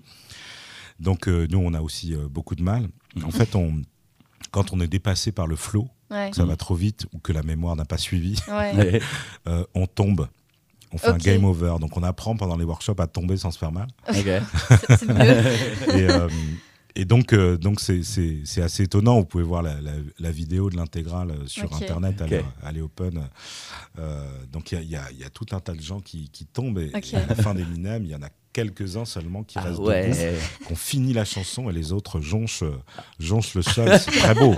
Donc, 1.02 1.28
euh, 1.28 1.46
nous, 1.52 1.60
on 1.60 1.74
a 1.74 1.82
aussi 1.82 2.14
euh, 2.16 2.28
beaucoup 2.30 2.56
de 2.56 2.64
mal. 2.64 2.88
Mhm. 3.16 3.26
En 3.26 3.32
fait, 3.32 3.54
on, 3.56 3.82
quand 4.52 4.72
on 4.72 4.80
est 4.80 4.88
dépassé 4.88 5.32
par 5.34 5.46
le 5.46 5.56
flow, 5.58 5.90
Ouais. 6.10 6.30
que 6.30 6.36
ça 6.38 6.46
va 6.46 6.56
trop 6.56 6.76
vite 6.76 7.06
ou 7.14 7.20
que 7.20 7.34
la 7.34 7.44
mémoire 7.44 7.76
n'a 7.76 7.86
pas 7.86 7.98
suivi, 7.98 8.36
Ouais. 8.48 9.02
Euh, 9.48 9.66
on 9.76 9.88
tombe. 9.88 10.28
On 10.94 10.98
fait 10.98 11.08
un 11.10 11.18
game 11.18 11.44
over. 11.44 11.76
Donc, 11.82 11.98
on 11.98 12.04
apprend 12.04 12.38
pendant 12.38 12.56
les 12.56 12.64
workshops 12.64 13.00
à 13.00 13.08
tomber 13.08 13.36
sans 13.36 13.52
se 13.52 13.58
faire 13.58 13.72
mal. 13.74 13.88
Ok. 14.10 14.16
C'est- 14.16 14.42
c'est 14.98 15.08
mieux. 15.08 15.16
Et, 15.98 16.10
euh, 16.10 16.30
et 16.96 17.06
donc, 17.06 17.32
euh, 17.34 17.58
donc 17.58 17.80
c'est, 17.80 18.02
c'est, 18.04 18.40
c'est 18.46 18.62
assez 18.64 18.84
étonnant. 18.84 19.20
Vous 19.20 19.26
pouvez 19.26 19.44
voir 19.44 19.62
la, 19.62 19.80
la- 19.82 19.92
la 20.18 20.32
vidéo 20.32 20.70
de 20.72 20.78
l'intégrale 20.78 21.32
sur. 21.46 21.72
Internet, 21.76 22.22
Ok. 22.22 22.32
elle, 22.32 22.46
elle 22.68 22.78
est 22.78 22.82
open. 22.82 23.28
Euh, 24.00 24.26
donc, 24.52 24.72
il 24.72 24.76
y 24.76 24.78
a, 24.80 24.82
il 24.82 24.90
y 24.90 24.96
a- 24.96 25.12
y 25.12 25.24
a 25.24 25.30
tout 25.30 25.46
un 25.52 25.60
tas 25.60 25.74
de 25.74 25.82
gens 25.82 26.00
qui, 26.00 26.30
qui 26.30 26.46
tombent. 26.46 26.80
Et, 26.80 26.92
à 27.16 27.26
la 27.28 27.36
fin 27.36 27.54
d'Eminem, 27.54 28.04
il 28.06 28.12
y 28.12 28.16
en 28.16 28.24
a 28.24 28.30
quelques-uns 28.58 29.06
seulement 29.06 29.44
qui 29.44 29.60
Ah 29.60 29.62
restent 29.62 29.78
ouais. 29.80 30.10
debout, 30.10 30.66
qui 30.66 30.74
ont 30.74 30.76
fini 30.76 31.14
la 31.14 31.26
chanson 31.26 31.70
et 31.70 31.74
les 31.74 31.92
autres 31.94 32.22
jonchent, 32.22 32.64
jonchent 33.20 33.54
le 33.54 33.62
sol. 33.62 33.88
C'est 34.00 34.10
très 34.12 34.34
beau. 34.34 34.56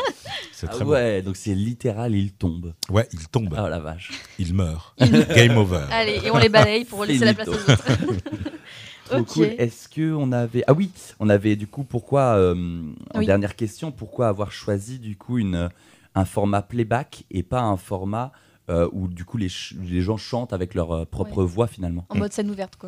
C'est 0.53 0.67
Ah 0.69 0.73
très 0.73 0.85
beau. 0.85 0.91
ouais, 0.91 1.21
donc 1.21 1.35
c'est 1.35 1.53
littéral, 1.53 2.15
il 2.15 2.31
tombe. 2.31 2.73
Ouais, 2.89 3.09
il 3.11 3.27
tombe, 3.27 3.53
Ah 3.57 3.67
la 3.67 3.79
vache. 3.79 4.11
il 4.37 4.53
meurt. 4.53 4.95
Game 5.35 5.57
over. 5.57 5.85
Allez, 5.91 6.21
et 6.23 6.31
on 6.31 6.37
les 6.37 6.47
balaye 6.47 6.85
pour 6.85 7.03
laisser 7.03 7.25
la 7.25 7.33
place 7.33 7.49
aux 7.49 7.51
autres. 7.71 7.87
Trop 9.05 9.17
Ok. 9.19 9.27
cool. 9.33 9.45
Est-ce 9.57 9.89
que 9.89 10.13
on 10.13 10.31
avait 10.31 10.63
ah 10.67 10.73
oui, 10.73 10.91
on 11.19 11.29
avait 11.29 11.55
du 11.57 11.67
coup 11.67 11.83
pourquoi 11.83 12.35
euh, 12.37 12.53
en 13.13 13.19
Oui. 13.19 13.25
dernière 13.25 13.55
question 13.55 13.91
pourquoi 13.91 14.27
avoir 14.29 14.51
choisi 14.51 14.99
du 14.99 15.17
coup 15.17 15.39
une 15.39 15.69
un 16.15 16.25
format 16.25 16.61
playback 16.61 17.23
et 17.31 17.41
pas 17.43 17.61
un 17.61 17.75
format 17.77 18.31
euh, 18.69 18.87
où 18.91 19.07
du 19.07 19.25
coup 19.25 19.37
les, 19.37 19.49
ch- 19.49 19.73
les 19.81 20.01
gens 20.01 20.17
chantent 20.17 20.53
avec 20.53 20.73
leur 20.75 20.91
euh, 20.91 21.05
propre 21.05 21.43
voix 21.43 21.65
finalement? 21.67 22.05
En 22.09 22.15
mode 22.17 22.31
scène 22.33 22.51
ouverte, 22.51 22.75
quoi. 22.75 22.87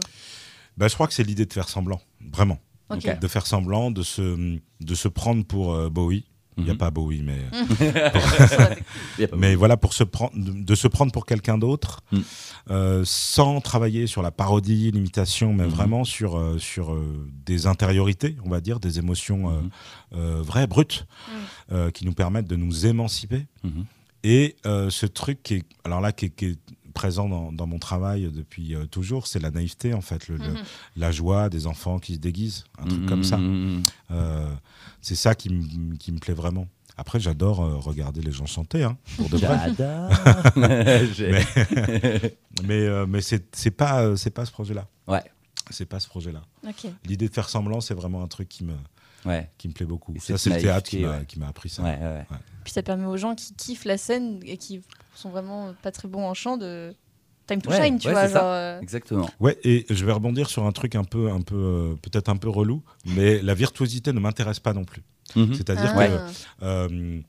Bah, 0.81 0.87
je 0.87 0.95
crois 0.95 1.05
que 1.07 1.13
c'est 1.13 1.21
l'idée 1.23 1.45
de 1.45 1.53
faire 1.53 1.69
semblant, 1.69 2.01
vraiment. 2.33 2.57
De 2.89 3.27
faire 3.27 3.45
semblant, 3.45 3.91
de 3.91 4.01
se, 4.01 4.57
de 4.81 4.95
se 4.95 5.07
prendre 5.07 5.45
pour 5.45 5.73
euh, 5.75 5.91
Bowie. 5.91 6.25
Il 6.57 6.63
n'y 6.63 6.69
a 6.71 6.73
Mhm. 6.73 6.79
pas 6.79 6.89
Bowie, 6.89 7.21
mais, 7.21 7.39
pas- 9.29 9.37
mais 9.37 9.53
voilà, 9.55 9.77
pour 9.77 9.93
se 9.93 10.03
prendre, 10.03 10.31
de, 10.35 10.75
se 10.75 10.87
prendre 10.87 11.11
pour 11.11 11.25
quelqu'un 11.27 11.57
d'autre, 11.59 12.01
Mm. 12.11 12.19
euh, 12.71 13.03
sans 13.05 13.61
travailler 13.61 14.07
sur 14.07 14.21
la 14.23 14.31
parodie, 14.31 14.89
l'imitation, 14.91 15.53
mais 15.53 15.65
Mhm. 15.65 15.69
vraiment 15.69 16.03
sur, 16.03 16.35
euh, 16.37 16.57
sur 16.57 16.93
euh, 16.93 17.29
des 17.45 17.67
intériorités, 17.67 18.35
on 18.43 18.49
va 18.49 18.59
dire, 18.59 18.79
des 18.79 18.97
émotions 18.99 19.49
euh, 19.51 19.61
Mhm. 19.61 19.69
euh, 20.15 20.41
vraies, 20.41 20.67
brutes, 20.67 21.05
Mm. 21.05 21.73
euh, 21.73 21.91
qui 21.91 22.05
nous 22.05 22.13
permettent 22.13 22.47
de 22.47 22.55
nous 22.55 22.87
émanciper. 22.87 23.45
Et 24.23 24.55
euh, 24.65 24.89
ce 24.89 25.05
truc 25.05 25.41
qui 25.43 25.55
est, 25.55 25.63
alors 25.83 26.01
là, 26.01 26.11
qui 26.11 26.25
est, 26.25 26.29
qui 26.29 26.45
est 26.45 26.59
présent 26.91 27.27
dans, 27.29 27.51
dans 27.51 27.67
mon 27.67 27.79
travail 27.79 28.29
depuis 28.31 28.75
euh, 28.75 28.85
toujours, 28.85 29.27
c'est 29.27 29.39
la 29.39 29.51
naïveté, 29.51 29.93
en 29.93 30.01
fait, 30.01 30.27
le- 30.27 30.37
le- 30.37 30.51
Mhm. 30.53 30.63
la 30.97 31.11
joie 31.11 31.49
des 31.49 31.67
enfants 31.67 31.99
qui 31.99 32.15
se 32.15 32.19
déguisent, 32.19 32.63
un 32.79 32.85
truc 32.87 33.05
comme 33.07 33.23
ça. 33.23 33.37
Mhm. 33.37 33.83
Euh, 34.11 34.53
c'est 35.01 35.15
ça 35.15 35.35
qui, 35.35 35.49
me- 35.49 35.95
qui 35.97 36.11
me 36.11 36.19
plaît 36.19 36.33
vraiment. 36.33 36.67
Après, 36.97 37.19
j'adore 37.19 37.61
euh, 37.63 37.77
regarder 37.77 38.21
les 38.21 38.31
gens 38.31 38.45
chanter, 38.45 38.83
hein, 38.83 38.97
pour 39.17 39.29
de 39.29 39.37
vrai. 39.37 39.57
J'adore. 39.77 40.09
J'ai- 41.13 42.37
Mais, 42.65 42.81
euh, 42.81 43.05
mais 43.07 43.21
c'est 43.21 43.71
pas, 43.71 44.03
euh, 44.03 44.15
ce 44.15 44.29
projet-là. 44.29 44.87
Ouais. 45.07 45.23
C'est 45.69 45.85
pas 45.85 45.99
ce 45.99 46.07
projet-là. 46.07 46.41
L'idée 47.05 47.27
de 47.29 47.33
faire 47.33 47.49
semblant, 47.49 47.81
c'est 47.81 47.93
vraiment 47.93 48.21
un 48.23 48.27
truc 48.27 48.49
qui 48.49 48.63
me, 48.65 48.73
Ouais. 49.25 49.49
qui 49.57 49.67
me 49.67 49.73
plaît 49.73 49.85
beaucoup. 49.85 50.13
Et 50.15 50.19
Ça, 50.19 50.37
c'est 50.37 50.49
le 50.49 50.57
théâtre 50.61 50.89
qui 50.89 50.99
m'a 51.01 51.17
ouais. 51.19 51.45
appris 51.49 51.69
ça. 51.69 51.81
Ouais, 51.83 51.97
ouais. 51.97 52.25
Puis 52.63 52.73
ça 52.73 52.83
permet 52.83 53.05
aux 53.05 53.17
gens 53.17 53.35
qui 53.35 53.53
kiffent 53.53 53.85
la 53.85 53.97
scène 53.97 54.39
et 54.45 54.57
qui 54.57 54.81
sont 55.15 55.29
vraiment 55.29 55.73
pas 55.81 55.91
très 55.91 56.07
bons 56.07 56.25
en 56.25 56.33
chant 56.33 56.57
de 56.57 56.93
time 57.47 57.61
to 57.61 57.69
Ouais, 57.69 57.83
shine, 57.83 57.99
tu 57.99 58.07
ouais, 58.07 58.13
vois. 58.13 58.27
Genre, 58.27 58.41
euh, 58.43 58.79
Exactement. 58.81 59.29
Ouais, 59.39 59.57
et 59.63 59.85
je 59.89 60.05
vais 60.05 60.11
rebondir 60.11 60.49
sur 60.49 60.65
un 60.65 60.71
truc 60.71 60.95
un 60.95 61.03
peu, 61.03 61.29
un 61.29 61.41
peu, 61.41 61.55
euh, 61.55 61.95
peut-être 62.01 62.29
un 62.29 62.37
peu 62.37 62.49
relou, 62.49 62.83
mais 63.05 63.41
la 63.41 63.53
virtuosité 63.53 64.13
ne 64.13 64.19
m'intéresse 64.19 64.59
pas 64.59 64.73
non 64.73 64.83
plus. 64.83 65.03
Mhm. 65.35 65.53
C'est-à-dire 65.53 65.93
ah. 65.95 66.07
que 66.07 66.63
euh, 66.63 67.19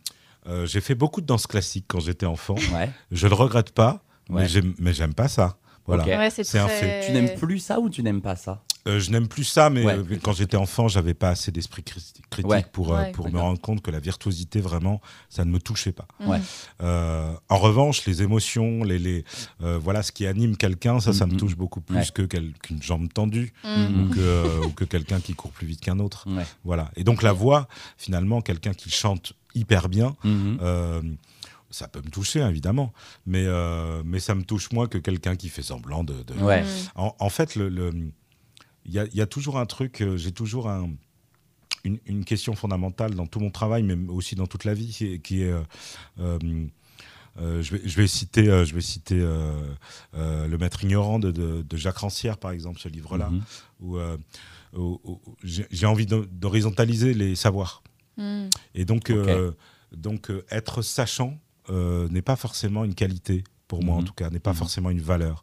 euh, 0.49 0.66
j'ai 0.66 0.81
fait 0.81 0.95
beaucoup 0.95 1.21
de 1.21 1.27
danse 1.27 1.47
classique 1.47 1.85
quand 1.88 2.01
j'étais 2.01 2.27
enfant. 2.27 2.57
Ouais. 2.75 2.90
Je 3.11 3.29
le 3.29 3.35
regrette 3.35 3.71
pas, 3.73 4.03
mais 4.29 4.49
j'aime, 4.49 4.75
mais 4.79 4.92
j'aime 4.92 5.14
pas 5.14 5.29
ça. 5.29 5.57
Voilà. 5.87 6.03
Ok. 6.05 6.09
Ouais, 6.09 6.31
c'est 6.31 6.45
C'est 6.45 6.59
un 6.59 6.66
très- 6.66 6.77
fait. 6.81 7.07
Tu 7.07 7.12
n'aimes 7.12 7.38
plus 7.38 7.59
ça 7.59 7.81
ou 7.81 7.88
tu 7.90 8.03
n'aimes 8.03 8.23
pas 8.23 8.37
ça? 8.37 8.62
Euh, 8.88 8.99
je 8.99 9.11
n'aime 9.12 9.29
plus 9.29 9.45
ça, 9.45 9.71
mais 9.71 9.85
Ouais. 9.85 9.95
euh, 9.97 10.18
quand 10.23 10.33
j'étais 10.33 10.57
enfant, 10.57 10.88
j'avais 10.88 11.14
pas 11.14 11.31
assez 11.31 11.53
d'esprit 11.53 11.83
cri- 11.83 12.12
critique 12.31 12.51
Ouais. 12.51 12.66
pour, 12.73 12.92
euh, 12.92 12.99
Ouais. 13.03 13.12
pour 13.12 13.31
me 13.31 13.38
rendre 13.38 13.61
compte 13.61 13.81
que 13.81 13.92
la 13.92 14.01
virtuosité, 14.01 14.61
vraiment, 14.61 15.01
ça 15.29 15.45
ne 15.45 15.51
me 15.53 15.61
touchait 15.61 15.92
pas. 15.92 16.09
Ouais. 16.21 16.40
En 16.81 17.59
revanche, 17.59 18.05
les 18.07 18.23
émotions, 18.23 18.83
les, 18.85 18.99
les, 18.99 19.25
euh, 19.62 19.79
voilà, 19.79 20.03
ce 20.03 20.11
qui 20.12 20.27
anime 20.27 20.57
quelqu'un, 20.57 20.99
ça, 21.01 21.12
ça 21.12 21.27
me 21.27 21.33
Mhm. 21.33 21.38
touche 21.38 21.57
beaucoup 21.57 21.81
plus 21.81 21.97
Ouais. 21.97 22.07
que 22.12 22.23
quel- 22.23 22.53
qu'une 22.62 22.83
jambe 22.83 23.12
tendue 23.12 23.53
Mhm. 23.64 24.01
ou 24.01 24.09
que, 24.14 24.18
euh, 24.21 24.68
quelqu'un 24.88 25.21
qui 25.21 25.35
court 25.35 25.53
plus 25.53 25.66
vite 25.66 25.81
qu'un 25.81 25.99
autre. 26.01 26.25
Ouais. 26.29 26.45
Voilà. 26.64 26.90
Et 26.97 27.05
donc 27.05 27.23
la 27.23 27.33
voix, 27.33 27.68
finalement, 27.99 28.40
quelqu'un 28.40 28.75
qui 28.75 28.90
chante 28.90 29.33
hyper 29.55 29.88
bien, 29.88 30.16
Mhm. 30.25 30.59
euh, 30.61 31.03
ça 31.71 31.87
peut 31.88 32.01
me 32.05 32.11
toucher 32.11 32.40
évidemment, 32.40 32.92
mais, 33.27 33.45
euh, 33.47 34.03
mais 34.05 34.18
ça 34.18 34.35
me 34.35 34.42
touche 34.42 34.73
moins 34.73 34.88
que 34.88 34.99
quelqu'un 34.99 35.37
qui 35.37 35.49
fait 35.49 35.62
semblant 35.62 36.03
de. 36.05 36.23
de- 36.25 36.35
Ouais. 36.35 36.62
Mhm. 36.62 36.68
En, 36.97 37.14
en 37.18 37.29
fait, 37.31 37.55
le, 37.55 37.68
le- 37.68 37.92
il 38.85 38.92
y, 38.92 38.99
a, 38.99 39.05
il 39.07 39.14
y 39.16 39.21
a 39.21 39.27
toujours 39.27 39.59
un 39.59 39.66
truc, 39.66 40.01
euh, 40.03 40.16
j'ai 40.16 40.33
toujours 40.33 40.68
un- 40.68 40.90
une, 41.85 41.99
une 42.07 42.25
question 42.25 42.55
fondamentale 42.55 43.14
dans 43.14 43.27
tout 43.27 43.40
mon 43.40 43.51
travail, 43.51 43.83
mais 43.83 43.97
aussi 44.11 44.35
dans 44.35 44.47
toute 44.47 44.64
la 44.64 44.75
vie, 44.75 44.88
qui 44.88 45.07
est. 45.14 45.18
qui 45.21 45.42
est, 45.42 45.51
euh, 45.51 45.62
euh, 46.21 46.38
euh, 47.40 47.62
je, 47.62 47.77
vais, 47.77 47.88
je 47.88 47.97
vais 47.97 48.07
citer, 48.07 48.49
euh, 48.49 48.64
je 48.66 48.75
vais 48.75 48.83
citer 48.83 49.18
euh, 49.18 49.53
euh, 50.14 50.47
Le 50.47 50.59
Maître 50.59 50.85
ignorant 50.85 51.18
de, 51.18 51.31
de- 51.31 51.62
de 51.62 51.77
Jacques 51.79 51.97
Rancière, 51.99 52.37
par 52.37 52.51
exemple, 52.51 52.79
ce 52.79 52.88
livre-là, 52.90 53.31
Mhm. 53.31 53.42
où, 53.81 53.97
euh, 53.97 54.18
où- 54.77 55.01
où 55.05 55.21
j'ai 55.42 55.87
envie 55.87 56.05
d'horizontaliser 56.07 57.14
les 57.14 57.35
savoirs. 57.35 57.83
Mhm. 58.18 58.51
Et 58.75 58.85
donc, 58.85 59.09
euh, 59.11 59.53
donc 59.97 60.31
euh, 60.31 60.45
être 60.51 60.83
sachant 60.83 61.38
euh, 61.71 62.09
n'est 62.11 62.23
pas 62.23 62.37
forcément 62.37 62.85
une 62.85 62.95
qualité, 62.95 63.45
pour 63.68 63.83
moi 63.83 63.95
en 63.97 64.01
Mhm. 64.01 64.07
tout 64.09 64.12
cas, 64.14 64.29
n'est 64.31 64.38
pas 64.40 64.51
Mhm. 64.51 64.57
forcément 64.57 64.90
une 64.90 65.01
valeur. 65.01 65.42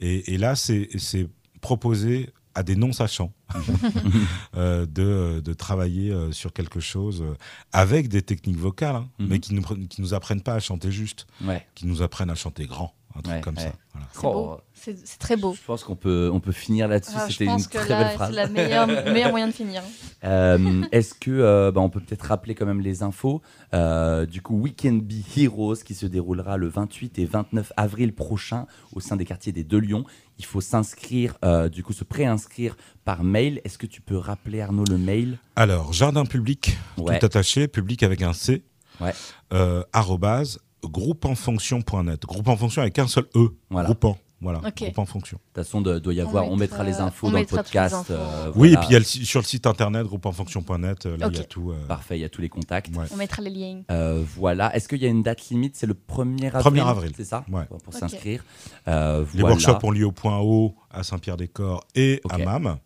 Et, 0.00 0.32
et 0.32 0.38
là, 0.38 0.54
c'est 0.56 0.88
c'est 0.98 1.28
proposé 1.60 2.30
à 2.56 2.62
des 2.62 2.74
non-sachants 2.74 3.32
euh, 4.56 4.86
de, 4.86 5.40
de 5.44 5.52
travailler 5.52 6.10
euh, 6.10 6.32
sur 6.32 6.52
quelque 6.52 6.80
chose 6.80 7.22
euh, 7.22 7.34
avec 7.72 8.08
des 8.08 8.22
techniques 8.22 8.56
vocales, 8.58 8.96
hein, 8.96 9.08
Mhm. 9.18 9.26
mais 9.28 9.38
qui 9.40 9.54
nous, 9.54 9.62
pre- 9.62 9.86
qui 9.88 10.00
nous 10.00 10.14
apprennent 10.14 10.40
pas 10.40 10.54
à 10.54 10.58
chanter 10.60 10.90
juste, 10.90 11.26
Ouais. 11.44 11.64
qui 11.74 11.86
nous 11.86 12.02
apprennent 12.02 12.30
à 12.30 12.34
chanter 12.34 12.66
grand. 12.66 12.94
Un 13.18 13.22
truc 13.22 13.34
Ouais, 13.36 13.40
comme 13.40 13.56
ouais. 13.56 13.62
ça. 13.62 13.72
Voilà. 13.92 14.06
C'est 14.12 14.22
beau. 14.22 14.60
C'est 14.74 15.06
c'est 15.06 15.18
très 15.18 15.36
beau. 15.36 15.54
Je 15.54 15.64
pense 15.66 15.82
qu'on 15.84 15.96
peut, 15.96 16.30
on 16.32 16.38
peut 16.40 16.52
finir 16.52 16.86
là-dessus. 16.88 17.12
Ah, 17.16 17.26
je 17.28 17.32
C'était 17.32 17.46
une 17.50 17.64
que 17.66 17.78
très 17.78 17.88
là, 17.88 17.98
belle 17.98 18.08
c'est 18.10 18.14
phrase. 18.16 18.34
la 18.34 18.46
meilleure, 18.48 18.86
meilleur 19.12 19.30
moyen 19.30 19.48
de 19.48 19.52
finir. 19.52 19.82
Euh, 20.24 20.82
Est-ce 20.92 21.14
que 21.14 21.30
euh, 21.30 21.70
bah, 21.72 21.80
on 21.80 21.88
peut 21.88 22.00
peut-être 22.00 22.22
rappeler 22.22 22.54
quand 22.54 22.66
même 22.66 22.80
les 22.80 23.02
infos 23.02 23.40
Euh, 23.74 24.26
Du 24.26 24.42
coup, 24.42 24.56
Weekend 24.60 25.02
Be 25.02 25.14
Heroes 25.38 25.76
qui 25.76 25.94
se 25.94 26.06
déroulera 26.06 26.56
le 26.56 26.68
28 26.68 27.18
et 27.18 27.24
29 27.24 27.72
avril 27.76 28.14
prochain 28.14 28.66
au 28.92 29.00
sein 29.00 29.16
des 29.16 29.24
quartiers 29.24 29.52
des 29.52 29.64
Deux 29.64 29.80
Lions. 29.80 30.04
Il 30.38 30.44
faut 30.44 30.60
s'inscrire, 30.60 31.36
euh, 31.44 31.68
du 31.70 31.82
coup, 31.82 31.94
se 31.94 32.04
préinscrire 32.04 32.76
par 33.06 33.24
mail. 33.24 33.60
Est-ce 33.64 33.78
que 33.78 33.86
tu 33.86 34.02
peux 34.02 34.18
rappeler 34.18 34.60
Arnaud 34.60 34.84
le 34.88 34.98
mail? 34.98 35.38
Alors, 35.56 35.92
jardin 35.94 36.26
public, 36.26 36.76
Ouais. 36.98 37.18
tout 37.18 37.24
attaché, 37.26 37.66
public 37.68 38.02
avec 38.02 38.20
un 38.20 38.34
C, 38.34 38.62
Ouais. 39.00 39.12
euh, 39.54 39.82
arrobase, 39.94 40.58
groupeenfonction.net. 40.88 42.22
Groupe 42.26 42.48
en 42.48 42.56
fonction 42.56 42.82
avec 42.82 42.98
un 42.98 43.06
seul 43.06 43.24
E. 43.34 43.48
Voilà. 43.70 43.86
Groupant. 43.86 44.18
Voilà, 44.42 44.58
groupe 44.58 44.98
en 44.98 45.06
fonction. 45.06 45.38
De 45.38 45.42
toute 45.54 45.64
façon, 45.64 45.80
de- 45.80 45.98
doit 45.98 46.12
y 46.12 46.20
On 46.20 46.28
avoir. 46.28 46.44
On 46.50 46.56
mettra, 46.56 46.84
mettra- 46.84 46.84
les 46.84 47.00
infos 47.00 47.28
on 47.28 47.30
dans 47.30 47.38
le 47.38 47.46
podcast. 47.46 48.10
euh, 48.10 48.52
Oui, 48.54 48.74
et 48.74 48.76
puis 48.76 48.88
il 48.90 48.92
y 48.92 48.96
a 48.96 48.98
le 48.98 49.04
sur 49.06 49.40
le 49.40 49.46
site 49.46 49.66
internet, 49.66 50.04
groupeenfonction.net, 50.06 51.06
euh, 51.06 51.16
là, 51.16 51.28
il 51.32 51.36
y 51.38 51.40
a 51.40 51.44
tout. 51.44 51.70
euh, 51.70 51.86
Parfait, 51.88 52.18
il 52.18 52.20
y 52.20 52.24
a 52.24 52.28
tous 52.28 52.42
les 52.42 52.50
contacts. 52.50 52.94
ouais. 52.94 53.06
On 53.12 53.16
mettra 53.16 53.40
les 53.40 53.48
liens. 53.48 53.80
Euh, 53.90 54.22
voilà. 54.36 54.76
Est-ce 54.76 54.88
qu'il 54.88 55.00
y 55.02 55.06
a 55.06 55.08
une 55.08 55.22
date 55.22 55.48
limite? 55.48 55.74
C'est 55.76 55.86
le 55.86 55.94
1er 55.94 56.50
avril. 56.54 56.82
1er 56.82 56.86
avril. 56.86 57.12
C'est 57.16 57.24
ça? 57.24 57.46
Ouais. 57.50 57.64
Pour, 57.82 57.94
s'inscrire. 57.94 58.44
Euh, 58.88 59.24
Les 59.32 59.40
voilà. 59.40 59.54
workshops 59.56 59.82
ont 59.84 59.90
lieu 59.90 60.04
au 60.04 60.12
point 60.12 60.38
haut, 60.38 60.74
à 60.90 61.02
Saint-Pierre-des-Corps 61.02 61.84
et 61.94 62.20
à 62.28 62.36
MAM, 62.36 62.76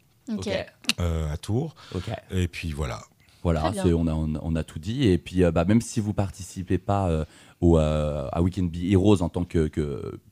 euh, 1.00 1.32
à 1.32 1.36
Tours. 1.36 1.74
Ok. 1.96 2.10
Et 2.30 2.46
puis 2.46 2.70
voilà. 2.70 3.00
Voilà, 3.42 3.72
on 3.86 4.06
a, 4.06 4.12
on, 4.12 4.34
a- 4.34 4.38
on 4.42 4.54
a 4.54 4.62
tout 4.62 4.78
dit. 4.78 5.08
Et 5.08 5.16
puis, 5.18 5.42
euh, 5.44 5.50
bah, 5.50 5.64
même 5.64 5.80
si 5.80 5.98
vous 5.98 6.12
participez 6.12 6.76
pas 6.78 7.08
euh, 7.08 7.24
au, 7.60 7.76
à 7.76 8.42
Weekend 8.42 8.70
Be 8.70 8.92
Heroes 8.92 9.22
en 9.22 9.28
tant 9.28 9.44
que 9.44 9.68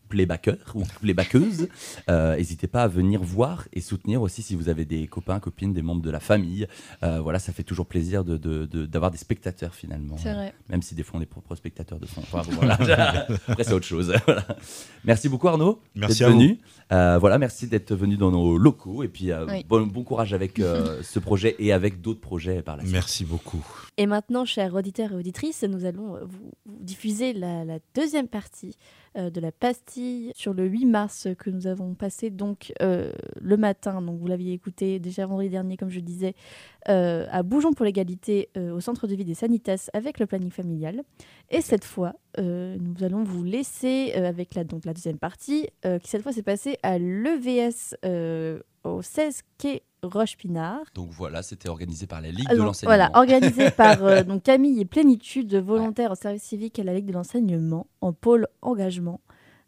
playbacker 0.08 0.56
ou 0.74 0.82
playbackeuse, 1.00 1.68
euh, 2.10 2.36
n'hésitez 2.36 2.66
pas 2.66 2.82
à 2.82 2.88
venir 2.88 3.22
voir 3.22 3.68
et 3.72 3.80
soutenir 3.80 4.22
aussi 4.22 4.42
si 4.42 4.54
vous 4.54 4.68
avez 4.68 4.84
des 4.84 5.06
copains, 5.06 5.40
copines, 5.40 5.72
des 5.72 5.82
membres 5.82 6.02
de 6.02 6.10
la 6.10 6.20
famille. 6.20 6.66
Euh, 7.02 7.20
voilà, 7.20 7.38
ça 7.38 7.52
fait 7.52 7.62
toujours 7.62 7.86
plaisir 7.86 8.24
d'avoir 8.24 8.38
de, 8.40 8.66
de, 8.66 8.86
d'avoir 8.86 9.10
des 9.10 9.18
spectateurs 9.18 9.74
finalement. 9.74 10.16
C'est 10.18 10.32
vrai. 10.32 10.52
Même 10.68 10.82
si 10.82 10.94
des 10.94 11.02
fois 11.02 11.18
on 11.18 11.22
est 11.22 11.26
propres 11.26 11.54
spectateurs 11.54 11.98
de 11.98 12.06
son. 12.06 12.20
Enfin, 12.20 12.42
voilà. 12.52 12.74
Après, 13.48 13.64
c'est 13.64 13.72
autre 13.72 13.86
chose. 13.86 14.12
Voilà. 14.26 14.44
Merci 15.04 15.28
beaucoup 15.28 15.48
Arnaud 15.48 15.80
Merci 15.94 16.18
d'être 16.18 16.28
à 16.28 16.32
vous. 16.32 16.38
venu. 16.38 16.58
Euh, 16.92 17.18
voilà, 17.18 17.38
merci 17.38 17.66
d'être 17.66 17.94
venu 17.94 18.16
dans 18.16 18.30
nos 18.30 18.58
locaux. 18.58 19.02
Et 19.02 19.08
puis, 19.08 19.30
euh, 19.30 19.46
Oui. 19.46 19.64
bon, 19.66 19.86
bon 19.86 20.02
courage 20.02 20.34
avec 20.34 20.58
euh, 20.58 21.00
ce 21.02 21.18
projet 21.18 21.54
et 21.58 21.72
avec 21.72 22.00
d'autres 22.00 22.20
projets 22.20 22.60
par 22.62 22.76
la 22.76 22.82
suite. 22.82 22.92
Merci 22.92 23.24
beaucoup. 23.24 23.64
Et 23.96 24.06
maintenant, 24.06 24.44
chers 24.44 24.74
auditeurs 24.74 25.12
et 25.12 25.14
auditrices, 25.14 25.62
nous 25.64 25.84
allons 25.84 26.18
vous, 26.26 26.52
vous 26.66 26.78
diffuser 26.84 27.32
la, 27.32 27.64
la 27.64 27.78
deuxième 27.94 28.28
partie 28.28 28.76
euh, 29.16 29.30
de 29.30 29.40
la 29.40 29.52
pastille 29.52 30.32
sur 30.34 30.52
le 30.54 30.66
8 30.66 30.86
mars 30.86 31.28
que 31.38 31.50
nous 31.50 31.66
avons 31.66 31.94
passé 31.94 32.30
donc 32.30 32.72
euh, 32.82 33.12
le 33.40 33.56
matin. 33.56 34.02
Donc 34.02 34.18
vous 34.18 34.26
l'aviez 34.26 34.52
écouté 34.52 34.98
déjà 34.98 35.26
vendredi 35.26 35.48
dernier, 35.48 35.76
comme 35.76 35.90
je 35.90 36.00
disais, 36.00 36.34
euh, 36.88 37.26
à 37.30 37.42
Bougeons 37.42 37.72
pour 37.72 37.84
l'égalité 37.84 38.50
au 38.56 38.80
centre 38.80 39.06
de 39.06 39.14
vie 39.14 39.24
des 39.24 39.34
Sanitas 39.34 39.88
avec 39.92 40.18
le 40.20 40.26
planning 40.26 40.50
familial. 40.50 41.02
Et 41.50 41.60
cette 41.60 41.84
fois, 41.84 42.14
nous 42.38 43.02
allons 43.02 43.24
vous 43.24 43.44
laisser 43.44 44.12
avec 44.12 44.54
la, 44.54 44.64
donc, 44.64 44.84
la 44.84 44.92
deuxième 44.92 45.18
partie 45.18 45.68
qui 45.82 46.08
cette 46.08 46.22
fois 46.22 46.32
s'est 46.32 46.42
passée 46.42 46.76
à 46.82 46.98
l'EVS 46.98 47.96
au 48.84 49.02
16 49.02 49.42
quai 49.58 49.82
Roche-Pinard. 50.02 50.82
Donc 50.94 51.10
voilà, 51.10 51.42
c'était 51.42 51.68
organisé 51.68 52.06
par 52.06 52.20
la 52.20 52.30
Ligue 52.30 52.46
Ah, 52.48 52.54
de 52.54 52.60
l'enseignement. 52.62 52.94
Voilà, 52.96 53.10
organisé 53.14 53.70
par 53.76 54.04
euh, 54.04 54.22
donc 54.22 54.42
Camille 54.42 54.80
et 54.80 54.84
Plénitude, 54.84 55.54
volontaires 55.56 56.12
au 56.12 56.14
service 56.14 56.42
civique 56.42 56.78
à 56.78 56.84
la 56.84 56.94
Ligue 56.94 57.06
de 57.06 57.12
l'enseignement, 57.12 57.86
en 58.00 58.12
pôle 58.12 58.46
engagement. 58.62 59.20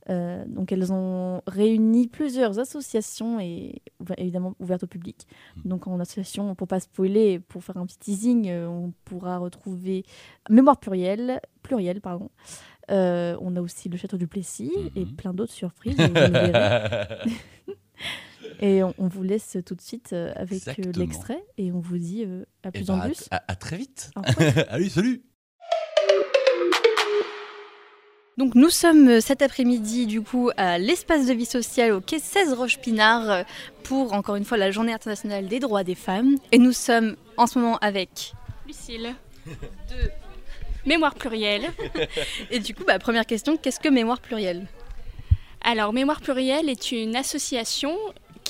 Euh, 0.08 0.44
donc 0.48 0.72
elles 0.72 0.92
ont 0.92 1.42
réuni 1.46 2.08
plusieurs 2.08 2.58
associations 2.58 3.38
et 3.38 3.82
évidemment 4.16 4.54
ouvertes 4.58 4.82
au 4.84 4.86
public. 4.86 5.26
Donc 5.64 5.86
en 5.86 6.00
association, 6.00 6.54
pour 6.54 6.66
pas 6.66 6.80
spoiler, 6.80 7.38
pour 7.38 7.62
faire 7.62 7.76
un 7.76 7.86
petit 7.86 7.98
teasing, 7.98 8.48
euh, 8.48 8.66
on 8.66 8.92
pourra 9.04 9.38
retrouver 9.38 10.04
Mémoire 10.48 10.78
plurielle, 10.78 11.40
pluriel 11.62 12.00
pardon. 12.00 12.30
Euh, 12.90 13.36
on 13.40 13.54
a 13.54 13.60
aussi 13.60 13.88
le 13.88 13.96
château 13.98 14.16
du 14.16 14.26
Plessis 14.26 14.72
et 14.96 15.04
Mhm. 15.04 15.12
plein 15.16 15.32
d'autres 15.34 15.52
surprises. 15.52 15.96
et 18.60 18.82
on, 18.82 18.94
on 18.98 19.08
vous 19.08 19.22
laisse 19.22 19.56
tout 19.64 19.74
de 19.74 19.80
suite 19.80 20.12
euh, 20.12 20.32
avec 20.36 20.52
euh, 20.52 20.56
Exactement. 20.56 20.92
l'extrait 20.98 21.44
et 21.58 21.72
on 21.72 21.80
vous 21.80 21.98
dit 21.98 22.24
euh, 22.26 22.44
à 22.64 22.68
Eh 22.68 22.78
plus 22.78 22.86
ben, 22.86 22.94
en 22.94 23.00
à- 23.00 23.06
plus. 23.06 23.26
à, 23.30 23.42
à 23.48 23.54
très 23.56 23.76
vite. 23.76 24.10
Allez, 24.68 24.88
salut 24.90 25.22
Donc 28.38 28.54
nous 28.54 28.70
sommes 28.70 29.20
cet 29.20 29.42
après-midi 29.42 30.06
du 30.06 30.22
coup 30.22 30.50
à 30.56 30.78
l'espace 30.78 31.26
de 31.26 31.32
vie 31.34 31.44
sociale 31.44 31.92
au 31.92 32.00
quai 32.00 32.18
16 32.18 32.54
Roche-Pinard 32.54 33.44
pour 33.82 34.12
encore 34.14 34.36
une 34.36 34.44
fois 34.44 34.56
la 34.56 34.70
journée 34.70 34.92
internationale 34.94 35.46
des 35.46 35.58
droits 35.60 35.84
des 35.84 35.94
femmes. 35.94 36.36
Et 36.52 36.58
nous 36.58 36.72
sommes 36.72 37.16
en 37.36 37.46
ce 37.46 37.58
moment 37.58 37.76
avec 37.78 38.32
Lucille. 38.66 39.14
De 39.46 40.10
Mémoire 40.86 41.14
plurielle. 41.14 41.64
Et 42.50 42.58
du 42.58 42.74
coup, 42.74 42.84
bah, 42.86 42.98
première 42.98 43.26
question, 43.26 43.58
qu'est-ce 43.58 43.78
que 43.80 43.90
mémoire 43.90 44.20
plurielle? 44.20 44.66
Alors, 45.62 45.92
Mémoire 45.92 46.22
plurielle 46.22 46.70
est 46.70 46.90
une 46.92 47.16
association 47.16 47.94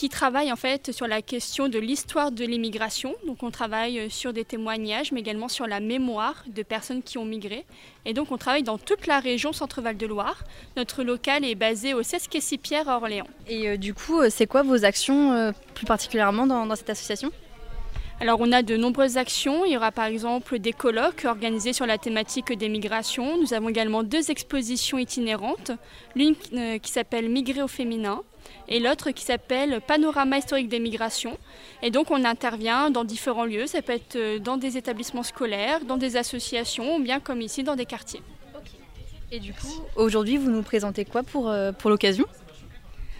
qui 0.00 0.08
travaille 0.08 0.50
en 0.50 0.56
fait 0.56 0.92
sur 0.92 1.06
la 1.06 1.20
question 1.20 1.68
de 1.68 1.78
l'histoire 1.78 2.32
de 2.32 2.42
l'immigration. 2.42 3.14
Donc, 3.26 3.42
on 3.42 3.50
travaille 3.50 3.98
euh, 3.98 4.08
sur 4.08 4.32
des 4.32 4.46
témoignages, 4.46 5.12
mais 5.12 5.20
également 5.20 5.48
sur 5.48 5.66
la 5.66 5.78
mémoire 5.78 6.42
de 6.46 6.62
personnes 6.62 7.02
qui 7.02 7.18
ont 7.18 7.26
migré. 7.26 7.66
Et 8.06 8.14
donc, 8.14 8.32
on 8.32 8.38
travaille 8.38 8.62
dans 8.62 8.78
toute 8.78 9.06
la 9.06 9.20
région 9.20 9.52
Centre-Val 9.52 9.98
de 9.98 10.06
Loire. 10.06 10.42
Notre 10.78 11.02
local 11.02 11.44
est 11.44 11.54
basé 11.54 11.92
au 11.92 12.02
16 12.02 12.28
quai 12.28 12.40
Pierre 12.56 12.88
à 12.88 12.96
Orléans. 12.96 13.26
Et 13.46 13.68
euh, 13.68 13.76
du 13.76 13.92
coup, 13.92 14.22
euh, 14.22 14.28
c'est 14.30 14.46
quoi 14.46 14.62
vos 14.62 14.86
actions 14.86 15.32
euh, 15.32 15.52
plus 15.74 15.84
particulièrement 15.84 16.46
dans, 16.46 16.64
dans 16.64 16.76
cette 16.76 16.88
association? 16.88 17.30
Alors 18.20 18.38
on 18.40 18.52
a 18.52 18.62
de 18.62 18.78
nombreuses 18.78 19.18
actions. 19.18 19.66
Il 19.66 19.72
y 19.72 19.76
aura 19.76 19.92
par 19.92 20.06
exemple 20.06 20.58
des 20.58 20.72
colloques 20.72 21.26
organisés 21.26 21.74
sur 21.74 21.84
la 21.84 21.98
thématique 21.98 22.56
des 22.56 22.70
migrations. 22.70 23.36
Nous 23.36 23.52
avons 23.52 23.68
également 23.68 24.02
deux 24.02 24.30
expositions 24.30 24.96
itinérantes. 24.96 25.72
L'une 26.14 26.34
qui 26.82 26.90
s'appelle 26.90 27.28
Migrer 27.28 27.62
au 27.62 27.68
féminin 27.68 28.22
et 28.70 28.78
l'autre 28.78 29.10
qui 29.10 29.24
s'appelle 29.24 29.80
Panorama 29.86 30.38
historique 30.38 30.68
des 30.68 30.78
migrations. 30.78 31.36
Et 31.82 31.90
donc 31.90 32.10
on 32.10 32.24
intervient 32.24 32.90
dans 32.90 33.04
différents 33.04 33.44
lieux. 33.44 33.66
Ça 33.66 33.82
peut 33.82 33.92
être 33.92 34.16
euh, 34.16 34.38
dans 34.38 34.56
des 34.56 34.76
établissements 34.76 35.24
scolaires, 35.24 35.84
dans 35.84 35.96
des 35.96 36.16
associations 36.16 36.96
ou 36.96 37.00
bien 37.00 37.20
comme 37.20 37.40
ici 37.40 37.64
dans 37.64 37.76
des 37.76 37.86
quartiers. 37.86 38.22
Et 39.32 39.38
du 39.38 39.52
coup, 39.52 39.84
aujourd'hui, 39.94 40.38
vous 40.38 40.50
nous 40.50 40.62
présentez 40.62 41.04
quoi 41.04 41.22
pour, 41.22 41.48
euh, 41.48 41.70
pour 41.70 41.90
l'occasion? 41.90 42.26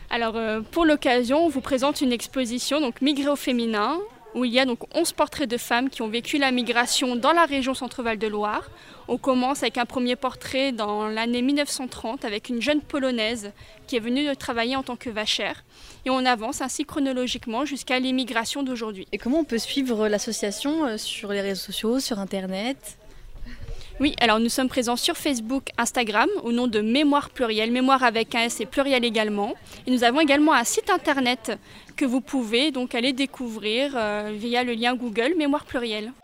Alors 0.09 0.37
euh, 0.37 0.61
pour 0.61 0.85
l'occasion, 0.85 1.45
on 1.45 1.49
vous 1.49 1.61
présente 1.61 2.01
une 2.01 2.13
exposition 2.13 2.81
donc 2.81 3.01
Migrer 3.01 3.29
au 3.29 3.37
féminin 3.37 3.99
où 4.35 4.45
il 4.45 4.53
y 4.53 4.61
a 4.61 4.65
donc 4.65 4.81
11 4.97 5.13
portraits 5.13 5.49
de 5.49 5.57
femmes 5.57 5.91
qui 5.91 6.03
ont 6.03 6.09
vécu 6.09 6.39
la 6.39 6.51
migration 6.51 7.17
dans 7.17 7.33
la 7.33 7.45
région 7.45 7.75
Centre-Val 7.75 8.19
de 8.19 8.27
Loire. 8.27 8.71
On 9.09 9.19
commence 9.19 9.63
avec 9.63 9.79
un 9.79 9.87
premier 9.87 10.17
portrait 10.17 10.73
dans 10.73 11.09
l'année 11.09 11.43
1930 11.43 12.25
avec 12.25 12.49
une 12.49 12.63
jeune 12.63 12.81
polonaise 12.81 13.53
qui 13.87 13.97
est 13.97 14.01
venue 14.01 14.37
travailler 14.37 14.77
en 14.77 14.83
tant 14.83 14.97
que 14.97 15.11
vachère 15.11 15.65
et 16.05 16.11
on 16.11 16.25
avance 16.25 16.61
ainsi 16.61 16.85
chronologiquement 16.85 17.65
jusqu'à 17.65 17.99
l'immigration 17.99 18.63
d'aujourd'hui. 18.63 19.07
Et 19.13 19.19
comment 19.19 19.41
on 19.41 19.45
peut 19.45 19.59
suivre 19.59 20.09
l'association 20.09 20.87
euh, 20.87 20.97
sur 20.97 21.33
les 21.33 21.41
réseaux 21.41 21.61
sociaux, 21.61 22.01
sur 22.01 22.19
Internet? 22.19 23.00
Oui, 24.01 24.17
alors 24.19 24.41
nous 24.41 24.49
sommes 24.49 24.71
présents 24.71 24.97
sur 24.97 25.15
Facebook, 25.19 25.69
Instagram 25.77 26.31
au 26.43 26.53
nom 26.53 26.67
de 26.69 26.81
Mémoire 26.81 27.29
Pluriel, 27.29 27.71
Mémoire 27.71 28.03
avec 28.03 28.35
un 28.35 28.45
S 28.45 28.59
et 28.63 28.65
pluriel 28.65 29.05
également. 29.05 29.55
Et 29.87 29.91
nous 29.91 30.05
avons 30.05 30.21
également 30.21 30.55
un 30.55 30.65
site 30.65 30.89
internet 30.89 31.59
que 31.97 32.07
vous 32.07 32.23
pouvez 32.23 32.71
donc 32.71 32.95
aller 32.95 33.13
découvrir 33.13 33.93
euh, 33.95 34.33
via 34.35 34.65
le 34.65 34.73
lien 34.73 34.95
Google 34.95 35.35
Mémoire 35.37 35.67
Pluriel. 35.67 36.15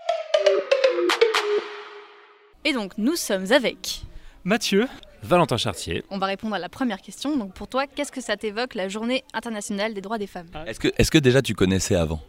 Et 2.65 2.73
donc, 2.73 2.93
nous 2.97 3.15
sommes 3.15 3.53
avec. 3.53 4.01
Mathieu, 4.43 4.89
Valentin 5.23 5.59
Chartier. 5.59 6.03
On 6.09 6.17
va 6.17 6.27
répondre 6.27 6.55
à 6.55 6.59
la 6.59 6.71
première 6.71 7.03
question. 7.03 7.37
Donc, 7.37 7.53
pour 7.53 7.69
toi, 7.69 7.87
qu'est-ce 7.87 8.11
que 8.11 8.23
ça 8.23 8.39
t'évoque 8.39 8.75
la 8.75 8.89
journée 8.89 9.23
internationale 9.35 9.93
des 9.93 10.01
droits 10.01 10.17
des 10.17 10.27
femmes? 10.27 10.49
Est-ce 10.67 10.81
que, 10.81 10.89
est 10.97 11.11
que 11.11 11.19
déjà 11.19 11.43
tu 11.43 11.55
connaissais 11.55 11.95
avant? 11.95 12.23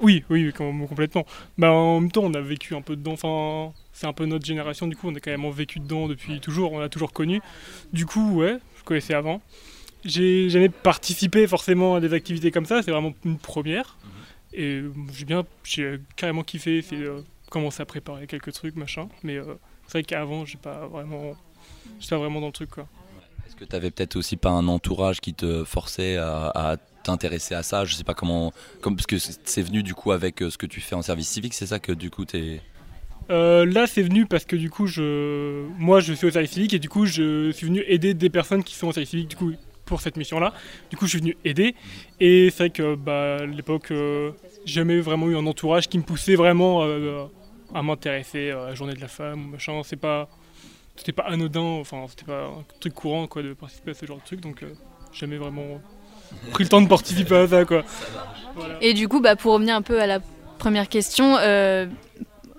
Oui, 0.00 0.24
oui, 0.30 0.46
oui, 0.46 0.52
com- 0.52 0.86
complètement. 0.88 1.26
Bah, 1.58 1.72
en 1.72 2.00
même 2.00 2.10
temps, 2.10 2.22
on 2.24 2.32
a 2.34 2.40
vécu 2.40 2.74
un 2.74 2.80
peu 2.82 2.96
dedans. 2.96 3.12
Enfin, 3.12 3.72
c'est 3.92 4.06
un 4.06 4.12
peu 4.12 4.24
notre 4.26 4.46
génération, 4.46 4.86
du 4.86 4.96
coup, 4.96 5.08
on 5.08 5.14
a 5.14 5.20
quand 5.20 5.30
même 5.30 5.50
vécu 5.50 5.78
dedans 5.80 6.08
depuis 6.08 6.40
toujours, 6.40 6.72
on 6.72 6.78
l'a 6.78 6.88
toujours 6.88 7.12
connu. 7.12 7.40
Du 7.92 8.06
coup, 8.06 8.36
ouais, 8.40 8.58
je 8.78 8.84
connaissais 8.84 9.14
avant. 9.14 9.40
J'ai 10.04 10.48
jamais 10.48 10.70
participé 10.70 11.46
forcément 11.46 11.96
à 11.96 12.00
des 12.00 12.14
activités 12.14 12.50
comme 12.50 12.64
ça, 12.64 12.82
c'est 12.82 12.90
vraiment 12.90 13.12
une 13.24 13.36
première. 13.38 13.98
Et 14.54 14.80
j'ai 15.12 15.24
bien, 15.26 15.44
j'ai 15.62 16.00
carrément 16.16 16.42
kiffé, 16.42 16.80
fait, 16.82 16.96
euh, 16.96 17.20
commencer 17.50 17.82
à 17.82 17.84
préparer 17.86 18.26
quelques 18.26 18.52
trucs, 18.52 18.76
machin. 18.76 19.08
Mais 19.22 19.36
euh, 19.36 19.44
c'est 19.86 19.98
vrai 19.98 20.02
qu'avant, 20.04 20.44
j'ai 20.46 20.56
pas 20.56 20.86
vraiment, 20.86 21.34
j'étais 22.00 22.14
pas 22.16 22.18
vraiment 22.18 22.40
dans 22.40 22.46
le 22.46 22.52
truc, 22.52 22.70
quoi. 22.70 22.88
Est-ce 23.46 23.54
que 23.56 23.64
tu 23.64 23.76
avais 23.76 23.90
peut-être 23.90 24.16
aussi 24.16 24.36
pas 24.36 24.50
un 24.50 24.66
entourage 24.68 25.20
qui 25.20 25.34
te 25.34 25.64
forçait 25.64 26.16
à, 26.16 26.50
à 26.54 26.76
t'intéresser 27.02 27.54
à 27.54 27.62
ça 27.62 27.84
Je 27.84 27.94
sais 27.94 28.04
pas 28.04 28.14
comment, 28.14 28.52
comme, 28.80 28.96
parce 28.96 29.06
que 29.06 29.16
c'est 29.18 29.62
venu 29.62 29.82
du 29.82 29.94
coup 29.94 30.12
avec 30.12 30.42
euh, 30.42 30.50
ce 30.50 30.58
que 30.58 30.66
tu 30.66 30.80
fais 30.80 30.94
en 30.94 31.02
service 31.02 31.28
civique, 31.28 31.54
c'est 31.54 31.66
ça 31.66 31.78
que 31.78 31.92
du 31.92 32.10
coup 32.10 32.24
t'es... 32.24 32.60
Euh, 33.30 33.64
là, 33.64 33.86
c'est 33.86 34.02
venu 34.02 34.26
parce 34.26 34.44
que 34.44 34.56
du 34.56 34.70
coup, 34.70 34.86
je, 34.86 35.64
moi, 35.78 36.00
je 36.00 36.12
suis 36.14 36.26
au 36.26 36.30
service 36.30 36.50
civique 36.50 36.74
et 36.74 36.80
du 36.80 36.88
coup, 36.88 37.06
je 37.06 37.50
suis 37.52 37.66
venu 37.66 37.84
aider 37.86 38.12
des 38.12 38.28
personnes 38.28 38.64
qui 38.64 38.74
sont 38.74 38.88
au 38.88 38.92
service 38.92 39.10
civique 39.10 39.28
du 39.28 39.36
coup 39.36 39.52
pour 39.84 40.00
cette 40.00 40.16
mission-là. 40.16 40.52
Du 40.90 40.96
coup, 40.96 41.06
je 41.06 41.10
suis 41.10 41.20
venu 41.20 41.36
aider 41.44 41.76
et 42.18 42.50
c'est 42.50 42.64
vrai 42.64 42.70
que 42.70 42.96
bah, 42.96 43.36
à 43.36 43.46
l'époque, 43.46 43.92
euh, 43.92 44.32
j'ai 44.64 44.74
jamais 44.74 45.00
vraiment 45.00 45.28
eu 45.28 45.36
un 45.36 45.46
entourage 45.46 45.88
qui 45.88 45.98
me 45.98 46.02
poussait 46.02 46.34
vraiment 46.34 46.82
euh, 46.82 47.26
à 47.72 47.82
m'intéresser 47.82 48.50
à 48.50 48.66
la 48.66 48.74
journée 48.74 48.94
de 48.94 49.00
la 49.00 49.08
femme 49.08 49.50
machin. 49.50 49.80
C'est 49.84 49.96
pas, 49.96 50.28
c'était 50.96 51.12
pas 51.12 51.24
anodin, 51.24 51.60
enfin, 51.60 52.06
c'était 52.08 52.26
pas 52.26 52.46
un 52.46 52.64
truc 52.80 52.94
courant 52.94 53.28
quoi 53.28 53.42
de 53.42 53.52
participer 53.54 53.92
à 53.92 53.94
ce 53.94 54.06
genre 54.06 54.18
de 54.18 54.24
truc, 54.24 54.40
donc 54.40 54.64
jamais 55.12 55.36
vraiment 55.36 55.80
pris 56.52 56.64
le 56.64 56.68
temps 56.68 56.80
de 56.80 56.88
participer 56.88 57.36
à 57.36 57.48
ça 57.48 57.64
quoi. 57.64 57.82
Et 58.80 58.94
du 58.94 59.08
coup, 59.08 59.20
bah, 59.20 59.36
pour 59.36 59.54
revenir 59.54 59.74
un 59.74 59.82
peu 59.82 60.00
à 60.00 60.06
la 60.06 60.18
première 60.58 60.88
question 60.88 61.36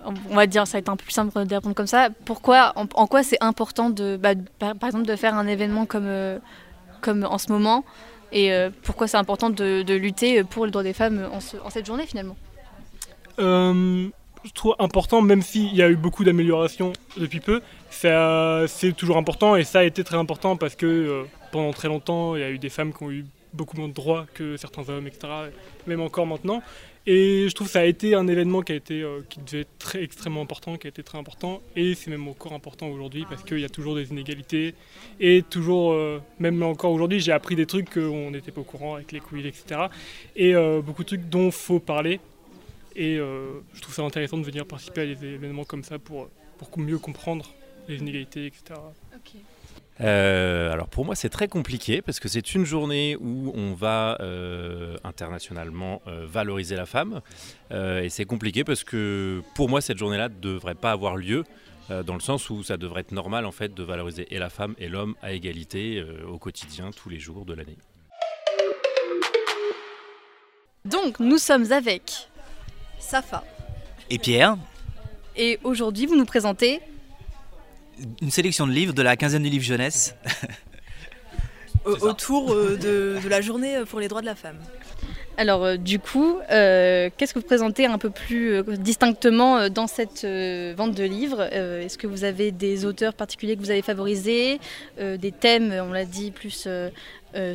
on 0.05 0.35
va 0.35 0.47
dire, 0.47 0.67
ça 0.67 0.73
va 0.73 0.79
être 0.79 0.89
un 0.89 0.95
peu 0.95 1.03
plus 1.03 1.13
simple 1.13 1.45
de 1.45 1.55
répondre 1.55 1.75
comme 1.75 1.87
ça. 1.87 2.09
Pourquoi, 2.25 2.73
en, 2.75 3.07
quoi 3.07 3.23
c'est 3.23 3.41
important 3.41 3.89
de, 3.89 4.17
bah, 4.17 4.33
par, 4.59 4.73
exemple, 4.83 5.05
de 5.05 5.15
faire 5.15 5.35
un 5.35 5.47
événement 5.47 5.85
comme, 5.85 6.07
euh, 6.07 6.39
comme 7.01 7.23
en 7.23 7.37
ce 7.37 7.51
moment 7.51 7.83
et 8.33 8.53
euh, 8.53 8.69
pourquoi 8.83 9.07
c'est 9.07 9.17
important 9.17 9.49
de, 9.49 9.83
lutter 9.93 10.43
pour 10.45 10.63
le 10.65 10.71
droit 10.71 10.83
des 10.83 10.93
femmes 10.93 11.27
en, 11.33 11.69
cette 11.69 11.85
journée 11.85 12.05
finalement? 12.05 12.37
Euh, 13.39 14.07
Je 14.45 14.51
trouve 14.53 14.75
important, 14.79 15.21
même 15.21 15.41
s'il 15.41 15.75
y 15.75 15.81
a 15.81 15.89
eu 15.89 15.97
beaucoup 15.97 16.23
d'améliorations 16.23 16.93
depuis 17.17 17.41
peu, 17.41 17.61
c'est 17.89 18.93
toujours 18.95 19.17
important 19.17 19.57
et 19.57 19.65
ça 19.65 19.79
a 19.79 19.83
été 19.83 20.05
très 20.05 20.15
important 20.15 20.55
parce 20.55 20.75
que 20.75 21.25
pendant 21.51 21.73
très 21.73 21.89
longtemps, 21.89 22.35
il 22.35 22.41
y 22.41 22.45
a 22.45 22.49
eu 22.49 22.57
des 22.57 22.69
femmes 22.69 22.93
qui 22.93 23.03
ont 23.03 23.11
eu 23.11 23.25
beaucoup 23.53 23.77
moins 23.77 23.87
de 23.87 23.93
droits 23.93 24.25
que 24.33 24.57
certains 24.57 24.87
hommes, 24.89 25.07
etc. 25.07 25.27
Même 25.87 26.01
encore 26.01 26.25
maintenant. 26.25 26.61
Et 27.07 27.47
je 27.49 27.55
trouve 27.55 27.65
que 27.65 27.73
ça 27.73 27.79
a 27.79 27.85
été 27.85 28.13
un 28.13 28.27
événement 28.27 28.61
qui 28.61 28.73
a 28.73 28.75
été 28.75 29.01
euh, 29.01 29.21
qui 29.27 29.39
devait 29.39 29.61
être 29.61 29.95
extrêmement 29.95 30.41
important, 30.41 30.77
qui 30.77 30.85
a 30.85 30.89
été 30.89 31.01
très 31.01 31.17
important, 31.17 31.61
et 31.75 31.95
c'est 31.95 32.11
même 32.11 32.27
encore 32.27 32.53
important 32.53 32.89
aujourd'hui 32.89 33.25
parce 33.27 33.43
qu'il 33.43 33.59
y 33.59 33.65
a 33.65 33.69
toujours 33.69 33.95
des 33.95 34.11
inégalités 34.11 34.75
et 35.19 35.41
toujours, 35.41 35.93
euh, 35.93 36.21
même 36.37 36.61
encore 36.61 36.91
aujourd'hui, 36.91 37.19
j'ai 37.19 37.31
appris 37.31 37.55
des 37.55 37.65
trucs 37.65 37.89
qu'on 37.89 38.29
n'était 38.29 38.51
pas 38.51 38.61
au 38.61 38.65
courant 38.65 38.95
avec 38.95 39.11
les 39.11 39.19
couilles, 39.19 39.47
etc. 39.47 39.87
Et 40.35 40.53
euh, 40.53 40.81
beaucoup 40.81 41.01
de 41.01 41.07
trucs 41.07 41.27
dont 41.27 41.47
il 41.47 41.51
faut 41.51 41.79
parler. 41.79 42.19
Et 42.95 43.15
je 43.15 43.81
trouve 43.81 43.95
ça 43.95 44.01
intéressant 44.01 44.37
de 44.37 44.43
venir 44.43 44.65
participer 44.65 45.01
à 45.01 45.05
des 45.05 45.25
événements 45.25 45.63
comme 45.63 45.81
ça 45.81 45.97
pour, 45.97 46.29
pour 46.57 46.77
mieux 46.77 46.97
comprendre 46.97 47.49
les 47.87 47.99
inégalités, 47.99 48.47
etc. 48.47 48.81
Euh, 50.01 50.71
alors 50.71 50.87
pour 50.87 51.05
moi 51.05 51.15
c'est 51.15 51.29
très 51.29 51.47
compliqué 51.47 52.01
parce 52.01 52.19
que 52.19 52.27
c'est 52.27 52.55
une 52.55 52.65
journée 52.65 53.15
où 53.19 53.51
on 53.53 53.73
va 53.73 54.17
euh, 54.19 54.97
internationalement 55.03 56.01
euh, 56.07 56.25
valoriser 56.27 56.75
la 56.75 56.87
femme 56.87 57.21
et 57.71 58.09
c'est 58.09 58.25
compliqué 58.25 58.63
parce 58.63 58.83
que 58.83 59.41
pour 59.55 59.69
moi 59.69 59.79
cette 59.79 59.97
journée-là 59.97 60.29
ne 60.29 60.35
devrait 60.35 60.75
pas 60.75 60.91
avoir 60.91 61.15
lieu 61.15 61.43
dans 62.05 62.13
le 62.13 62.19
sens 62.19 62.49
où 62.49 62.63
ça 62.63 62.77
devrait 62.77 63.01
être 63.01 63.11
normal 63.11 63.45
en 63.45 63.51
fait 63.51 63.73
de 63.73 63.83
valoriser 63.83 64.27
et 64.33 64.39
la 64.39 64.49
femme 64.49 64.75
et 64.77 64.87
l'homme 64.87 65.15
à 65.21 65.33
égalité 65.33 66.03
au 66.27 66.37
quotidien 66.37 66.91
tous 66.91 67.09
les 67.09 67.19
jours 67.19 67.45
de 67.45 67.53
l'année. 67.53 67.77
Donc 70.85 71.19
nous 71.19 71.37
sommes 71.37 71.71
avec 71.71 72.29
Safa 72.99 73.43
et 74.09 74.19
Pierre 74.19 74.57
et 75.35 75.59
aujourd'hui 75.63 76.05
vous 76.05 76.15
nous 76.15 76.25
présentez 76.25 76.81
une 78.21 78.31
sélection 78.31 78.67
de 78.67 78.71
livres 78.71 78.93
de 78.93 79.01
la 79.01 79.15
quinzaine 79.15 79.43
du 79.43 79.49
livre 79.49 79.63
jeunesse. 79.63 80.15
Autour 81.85 82.53
euh, 82.53 82.77
de, 82.77 83.27
la 83.27 83.41
journée 83.41 83.79
pour 83.89 83.99
les 83.99 84.07
droits 84.07 84.21
de 84.21 84.27
la 84.27 84.35
femme. 84.35 84.57
Alors 85.37 85.63
euh, 85.63 85.77
du 85.77 85.97
coup, 85.97 86.37
euh, 86.51 87.09
qu'est-ce 87.17 87.33
que 87.33 87.39
vous 87.39 87.45
présentez 87.45 87.87
un 87.87 87.97
peu 87.97 88.11
plus 88.11 88.61
distinctement 88.77 89.67
dans 89.69 89.87
cette 89.87 90.23
vente 90.75 90.93
de 90.93 91.03
livres? 91.03 91.41
Est-ce 91.41 91.97
que 91.97 92.05
vous 92.05 92.23
avez 92.23 92.51
des 92.51 92.85
auteurs 92.85 93.13
particuliers 93.13 93.55
que 93.55 93.61
vous 93.61 93.71
avez 93.71 93.81
favorisés? 93.81 94.59
Des 94.99 95.31
thèmes, 95.31 95.71
on 95.71 95.91
l'a 95.91 96.05
dit, 96.05 96.29
plus 96.31 96.67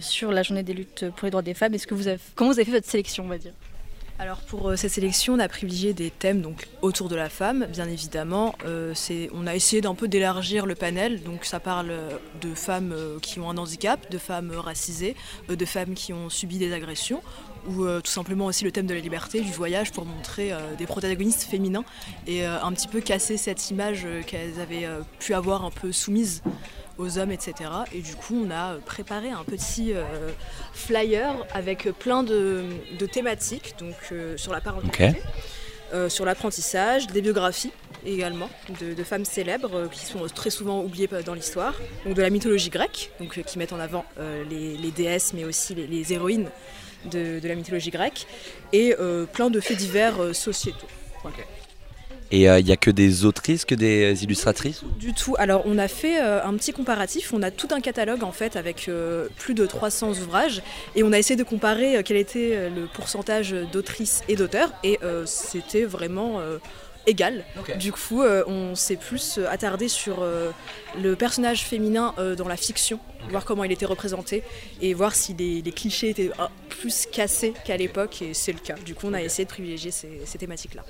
sur 0.01 0.33
la 0.33 0.43
journée 0.43 0.65
des 0.65 0.75
luttes 0.75 1.05
pour 1.17 1.27
les 1.27 1.31
droits 1.31 1.43
des 1.43 1.55
femmes 1.55 1.75
Est-ce 1.75 1.87
que 1.87 1.95
vous 1.95 2.09
avez, 2.09 2.19
Comment 2.35 2.51
vous 2.51 2.59
avez 2.59 2.65
fait 2.65 2.77
votre 2.77 2.91
sélection, 2.91 3.25
on 3.25 3.29
va 3.29 3.39
dire? 3.39 3.53
Alors 4.19 4.39
pour 4.39 4.71
euh, 4.71 4.77
cette 4.77 4.93
sélection, 4.93 5.35
on 5.35 5.39
a 5.39 5.49
privilégié 5.49 5.93
des 5.93 6.11
thèmes 6.11 6.41
donc 6.41 6.69
autour 6.81 7.09
de 7.09 7.17
la 7.17 7.29
femme, 7.29 7.67
bien 7.67 7.87
évidemment. 7.87 8.55
Euh, 8.65 8.95
on 9.35 9.47
a 9.47 9.55
essayé 9.55 9.83
d'un 9.83 9.95
peu 9.95 10.09
d'élargir 10.09 10.65
le 10.65 10.75
panel, 10.75 11.23
donc 11.23 11.45
ça 11.45 11.61
parle 11.61 11.91
euh, 11.91 12.11
de 12.41 12.55
femmes 12.55 12.95
qui 13.21 13.41
ont 13.41 13.51
un 13.51 13.59
handicap, 13.59 14.11
de 14.11 14.17
femmes 14.17 14.53
racisées, 14.53 15.17
de 15.49 15.65
femmes 15.67 15.95
qui 15.95 16.15
ont 16.15 16.31
subi 16.31 16.59
des 16.59 16.73
agressions, 16.73 17.23
ou 17.69 17.85
tout 17.85 18.11
simplement 18.11 18.47
aussi 18.47 18.65
le 18.65 18.71
thème 18.71 18.87
de 18.87 18.95
la 18.95 19.01
liberté, 19.01 19.41
du 19.41 19.51
voyage, 19.51 19.91
pour 19.91 20.05
montrer 20.05 20.53
des 20.79 20.87
protagonistes 20.87 21.43
féminins 21.43 21.85
et 22.29 22.45
un 22.45 22.73
petit 22.73 22.87
peu 22.87 23.01
casser 23.01 23.37
cette 23.37 23.71
image 23.71 24.07
qu'elles 24.27 24.61
avaient 24.61 24.87
pu 25.19 25.35
avoir 25.35 25.65
un 25.65 25.73
peu 25.73 25.91
soumise 25.91 26.43
aux 26.99 27.19
hommes, 27.19 27.31
etc. 27.31 27.71
Et 27.93 28.01
du 28.01 28.15
coup, 28.15 28.47
on 28.47 28.51
a 28.51 28.77
préparé 28.85 29.31
un 29.31 29.45
petit 29.45 29.93
euh, 29.93 30.03
flyer 30.73 31.35
avec 31.53 31.91
plein 31.99 32.23
de, 32.23 32.67
thématiques, 33.11 33.75
donc 33.79 33.95
euh, 34.13 34.37
sur 34.37 34.53
la 34.53 34.61
parentalité, 34.61 35.21
euh, 35.93 36.09
sur 36.09 36.25
l'apprentissage, 36.25 37.07
des 37.09 37.23
biographies 37.23 37.73
également 38.05 38.49
de, 38.81 39.03
femmes 39.03 39.25
célèbres 39.25 39.89
qui 39.91 40.07
sont 40.07 40.25
très 40.33 40.51
souvent 40.51 40.81
oubliées 40.81 41.09
dans 41.25 41.35
l'histoire, 41.35 41.75
donc 42.05 42.15
de 42.15 42.23
la 42.23 42.31
mythologie 42.31 42.71
grecque, 42.71 43.11
donc 43.19 43.43
qui 43.43 43.59
mettent 43.59 43.73
en 43.73 43.81
avant 43.81 44.05
les, 44.49 44.91
déesses, 44.93 45.33
mais 45.33 45.45
aussi 45.45 45.75
les, 45.75 46.13
héroïnes 46.13 46.49
de, 47.11 47.41
la 47.43 47.55
mythologie 47.57 47.91
grecque, 47.91 48.29
et 48.73 48.95
plein 49.33 49.51
de 49.51 49.59
faits 49.59 49.79
divers 49.79 50.37
sociétaux. 50.37 50.87
Et 52.33 52.43
il 52.43 52.49
euh, 52.49 52.61
n'y 52.61 52.73
a 52.73 52.77
que 52.77 52.91
des 52.91 53.25
autrices, 53.25 53.65
que 53.65 53.75
des 53.75 54.25
illustratrices 54.25 54.83
Du 54.99 55.15
tout. 55.15 55.35
Alors 55.39 55.63
on 55.65 55.79
a 55.79 55.89
fait 55.89 56.21
euh, 56.21 56.45
un 56.45 56.55
petit 56.55 56.73
comparatif. 56.73 57.33
On 57.33 57.43
a 57.43 57.51
tout 57.51 57.69
un 57.71 57.81
catalogue 57.81 58.25
en 58.25 58.33
fait 58.33 58.57
avec 58.57 58.89
euh, 58.89 59.29
plus 59.37 59.55
de 59.55 59.65
300 59.65 60.11
ouvrages 60.11 60.63
et 60.97 61.03
on 61.03 61.13
a 61.13 61.19
essayé 61.19 61.37
de 61.37 61.45
comparer 61.45 62.03
quel 62.05 62.17
était 62.17 62.71
le 62.71 62.87
pourcentage 62.87 63.55
d'autrices 63.73 64.23
et 64.29 64.37
d'auteurs 64.37 64.73
et 64.83 64.99
c'était 65.25 65.85
vraiment 65.85 66.41
égal. 67.07 67.45
Du 67.79 67.93
coup, 67.93 68.23
on 68.23 68.75
s'est 68.75 68.97
plus 68.97 69.39
attardé 69.49 69.89
sur 69.89 70.25
le 71.01 71.17
personnage 71.17 71.65
féminin 71.65 72.15
dans 72.37 72.49
la 72.49 72.57
fiction, 72.57 72.99
voir 73.31 73.45
comment 73.45 73.65
il 73.65 73.73
était 73.73 73.87
représenté 73.87 74.43
et 74.81 74.95
voir 74.95 75.15
si 75.15 75.35
les, 75.35 75.63
clichés 75.73 76.11
étaient 76.11 76.31
plus 76.69 77.07
cassés 77.11 77.55
qu'à 77.65 77.77
l'époque, 77.77 78.23
et 78.23 78.35
c'est 78.35 78.53
le 78.53 78.61
cas. 78.61 78.75
Du 78.85 78.95
coup, 78.95 79.07
on 79.09 79.15
a 79.15 79.23
essayé 79.23 79.45
de 79.45 79.51
privilégier 79.51 79.91
ces 79.91 80.39
thématiques-là. 80.39 80.85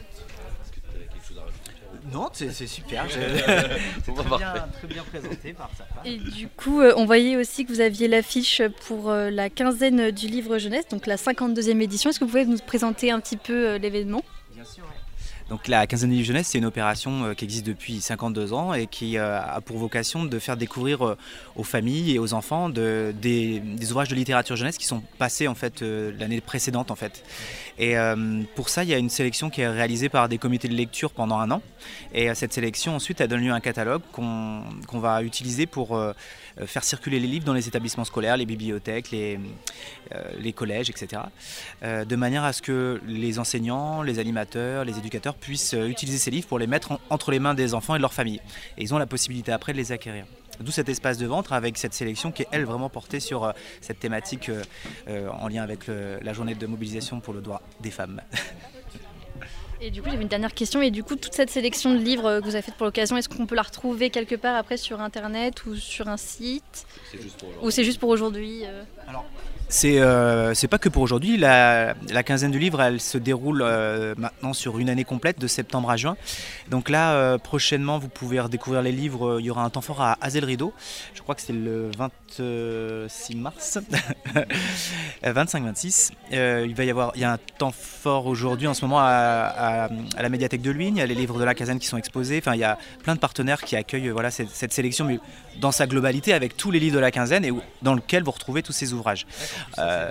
Non, 2.12 2.28
c'est 2.32 2.50
super. 2.66 3.06
très, 3.08 4.88
bien, 4.88 5.02
présenté 5.10 5.52
par 5.52 5.70
sa 5.76 5.84
Et 6.08 6.18
du 6.18 6.48
coup, 6.48 6.80
euh, 6.80 6.92
on 6.96 7.04
voyait 7.04 7.36
aussi 7.36 7.64
que 7.64 7.72
vous 7.72 7.80
aviez 7.80 8.08
l'affiche 8.08 8.62
pour 8.86 9.10
euh, 9.10 9.30
la 9.30 9.50
quinzaine 9.50 10.10
du 10.10 10.28
livre 10.28 10.58
jeunesse, 10.58 10.86
donc 10.88 11.06
la 11.06 11.16
52e 11.16 11.80
édition. 11.80 12.10
Est-ce 12.10 12.20
que 12.20 12.24
vous 12.24 12.30
pouvez 12.30 12.46
nous 12.46 12.58
présenter 12.58 13.10
un 13.10 13.20
petit 13.20 13.36
peu 13.36 13.70
euh, 13.70 13.78
l'événement? 13.78 14.22
Bien 14.54 14.64
sûr. 14.64 14.84
Donc 15.48 15.68
la 15.68 15.86
quinzaine 15.86 16.10
du 16.10 16.24
jeunesse, 16.24 16.48
c'est 16.48 16.58
une 16.58 16.64
opération 16.64 17.34
qui 17.34 17.44
existe 17.44 17.66
depuis 17.66 18.00
52 18.00 18.52
ans 18.52 18.74
et 18.74 18.86
qui 18.86 19.16
a 19.16 19.60
pour 19.64 19.78
vocation 19.78 20.24
de 20.24 20.38
faire 20.40 20.56
découvrir 20.56 21.16
aux 21.54 21.62
familles 21.62 22.14
et 22.14 22.18
aux 22.18 22.34
enfants 22.34 22.68
de, 22.68 23.14
des, 23.20 23.62
ouvrages 23.90 24.08
de 24.08 24.16
littérature 24.16 24.56
jeunesse 24.56 24.76
qui 24.76 24.86
sont 24.86 25.02
passés 25.18 25.46
en 25.46 25.54
fait 25.54 25.82
l'année 25.82 26.40
précédente 26.40 26.90
en 26.90 26.96
fait. 26.96 27.22
Et 27.78 27.98
euh, 27.98 28.42
pour 28.54 28.68
ça, 28.68 28.84
il 28.84 28.90
y 28.90 28.94
a 28.94 28.98
une 28.98 29.10
sélection 29.10 29.50
qui 29.50 29.60
est 29.60 29.68
réalisée 29.68 30.08
par 30.08 30.28
des 30.28 30.38
comités 30.38 30.68
de 30.68 30.74
lecture 30.74 31.10
pendant 31.10 31.38
un 31.38 31.50
an. 31.50 31.62
Et 32.14 32.30
euh, 32.30 32.34
cette 32.34 32.52
sélection, 32.52 32.96
ensuite, 32.96 33.20
elle 33.20 33.28
donne 33.28 33.40
lieu 33.40 33.52
à 33.52 33.54
un 33.54 33.60
catalogue 33.60 34.02
qu'on 34.12 34.62
va 34.92 35.22
utiliser 35.22 35.66
pour 35.66 35.96
euh, 35.96 36.12
faire 36.64 36.84
circuler 36.84 37.20
les 37.20 37.26
livres 37.26 37.44
dans 37.44 37.52
les 37.52 37.68
établissements 37.68 38.04
scolaires, 38.04 38.36
les 38.36 38.46
bibliothèques, 38.46 39.10
les, 39.10 39.38
les 40.38 40.52
collèges, 40.52 40.88
etc. 40.88 41.22
de 41.82 42.16
manière 42.16 42.44
à 42.44 42.52
ce 42.52 42.62
que 42.62 43.00
les 43.06 43.38
enseignants, 43.38 44.02
les 44.02 44.18
animateurs, 44.18 44.84
les 44.84 44.96
éducateurs 44.98 45.34
puissent 45.34 45.76
utiliser 45.86 46.18
ces 46.18 46.30
livres 46.30 46.46
pour 46.46 46.58
les 46.58 46.66
mettre 46.66 46.98
entre 47.10 47.30
les 47.30 47.38
mains 47.38 47.54
des 47.54 47.74
enfants 47.74 47.94
et 47.94 47.98
de 47.98 48.02
leurs 48.02 48.14
familles. 48.14 48.40
Et 48.78 48.82
ils 48.82 48.94
ont 48.94 48.98
la 48.98 49.06
possibilité 49.06 49.52
après 49.52 49.72
de 49.72 49.78
les 49.78 49.92
acquérir. 49.92 50.24
D'où 50.60 50.72
cet 50.72 50.88
espace 50.88 51.18
de 51.18 51.26
vente 51.26 51.52
avec 51.52 51.76
cette 51.76 51.94
sélection 51.94 52.32
qui 52.32 52.42
est, 52.42 52.48
elle, 52.50 52.64
vraiment 52.64 52.88
portée 52.88 53.20
sur 53.20 53.44
euh, 53.44 53.52
cette 53.80 54.00
thématique 54.00 54.48
euh, 54.48 54.62
euh, 55.08 55.28
en 55.28 55.48
lien 55.48 55.62
avec 55.62 55.86
la 55.88 56.32
journée 56.32 56.54
de 56.54 56.66
mobilisation 56.66 57.20
pour 57.20 57.34
le 57.34 57.40
droit 57.40 57.62
des 57.80 57.90
femmes. 57.90 58.22
Et 59.80 59.90
du 59.90 60.02
coup, 60.02 60.08
j'avais 60.10 60.22
une 60.22 60.28
dernière 60.28 60.54
question. 60.54 60.80
Et 60.82 60.90
du 60.90 61.02
coup, 61.02 61.16
toute 61.16 61.34
cette 61.34 61.50
sélection 61.50 61.92
de 61.94 61.98
livres 61.98 62.40
que 62.40 62.44
vous 62.44 62.54
avez 62.54 62.62
faite 62.62 62.74
pour 62.74 62.86
l'occasion, 62.86 63.16
est-ce 63.16 63.28
qu'on 63.28 63.46
peut 63.46 63.54
la 63.54 63.62
retrouver 63.62 64.10
quelque 64.10 64.34
part 64.34 64.56
après 64.56 64.76
sur 64.76 65.00
Internet 65.00 65.66
ou 65.66 65.76
sur 65.76 66.08
un 66.08 66.16
site 66.16 66.86
Ou 67.62 67.70
c'est 67.70 67.84
juste 67.84 68.00
pour 68.00 68.08
aujourd'hui 68.08 68.64
Alors, 69.06 69.24
c'est 69.68 70.00
euh, 70.00 70.54
c'est 70.54 70.68
pas 70.68 70.78
que 70.78 70.88
pour 70.88 71.02
aujourd'hui. 71.02 71.36
La, 71.36 71.94
la, 72.08 72.22
quinzaine 72.22 72.52
de 72.52 72.58
livres, 72.58 72.80
elle 72.80 73.00
se 73.00 73.18
déroule 73.18 73.62
euh, 73.62 74.14
maintenant 74.16 74.52
sur 74.52 74.78
une 74.78 74.88
année 74.88 75.04
complète, 75.04 75.40
de 75.40 75.48
septembre 75.48 75.90
à 75.90 75.96
juin. 75.96 76.16
Donc 76.70 76.88
là, 76.88 77.14
euh, 77.14 77.38
prochainement, 77.38 77.98
vous 77.98 78.08
pouvez 78.08 78.38
redécouvrir 78.38 78.82
les 78.82 78.92
livres. 78.92 79.38
Il 79.40 79.46
y 79.46 79.50
aura 79.50 79.64
un 79.64 79.70
temps 79.70 79.80
fort 79.80 80.02
à 80.02 80.18
Azel 80.20 80.44
Rideau. 80.44 80.72
Je 81.14 81.22
crois 81.22 81.34
que 81.34 81.40
c'est 81.40 81.52
le 81.52 81.90
26 81.98 83.36
mars, 83.36 83.78
25-26. 85.24 86.12
il 86.30 86.74
va 86.74 86.84
y 86.84 86.90
avoir, 86.90 87.10
il 87.16 87.22
y 87.22 87.24
a 87.24 87.32
un 87.32 87.38
temps 87.58 87.72
fort 87.72 88.26
aujourd'hui 88.26 88.68
en 88.68 88.74
ce 88.74 88.84
moment 88.84 89.00
à, 89.00 89.02
à, 89.04 89.65
la 90.18 90.28
médiathèque 90.28 90.62
de 90.62 90.70
Luynes. 90.70 90.96
Il 90.96 91.00
y 91.00 91.02
a 91.02 91.06
les 91.06 91.14
livres 91.14 91.38
de 91.38 91.44
la 91.44 91.54
quinzaine 91.54 91.78
qui 91.78 91.86
sont 91.86 91.96
exposés. 91.96 92.38
Enfin, 92.38 92.54
il 92.54 92.60
y 92.60 92.64
a 92.64 92.78
plein 93.02 93.14
de 93.14 93.20
partenaires 93.20 93.62
qui 93.62 93.76
accueillent 93.76 94.08
voilà 94.08 94.30
cette, 94.30 94.50
cette 94.50 94.72
sélection, 94.72 95.04
mais 95.04 95.18
dans 95.60 95.72
sa 95.72 95.86
globalité 95.86 96.32
avec 96.32 96.56
tous 96.56 96.70
les 96.70 96.80
livres 96.80 96.96
de 96.96 97.00
la 97.00 97.10
quinzaine 97.10 97.44
et 97.44 97.52
dans 97.82 97.94
lequel 97.94 98.22
vous 98.22 98.30
retrouvez 98.30 98.62
tous 98.62 98.72
ces 98.72 98.92
ouvrages. 98.92 99.26
Euh, 99.78 100.10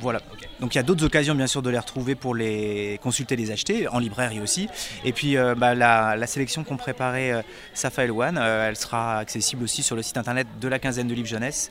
voilà. 0.00 0.20
Donc 0.60 0.74
il 0.74 0.78
y 0.78 0.80
a 0.80 0.84
d'autres 0.84 1.04
occasions 1.04 1.34
bien 1.34 1.46
sûr 1.46 1.62
de 1.62 1.70
les 1.70 1.78
retrouver 1.78 2.14
pour 2.14 2.34
les 2.34 2.98
consulter, 3.02 3.36
les 3.36 3.50
acheter, 3.50 3.88
en 3.88 3.98
librairie 3.98 4.40
aussi. 4.40 4.68
Et 5.04 5.12
puis 5.12 5.36
euh, 5.36 5.54
bah, 5.54 5.74
la, 5.74 6.26
sélection 6.26 6.64
qu'ont 6.64 6.76
préparé 6.76 7.32
euh, 7.32 7.42
Safa 7.74 8.04
One, 8.04 8.38
elle 8.38 8.76
sera 8.76 9.18
accessible 9.18 9.64
aussi 9.64 9.82
sur 9.82 9.96
le 9.96 10.02
site 10.02 10.16
internet 10.16 10.46
de 10.60 10.68
la 10.68 10.78
quinzaine 10.78 11.08
de 11.08 11.14
livres 11.14 11.28
jeunesse 11.28 11.70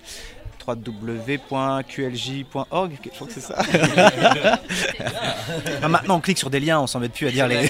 www.qlj.org, 0.76 1.88
je 3.04 3.10
crois 3.10 3.28
que 3.28 3.34
c'est 3.34 3.42
ça. 3.42 3.56
Ah, 5.82 5.88
maintenant 5.88 6.18
on 6.18 6.20
clique 6.20 6.38
sur 6.38 6.50
des 6.50 6.60
liens, 6.60 6.82
on 6.82 6.88
s'en 6.88 7.00
met 7.00 7.08
plus 7.10 7.28
à 7.28 7.32
dire 7.32 7.48
les... 7.48 7.70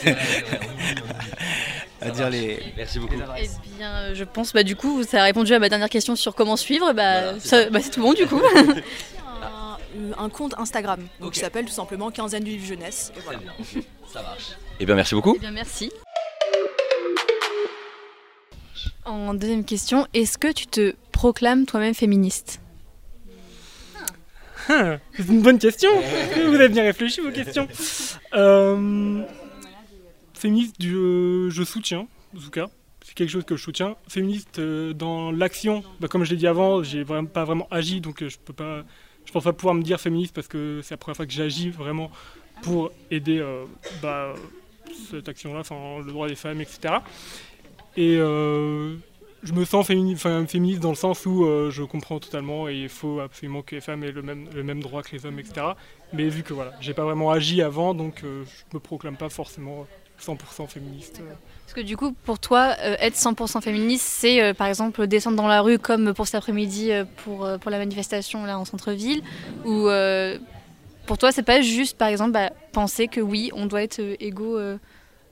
à 2.01 2.09
dire 2.09 2.29
les... 2.29 2.59
Merci 2.75 2.99
beaucoup. 2.99 3.15
Eh 3.37 3.47
bien, 3.77 4.13
je 4.13 4.23
pense, 4.23 4.53
bah, 4.53 4.63
du 4.63 4.75
coup, 4.75 5.03
ça 5.03 5.21
a 5.21 5.23
répondu 5.25 5.53
à 5.53 5.59
ma 5.59 5.69
dernière 5.69 5.89
question 5.89 6.15
sur 6.15 6.33
comment 6.33 6.57
suivre. 6.57 6.93
Bah, 6.93 7.33
bah 7.33 7.79
c'est 7.81 7.91
tout 7.91 8.01
bon, 8.01 8.13
du 8.13 8.25
coup. 8.25 8.41
un, 10.17 10.29
compte 10.29 10.55
Instagram 10.57 10.99
donc, 11.19 11.33
qui 11.33 11.39
s'appelle 11.39 11.65
tout 11.65 11.71
simplement 11.71 12.11
Quinzaine 12.11 12.43
du 12.43 12.51
livre 12.51 12.65
jeunesse. 12.65 13.11
Et 13.15 13.19
voilà. 13.21 13.39
Ça 14.11 14.21
marche. 14.21 14.51
Eh 14.79 14.85
bien, 14.85 14.95
merci 14.95 15.15
beaucoup. 15.15 15.33
Eh 15.35 15.39
bien, 15.39 15.51
merci. 15.51 15.91
En 19.05 19.33
deuxième 19.33 19.63
question, 19.63 20.05
est-ce 20.13 20.37
que 20.37 20.51
tu 20.51 20.67
te 20.67 20.95
proclames 21.11 21.65
toi-même 21.65 21.93
féministe? 21.93 22.59
C'est 25.13 25.27
une 25.27 25.41
bonne 25.41 25.59
question. 25.59 25.89
Vous 26.35 26.55
avez 26.55 26.69
bien 26.69 26.83
réfléchi 26.83 27.21
vos 27.21 27.31
questions. 27.31 27.67
Euh, 28.33 29.21
féministe, 30.33 30.75
je, 30.79 31.47
je 31.49 31.63
soutiens, 31.63 32.07
en 32.35 32.39
tout 32.39 32.49
cas 32.49 32.67
c'est 33.07 33.13
quelque 33.13 33.29
chose 33.29 33.45
que 33.45 33.55
je 33.55 33.63
soutiens. 33.63 33.95
Féministe 34.09 34.59
euh, 34.59 34.91
dans 34.91 35.31
l'action, 35.31 35.81
bah, 36.01 36.09
comme 36.09 36.25
je 36.25 36.31
l'ai 36.31 36.35
dit 36.35 36.47
avant, 36.47 36.83
j'ai 36.83 37.03
vraiment 37.03 37.27
pas 37.27 37.45
vraiment 37.45 37.67
agi, 37.71 38.01
donc 38.01 38.21
euh, 38.21 38.27
je 38.27 38.37
peux 38.37 38.51
pas, 38.51 38.83
je 39.25 39.31
pense 39.31 39.45
pas 39.45 39.53
pouvoir 39.53 39.75
me 39.75 39.81
dire 39.81 40.01
féministe 40.01 40.35
parce 40.35 40.49
que 40.49 40.81
c'est 40.83 40.93
la 40.93 40.97
première 40.97 41.15
fois 41.15 41.25
que 41.25 41.31
j'agis 41.31 41.69
vraiment 41.69 42.11
pour 42.63 42.91
aider 43.09 43.39
euh, 43.39 43.63
bah, 44.01 44.33
cette 45.09 45.29
action-là, 45.29 45.61
le 46.05 46.11
droit 46.11 46.27
des 46.27 46.35
femmes, 46.35 46.59
etc. 46.59 46.95
Et 47.95 48.17
je 49.47 49.53
me 49.53 49.65
sens 49.65 49.87
féministe 49.87 50.81
dans 50.81 50.89
le 50.89 50.95
sens 50.95 51.25
où 51.25 51.45
je 51.69 51.83
comprends 51.83 52.19
totalement 52.19 52.67
et 52.67 52.75
il 52.75 52.89
faut 52.89 53.19
absolument 53.19 53.61
que 53.61 53.75
les 53.75 53.81
femmes 53.81 54.03
aient 54.03 54.11
le 54.11 54.21
même, 54.21 54.47
le 54.53 54.63
même 54.63 54.81
droit 54.81 55.01
que 55.01 55.15
les 55.15 55.25
hommes, 55.25 55.39
etc. 55.39 55.67
Mais 56.13 56.27
vu 56.29 56.43
que 56.43 56.53
voilà, 56.53 56.73
j'ai 56.81 56.93
pas 56.93 57.03
vraiment 57.03 57.31
agi 57.31 57.61
avant, 57.61 57.93
donc 57.93 58.21
je 58.23 58.75
me 58.75 58.79
proclame 58.79 59.17
pas 59.17 59.29
forcément 59.29 59.87
100% 60.21 60.67
féministe. 60.67 61.21
Parce 61.63 61.73
que 61.73 61.81
du 61.81 61.97
coup, 61.97 62.11
pour 62.11 62.39
toi, 62.39 62.75
euh, 62.79 62.95
être 62.99 63.15
100% 63.15 63.61
féministe, 63.61 64.05
c'est 64.07 64.41
euh, 64.41 64.53
par 64.53 64.67
exemple 64.67 65.05
descendre 65.07 65.37
dans 65.37 65.47
la 65.47 65.61
rue 65.61 65.79
comme 65.79 66.13
pour 66.13 66.25
cet 66.25 66.35
après-midi 66.35 66.91
euh, 66.91 67.05
pour, 67.23 67.47
pour 67.59 67.71
la 67.71 67.77
manifestation 67.77 68.45
là 68.45 68.57
en 68.57 68.65
centre-ville 68.65 69.21
Ou 69.65 69.89
pour 71.05 71.17
toi, 71.17 71.31
c'est 71.31 71.43
pas 71.43 71.61
juste 71.61 71.97
par 71.97 72.09
exemple 72.09 72.31
bah, 72.31 72.51
penser 72.73 73.07
que 73.07 73.21
oui, 73.21 73.51
on 73.53 73.65
doit 73.65 73.83
être 73.83 74.01
égaux 74.19 74.59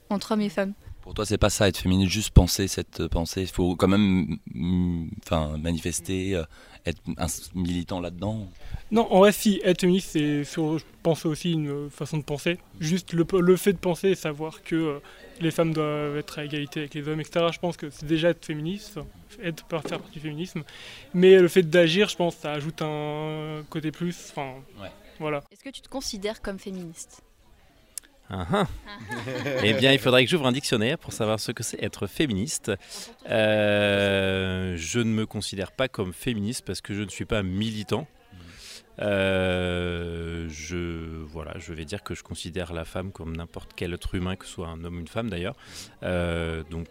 entre 0.10 0.32
hommes 0.32 0.42
et 0.42 0.50
femmes? 0.50 0.74
Pour 1.06 1.14
toi, 1.14 1.26
c'est 1.26 1.38
pas 1.38 1.52
ça, 1.52 1.68
être 1.68 1.78
féministe, 1.78 2.12
juste 2.12 2.32
penser 2.32 2.68
cette 2.68 3.08
pensée. 3.08 3.44
Il 3.44 3.48
faut 3.48 3.76
quand 3.76 3.88
même 3.88 4.38
mm, 4.54 5.10
enfin, 5.24 5.56
manifester, 5.58 6.42
être 6.84 7.00
un 7.18 7.28
militant 7.54 8.00
là-dedans 8.00 8.48
Non, 8.90 9.08
en 9.12 9.20
vrai, 9.20 9.32
si, 9.32 9.62
être 9.64 9.82
féministe, 9.82 10.10
c'est, 10.14 10.44
je 10.44 10.84
pense 11.04 11.28
aussi 11.28 11.54
une 11.54 11.92
façon 11.92 12.18
de 12.18 12.24
penser. 12.24 12.58
Juste 12.80 13.14
le, 13.14 13.24
le 13.40 13.56
fait 13.56 13.74
de 13.74 13.78
penser 13.78 14.10
et 14.10 14.16
savoir 14.16 14.64
que 14.64 15.00
les 15.42 15.52
femmes 15.52 15.74
doivent 15.74 16.18
être 16.18 16.40
à 16.40 16.46
égalité 16.46 16.80
avec 16.82 16.96
les 16.96 17.08
hommes, 17.08 17.22
etc. 17.22 17.48
Je 17.54 17.60
pense 17.60 17.78
que 17.78 17.92
c'est 17.92 18.08
déjà 18.08 18.30
être 18.30 18.44
féministe, 18.44 19.00
être 19.44 19.64
faire 19.70 19.84
partie 19.84 20.12
du 20.12 20.20
féminisme. 20.20 20.64
Mais 21.14 21.40
le 21.40 21.48
fait 21.48 21.64
d'agir, 21.64 22.10
je 22.10 22.16
pense, 22.16 22.36
ça 22.36 22.54
ajoute 22.54 22.82
un 22.82 23.64
côté 23.70 23.92
plus. 23.92 24.16
Enfin, 24.32 24.56
voilà. 25.20 25.44
Est-ce 25.52 25.64
que 25.64 25.70
tu 25.70 25.82
te 25.82 25.90
considères 25.90 26.42
comme 26.42 26.58
féministe? 26.58 27.22
Ah. 28.30 28.68
eh 29.64 29.74
bien, 29.74 29.92
il 29.92 30.00
faudrait 30.00 30.26
que 30.26 30.32
j'ouvre 30.32 30.48
un 30.48 30.52
dictionnaire 30.52 30.98
pour 30.98 31.14
savoir 31.14 31.40
ce 31.40 31.52
que 31.52 31.64
c'est 31.64 31.82
être 31.84 32.08
féministe. 32.08 32.72
Euh, 33.30 34.76
je 34.78 35.00
ne 35.00 35.12
me 35.12 35.26
considère 35.26 35.72
pas 35.72 35.88
comme 35.88 36.14
féministe 36.14 36.64
parce 36.66 36.82
que 36.82 36.94
je 36.94 37.02
ne 37.02 37.10
suis 37.10 37.26
pas 37.26 37.44
militant. 37.44 38.08
Euh, 39.00 40.48
je, 40.50 41.24
voilà, 41.26 41.54
je 41.60 41.74
vais 41.74 41.86
dire 41.86 42.02
que 42.02 42.16
je 42.16 42.24
considère 42.24 42.74
la 42.74 42.86
femme 42.86 43.12
comme 43.12 43.36
n'importe 43.36 43.72
quel 43.76 43.94
être 43.94 44.16
humain, 44.16 44.36
que 44.36 44.46
ce 44.46 44.54
soit 44.54 44.68
un 44.68 44.84
homme 44.84 44.98
ou 44.98 45.00
une 45.02 45.08
femme 45.08 45.30
d'ailleurs. 45.30 45.56
Euh, 46.04 46.64
donc, 46.72 46.88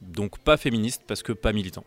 donc 0.00 0.38
pas 0.38 0.56
féministe 0.56 1.02
parce 1.06 1.22
que 1.22 1.32
pas 1.32 1.52
militant. 1.52 1.84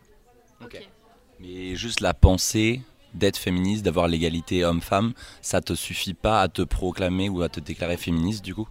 Mais 1.40 1.76
juste 1.76 2.00
la 2.00 2.14
pensée 2.14 2.82
d'être 3.14 3.36
féministe, 3.36 3.84
d'avoir 3.84 4.08
l'égalité 4.08 4.64
homme-femme, 4.64 5.12
ça 5.42 5.60
te 5.60 5.74
suffit 5.74 6.14
pas 6.14 6.42
à 6.42 6.48
te 6.48 6.62
proclamer 6.62 7.28
ou 7.28 7.42
à 7.42 7.48
te 7.48 7.60
déclarer 7.60 7.96
féministe 7.96 8.44
du 8.44 8.54
coup? 8.54 8.68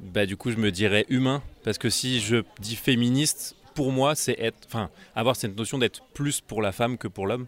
Bah 0.00 0.26
du 0.26 0.36
coup 0.36 0.50
je 0.50 0.56
me 0.56 0.70
dirais 0.70 1.06
humain 1.08 1.42
parce 1.64 1.78
que 1.78 1.90
si 1.90 2.20
je 2.20 2.44
dis 2.60 2.76
féministe, 2.76 3.56
pour 3.74 3.90
moi 3.92 4.14
c'est 4.14 4.38
être, 4.38 4.58
enfin 4.66 4.90
avoir 5.14 5.36
cette 5.36 5.56
notion 5.56 5.78
d'être 5.78 6.02
plus 6.14 6.40
pour 6.40 6.62
la 6.62 6.72
femme 6.72 6.98
que 6.98 7.08
pour 7.08 7.26
l'homme 7.26 7.46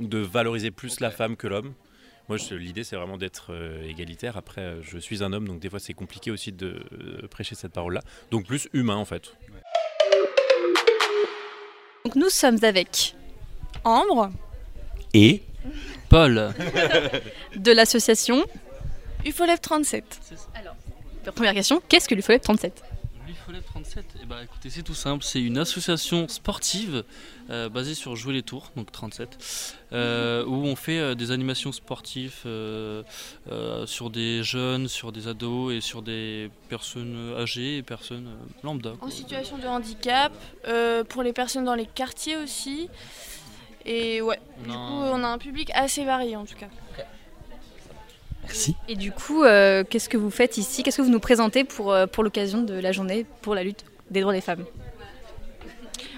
de 0.00 0.18
valoriser 0.18 0.70
plus 0.70 1.00
la 1.00 1.10
femme 1.10 1.36
que 1.36 1.46
l'homme. 1.46 1.74
Moi, 2.28 2.38
l'idée, 2.52 2.84
c'est 2.84 2.96
vraiment 2.96 3.16
d'être 3.16 3.52
euh, 3.52 3.88
égalitaire. 3.88 4.36
Après, 4.36 4.60
euh, 4.60 4.82
je 4.82 4.98
suis 4.98 5.24
un 5.24 5.32
homme, 5.32 5.48
donc 5.48 5.60
des 5.60 5.68
fois, 5.68 5.80
c'est 5.80 5.94
compliqué 5.94 6.30
aussi 6.30 6.52
de 6.52 6.80
euh, 6.92 7.26
prêcher 7.28 7.54
cette 7.54 7.72
parole-là. 7.72 8.02
Donc, 8.30 8.46
plus 8.46 8.68
humain, 8.72 8.96
en 8.96 9.04
fait. 9.04 9.36
Donc, 12.04 12.14
nous 12.14 12.28
sommes 12.28 12.62
avec 12.62 13.16
Ambre. 13.84 14.30
Et 15.14 15.42
Paul. 16.08 16.54
de 17.56 17.72
l'association 17.72 18.44
UFOLEV 19.24 19.60
37. 19.60 20.04
Alors, 20.54 20.74
première 21.34 21.54
question, 21.54 21.82
qu'est-ce 21.88 22.08
que 22.08 22.14
l'UFOLEV 22.14 22.40
37 22.40 22.82
L'UFOLEV 23.26 23.62
37, 23.62 24.04
eh 24.22 24.26
ben, 24.26 24.36
écoutez, 24.42 24.70
c'est 24.70 24.82
tout 24.82 24.94
simple. 24.94 25.22
C'est 25.24 25.42
une 25.42 25.58
association 25.58 26.26
sportive 26.28 27.04
euh, 27.50 27.68
basé 27.68 27.94
sur 27.94 28.16
Jouer 28.16 28.34
les 28.34 28.42
Tours, 28.42 28.70
donc 28.76 28.90
37, 28.90 29.76
euh, 29.92 30.44
où 30.46 30.64
on 30.64 30.74
fait 30.74 30.98
euh, 30.98 31.14
des 31.14 31.30
animations 31.30 31.72
sportives 31.72 32.46
sur 33.86 34.10
des 34.10 34.42
jeunes, 34.42 34.88
sur 34.88 35.12
des 35.12 35.28
ados 35.28 35.74
et 35.74 35.80
sur 35.80 36.02
des 36.02 36.50
personnes 36.68 37.34
âgées 37.36 37.78
et 37.78 37.82
personnes 37.82 38.30
lambda. 38.62 38.94
En 39.00 39.10
situation 39.10 39.58
de 39.58 39.66
handicap, 39.66 40.32
pour 41.08 41.22
les 41.22 41.32
personnes 41.32 41.64
dans 41.64 41.74
les 41.74 41.86
quartiers 41.86 42.36
aussi. 42.36 42.88
Et 43.86 44.20
ouais, 44.20 44.38
du 44.64 44.70
coup, 44.70 44.76
on 44.76 45.24
a 45.24 45.28
un 45.28 45.38
public 45.38 45.70
assez 45.74 46.04
varié 46.04 46.36
en 46.36 46.44
tout 46.44 46.56
cas. 46.56 46.68
Merci. 48.42 48.76
Et 48.88 48.96
du 48.96 49.12
coup, 49.12 49.42
qu'est-ce 49.42 50.08
que 50.08 50.16
vous 50.16 50.30
faites 50.30 50.58
ici? 50.58 50.82
Qu'est-ce 50.82 50.98
que 50.98 51.02
vous 51.02 51.10
nous 51.10 51.20
présentez 51.20 51.64
pour, 51.64 51.94
pour 52.12 52.24
l'occasion 52.24 52.62
de 52.62 52.74
la 52.74 52.92
journée 52.92 53.26
pour 53.42 53.54
la 53.54 53.62
lutte 53.62 53.84
des 54.10 54.20
droits 54.20 54.32
des 54.32 54.40
femmes? 54.40 54.64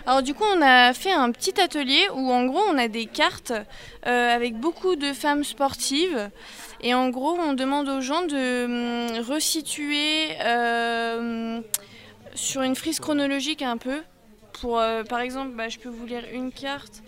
Alors 0.04 0.22
du 0.22 0.34
coup, 0.34 0.44
on 0.44 0.60
a 0.62 0.92
fait 0.94 1.12
un 1.12 1.30
petit 1.30 1.60
atelier 1.60 2.08
où 2.12 2.30
en 2.30 2.44
gros, 2.46 2.62
on 2.70 2.76
a 2.76 2.88
des 2.88 3.06
cartes 3.06 3.52
euh, 4.06 4.34
avec 4.34 4.56
beaucoup 4.56 4.96
de 4.96 5.12
femmes 5.12 5.44
sportives. 5.44 6.30
Et 6.80 6.94
en 6.94 7.08
gros, 7.10 7.36
on 7.38 7.52
demande 7.52 7.88
aux 7.88 8.00
gens 8.00 8.22
de 8.22 8.64
hum, 8.64 9.24
resituer 9.24 10.36
euh, 10.44 11.60
sur 12.34 12.62
une 12.62 12.74
frise 12.74 12.98
chronologique 12.98 13.62
un 13.62 13.76
peu. 13.76 14.00
Pour, 14.60 14.80
euh, 14.80 15.04
par 15.04 15.20
exemple, 15.20 15.52
bah, 15.54 15.68
je 15.68 15.78
peux 15.78 15.88
vous 15.88 16.06
lire 16.06 16.24
une 16.32 16.50
carte. 16.50 17.02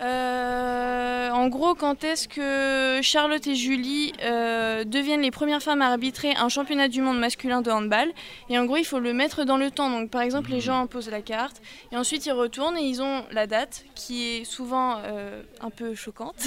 Euh, 0.00 1.30
en 1.30 1.48
gros, 1.48 1.74
quand 1.74 2.04
est-ce 2.04 2.28
que 2.28 3.02
Charlotte 3.02 3.44
et 3.46 3.56
Julie 3.56 4.12
euh, 4.22 4.84
deviennent 4.84 5.22
les 5.22 5.32
premières 5.32 5.62
femmes 5.62 5.82
à 5.82 5.88
arbitrer 5.88 6.34
un 6.36 6.48
championnat 6.48 6.88
du 6.88 7.02
monde 7.02 7.18
masculin 7.18 7.62
de 7.62 7.70
handball? 7.70 8.12
Et 8.48 8.58
en 8.58 8.64
gros, 8.64 8.76
il 8.76 8.84
faut 8.84 9.00
le 9.00 9.12
mettre 9.12 9.44
dans 9.44 9.56
le 9.56 9.70
temps. 9.70 9.90
Donc, 9.90 10.10
par 10.10 10.22
exemple, 10.22 10.50
les 10.50 10.60
gens 10.60 10.86
posent 10.86 11.10
la 11.10 11.20
carte 11.20 11.60
et 11.90 11.96
ensuite 11.96 12.26
ils 12.26 12.32
retournent 12.32 12.76
et 12.78 12.82
ils 12.82 13.02
ont 13.02 13.24
la 13.32 13.46
date 13.46 13.84
qui 13.96 14.24
est 14.24 14.44
souvent 14.44 14.98
euh, 15.04 15.42
un 15.60 15.70
peu 15.70 15.94
choquante 15.94 16.46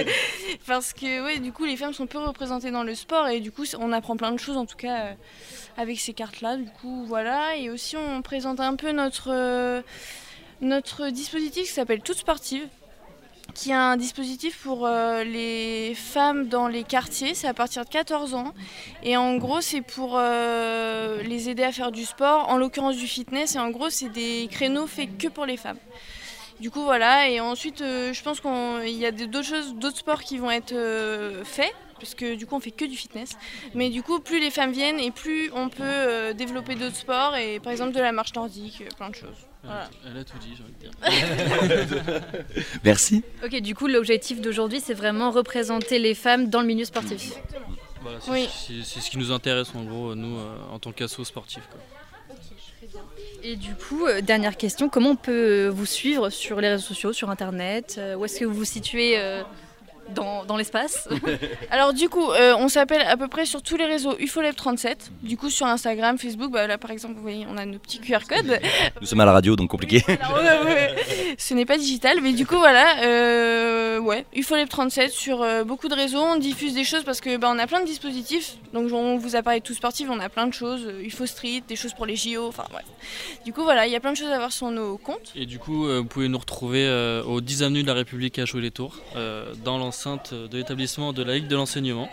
parce 0.66 0.92
que, 0.92 1.24
ouais, 1.24 1.38
du 1.40 1.52
coup, 1.52 1.64
les 1.64 1.76
femmes 1.76 1.94
sont 1.94 2.06
peu 2.06 2.18
représentées 2.18 2.70
dans 2.70 2.84
le 2.84 2.94
sport 2.94 3.26
et 3.28 3.40
du 3.40 3.50
coup, 3.50 3.64
on 3.80 3.92
apprend 3.92 4.16
plein 4.16 4.30
de 4.30 4.38
choses 4.38 4.56
en 4.56 4.66
tout 4.66 4.76
cas 4.76 5.16
avec 5.76 5.98
ces 5.98 6.12
cartes-là. 6.12 6.56
Du 6.56 6.70
coup, 6.80 7.04
voilà. 7.06 7.56
Et 7.56 7.68
aussi, 7.68 7.96
on 7.96 8.22
présente 8.22 8.60
un 8.60 8.76
peu 8.76 8.92
notre 8.92 9.82
notre 10.60 11.08
dispositif 11.08 11.64
qui 11.64 11.72
s'appelle 11.72 12.02
Toute 12.02 12.18
Sportive 12.18 12.68
qui 13.54 13.72
a 13.72 13.90
un 13.90 13.96
dispositif 13.96 14.62
pour 14.62 14.86
euh, 14.86 15.24
les 15.24 15.94
femmes 15.94 16.48
dans 16.48 16.68
les 16.68 16.84
quartiers. 16.84 17.34
C'est 17.34 17.48
à 17.48 17.54
partir 17.54 17.84
de 17.84 17.90
14 17.90 18.34
ans. 18.34 18.54
Et 19.02 19.16
en 19.16 19.36
gros, 19.36 19.60
c'est 19.60 19.82
pour 19.82 20.14
euh, 20.16 21.22
les 21.22 21.48
aider 21.48 21.62
à 21.62 21.72
faire 21.72 21.92
du 21.92 22.04
sport, 22.04 22.48
en 22.48 22.56
l'occurrence 22.56 22.96
du 22.96 23.06
fitness. 23.06 23.54
Et 23.54 23.58
en 23.58 23.70
gros, 23.70 23.90
c'est 23.90 24.08
des 24.08 24.48
créneaux 24.50 24.86
faits 24.86 25.16
que 25.18 25.28
pour 25.28 25.46
les 25.46 25.56
femmes. 25.56 25.78
Du 26.60 26.70
coup, 26.70 26.82
voilà. 26.82 27.28
Et 27.28 27.40
ensuite, 27.40 27.80
euh, 27.80 28.12
je 28.12 28.22
pense 28.22 28.40
qu'il 28.40 28.96
y 28.96 29.06
a 29.06 29.10
d'autres 29.10 29.42
choses, 29.42 29.74
d'autres 29.74 29.98
sports 29.98 30.22
qui 30.22 30.38
vont 30.38 30.50
être 30.50 30.74
faits. 31.44 31.74
Parce 31.98 32.16
que 32.16 32.34
du 32.34 32.46
coup, 32.46 32.56
on 32.56 32.60
fait 32.60 32.72
que 32.72 32.84
du 32.84 32.96
fitness. 32.96 33.36
Mais 33.74 33.88
du 33.88 34.02
coup, 34.02 34.18
plus 34.18 34.40
les 34.40 34.50
femmes 34.50 34.72
viennent 34.72 34.98
et 34.98 35.12
plus 35.12 35.52
on 35.54 35.68
peut 35.68 36.34
développer 36.34 36.74
d'autres 36.74 36.96
sports. 36.96 37.36
Et 37.36 37.60
par 37.60 37.70
exemple, 37.70 37.92
de 37.92 38.00
la 38.00 38.10
marche 38.10 38.34
nordique, 38.34 38.82
plein 38.96 39.10
de 39.10 39.14
choses. 39.14 39.51
Voilà. 39.64 39.88
Elle 40.06 40.18
a 40.18 40.24
tout 40.24 40.38
dit, 40.38 40.54
j'ai 40.56 40.62
envie 40.64 40.72
de 40.72 42.10
dire. 42.10 42.22
Merci. 42.84 43.22
Ok, 43.44 43.54
du 43.60 43.74
coup, 43.74 43.86
l'objectif 43.86 44.40
d'aujourd'hui, 44.40 44.80
c'est 44.80 44.94
vraiment 44.94 45.30
représenter 45.30 45.98
les 45.98 46.14
femmes 46.14 46.48
dans 46.48 46.60
le 46.60 46.66
milieu 46.66 46.84
sportif. 46.84 47.34
Voilà, 48.02 48.18
c'est 48.20 48.30
Oui. 48.30 48.48
c'est- 48.52 48.82
c'est 48.84 49.00
ce 49.00 49.10
qui 49.10 49.18
nous 49.18 49.30
intéresse 49.30 49.68
en 49.76 49.84
gros, 49.84 50.14
nous, 50.14 50.36
euh, 50.36 50.56
en 50.72 50.78
tant 50.80 50.90
qu'asso 50.92 51.22
sportif. 51.24 51.62
quoi. 51.70 51.80
Et 53.44 53.56
du 53.56 53.74
coup, 53.74 54.06
euh, 54.06 54.20
dernière 54.20 54.56
question, 54.56 54.88
comment 54.88 55.10
on 55.10 55.16
peut 55.16 55.66
vous 55.68 55.86
suivre 55.86 56.30
sur 56.30 56.60
les 56.60 56.68
réseaux 56.68 56.84
sociaux, 56.86 57.12
sur 57.12 57.30
Internet 57.30 57.96
euh, 57.98 58.14
Où 58.16 58.24
est-ce 58.24 58.40
que 58.40 58.44
vous 58.44 58.54
vous 58.54 58.64
situez 58.64 59.18
euh, 59.18 59.42
dans, 60.12 60.44
dans 60.44 60.56
l'espace 60.56 61.08
Alors 61.70 61.92
du 61.92 62.08
coup, 62.08 62.30
euh, 62.30 62.54
on 62.58 62.68
s'appelle 62.68 63.02
à 63.02 63.16
peu 63.16 63.28
près 63.28 63.46
sur 63.46 63.62
tous 63.62 63.76
les 63.76 63.86
réseaux 63.86 64.14
UFOLab37. 64.14 64.96
Du 65.22 65.36
coup, 65.36 65.50
sur 65.50 65.66
Instagram, 65.66 66.18
Facebook, 66.18 66.52
bah, 66.52 66.66
là 66.66 66.78
par 66.78 66.90
exemple, 66.90 67.14
vous 67.14 67.22
voyez, 67.22 67.46
on 67.48 67.56
a 67.56 67.64
nos 67.64 67.78
petits 67.78 68.00
QR 68.00 68.20
codes. 68.28 68.60
Nous 69.00 69.06
sommes 69.06 69.20
à 69.20 69.24
la 69.24 69.32
radio, 69.32 69.56
donc 69.56 69.70
compliqué. 69.70 70.04
Alors, 70.08 70.36
ouais, 70.36 70.72
ouais, 70.72 71.36
Ce 71.38 71.54
n'est 71.54 71.66
pas 71.66 71.78
digital, 71.78 72.18
mais 72.22 72.32
du 72.32 72.46
coup 72.46 72.58
voilà, 72.58 73.02
euh, 73.04 73.98
ouais, 73.98 74.24
UFOLab37 74.34 75.10
sur 75.10 75.42
euh, 75.42 75.64
beaucoup 75.64 75.88
de 75.88 75.94
réseaux, 75.94 76.20
on 76.20 76.36
diffuse 76.36 76.74
des 76.74 76.84
choses 76.84 77.04
parce 77.04 77.20
que 77.20 77.36
bah, 77.36 77.50
on 77.50 77.58
a 77.58 77.66
plein 77.66 77.80
de 77.80 77.86
dispositifs. 77.86 78.56
Donc 78.72 78.90
on 78.92 79.18
vous 79.18 79.36
a 79.36 79.42
parlé 79.42 79.60
de 79.60 79.64
tout 79.64 79.74
sportif, 79.74 80.08
on 80.10 80.20
a 80.20 80.28
plein 80.28 80.46
de 80.46 80.54
choses, 80.54 80.86
euh, 80.86 81.02
UFO 81.04 81.26
Street, 81.26 81.62
des 81.66 81.76
choses 81.76 81.94
pour 81.94 82.06
les 82.06 82.16
JO, 82.16 82.48
enfin 82.48 82.64
ouais. 82.74 82.82
Du 83.44 83.52
coup 83.52 83.62
voilà, 83.62 83.86
il 83.86 83.92
y 83.92 83.96
a 83.96 84.00
plein 84.00 84.12
de 84.12 84.16
choses 84.16 84.30
à 84.30 84.38
voir 84.38 84.52
sur 84.52 84.70
nos 84.70 84.96
comptes. 84.98 85.32
Et 85.34 85.46
du 85.46 85.58
coup, 85.58 85.86
euh, 85.86 85.98
vous 85.98 86.04
pouvez 86.04 86.28
nous 86.28 86.38
retrouver 86.38 86.86
euh, 86.86 87.22
au 87.24 87.40
10 87.40 87.62
avenue 87.62 87.82
de 87.82 87.86
la 87.86 87.94
République 87.94 88.38
à 88.38 88.44
Jouer-les-Tours, 88.44 88.96
euh, 89.16 89.52
dans 89.64 89.78
l'enceinte 90.04 90.34
de 90.34 90.56
l'établissement 90.56 91.12
de 91.12 91.22
la 91.22 91.34
Ligue 91.34 91.46
de 91.46 91.54
l'enseignement. 91.54 92.08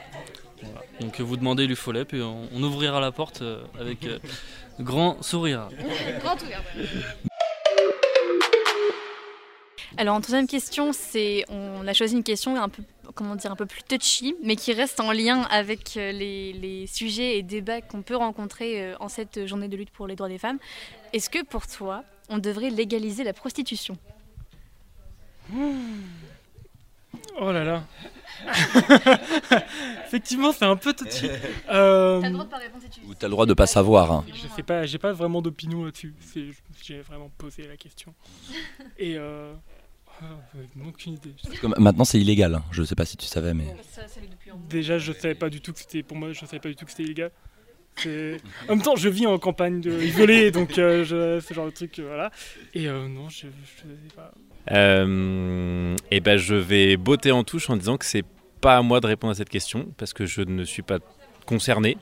Voilà. 0.62 0.82
Donc 1.00 1.20
vous 1.22 1.38
demandez 1.38 1.66
l'UFOLEP 1.66 2.14
et 2.14 2.22
on, 2.22 2.48
on 2.54 2.62
ouvrira 2.62 3.00
la 3.00 3.12
porte 3.12 3.42
euh, 3.42 3.64
avec 3.80 4.06
euh, 4.06 4.20
grand 4.80 5.24
sourire. 5.24 5.70
Grand. 6.22 6.38
Alors 9.98 10.16
en 10.16 10.22
troisième 10.22 10.46
question, 10.48 10.94
c'est 10.94 11.46
on 11.50 11.88
a 11.88 11.94
choisi 11.94 12.16
une 12.16 12.24
question 12.24 12.62
un 12.62 12.70
peu 12.70 12.84
comment 13.16 13.36
dire 13.36 13.52
un 13.52 13.56
peu 13.56 13.66
plus 13.66 13.82
touchy, 13.82 14.36
mais 14.44 14.56
qui 14.56 14.72
reste 14.72 15.00
en 15.00 15.12
lien 15.12 15.42
avec 15.50 15.98
euh, 15.98 16.12
les, 16.12 16.54
les 16.54 16.86
sujets 16.86 17.40
et 17.40 17.44
débats 17.44 17.82
qu'on 17.82 18.04
peut 18.04 18.16
rencontrer 18.16 18.94
en 19.00 19.10
cette 19.10 19.48
journée 19.48 19.68
de 19.68 19.76
lutte 19.76 19.90
pour 19.90 20.06
les 20.06 20.16
droits 20.16 20.30
des 20.30 20.38
femmes. 20.38 20.60
Est-ce 21.12 21.30
que 21.30 21.44
pour 21.44 21.66
toi, 21.66 22.04
on 22.30 22.38
devrait 22.38 22.70
légaliser 22.70 23.24
la 23.24 23.34
prostitution? 23.34 23.98
Oh 27.42 27.52
là 27.52 27.64
là. 27.64 27.84
Effectivement, 30.06 30.52
c'est 30.52 30.66
un 30.66 30.76
peu 30.76 30.94
touchy. 30.94 31.30
Euh, 31.72 32.20
T'as 32.22 32.28
le 32.30 32.34
droit 32.34 32.46
de 32.46 32.50
pas 32.50 32.58
répondre 32.58 32.84
si 32.84 32.90
tu 32.90 33.06
Ou 33.08 33.14
t'as 33.14 33.28
le 33.28 33.32
droit 33.32 33.46
de 33.46 33.54
pas 33.54 33.68
savoir. 33.68 34.12
hein. 34.12 34.26
Je 34.34 34.48
sais 34.56 34.64
pas, 34.64 34.86
j'ai 34.86 34.98
pas 34.98 35.12
vraiment 35.14 35.42
d'opinion 35.42 35.86
là-dessus. 35.86 36.16
C'est- 36.20 36.50
J'ai 36.84 37.02
vraiment 37.02 37.30
posé 37.38 37.68
la 37.68 37.78
question. 37.78 38.14
Et 38.98 39.18
euh... 39.18 39.54
ah, 40.22 40.26
euh, 40.56 40.88
aucune 40.88 41.14
idée. 41.14 41.34
Comme 41.62 41.76
maintenant, 41.78 42.06
c'est 42.06 42.20
illégal. 42.20 42.56
hein. 42.56 42.64
Je 42.72 42.84
sais 42.84 42.96
pas 42.96 43.06
si 43.06 43.18
tu 43.18 43.26
savais, 43.28 43.54
mais. 43.54 43.76
Déjà, 44.70 44.98
je 44.98 45.14
savais 45.14 45.36
pas 45.36 45.50
du 45.50 45.62
tout 45.62 45.74
que 45.74 45.80
c'était 45.80 46.02
pour 46.04 46.18
moi. 46.18 46.32
Je 46.34 46.40
savais 46.46 46.60
pas 46.60 46.70
du 46.70 46.76
tout 46.76 46.86
que 46.86 46.92
c'était 46.92 47.04
illégal. 47.04 47.32
En 48.68 48.76
même 48.76 48.82
temps, 48.82 48.96
je 48.96 49.10
vis 49.10 49.26
en 49.28 49.38
campagne 49.40 49.82
de 49.82 49.92
isolée, 50.02 50.52
donc 50.60 50.78
euh, 50.78 51.04
je- 51.04 51.40
ce 51.46 51.54
genre 51.54 51.66
de 51.66 51.72
truc, 51.72 52.00
euh, 52.00 52.04
voilà. 52.08 52.32
Et 52.74 52.88
euh, 52.88 53.08
non, 53.08 53.30
je, 53.30 53.48
je 53.48 53.82
sais 53.82 54.16
pas. 54.16 54.32
Euh, 54.72 55.96
et 56.12 56.20
ben 56.20 56.38
je 56.38 56.56
vais 56.56 56.96
botter 56.98 57.32
en 57.32 57.44
touche 57.44 57.70
en 57.70 57.78
disant 57.78 57.98
que 57.98 58.06
c'est 58.06 58.26
pas 58.62 58.78
à 58.78 58.82
moi 58.82 59.00
de 59.00 59.08
répondre 59.08 59.32
à 59.32 59.36
cette 59.36 59.50
question 59.50 59.88
parce 59.98 60.14
que 60.14 60.26
je 60.26 60.42
ne 60.42 60.64
suis 60.64 60.82
pas 60.84 61.00
concerné. 61.46 61.98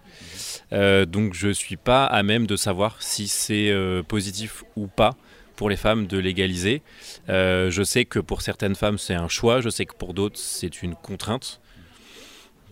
Euh, 0.73 1.05
donc 1.05 1.33
je 1.33 1.49
suis 1.49 1.77
pas 1.77 2.05
à 2.05 2.23
même 2.23 2.45
de 2.47 2.55
savoir 2.57 3.01
si 3.01 3.27
c'est 3.27 3.69
euh, 3.69 4.03
positif 4.03 4.63
ou 4.75 4.87
pas 4.87 5.15
pour 5.55 5.69
les 5.69 5.77
femmes 5.77 6.07
de 6.07 6.17
légaliser. 6.17 6.81
Euh, 7.29 7.69
je 7.71 7.83
sais 7.83 8.05
que 8.05 8.19
pour 8.19 8.41
certaines 8.41 8.75
femmes 8.75 8.97
c'est 8.97 9.13
un 9.15 9.29
choix, 9.29 9.61
je 9.61 9.69
sais 9.69 9.85
que 9.85 9.95
pour 9.95 10.13
d'autres 10.13 10.37
c'est 10.37 10.81
une 10.83 10.95
contrainte. 10.95 11.61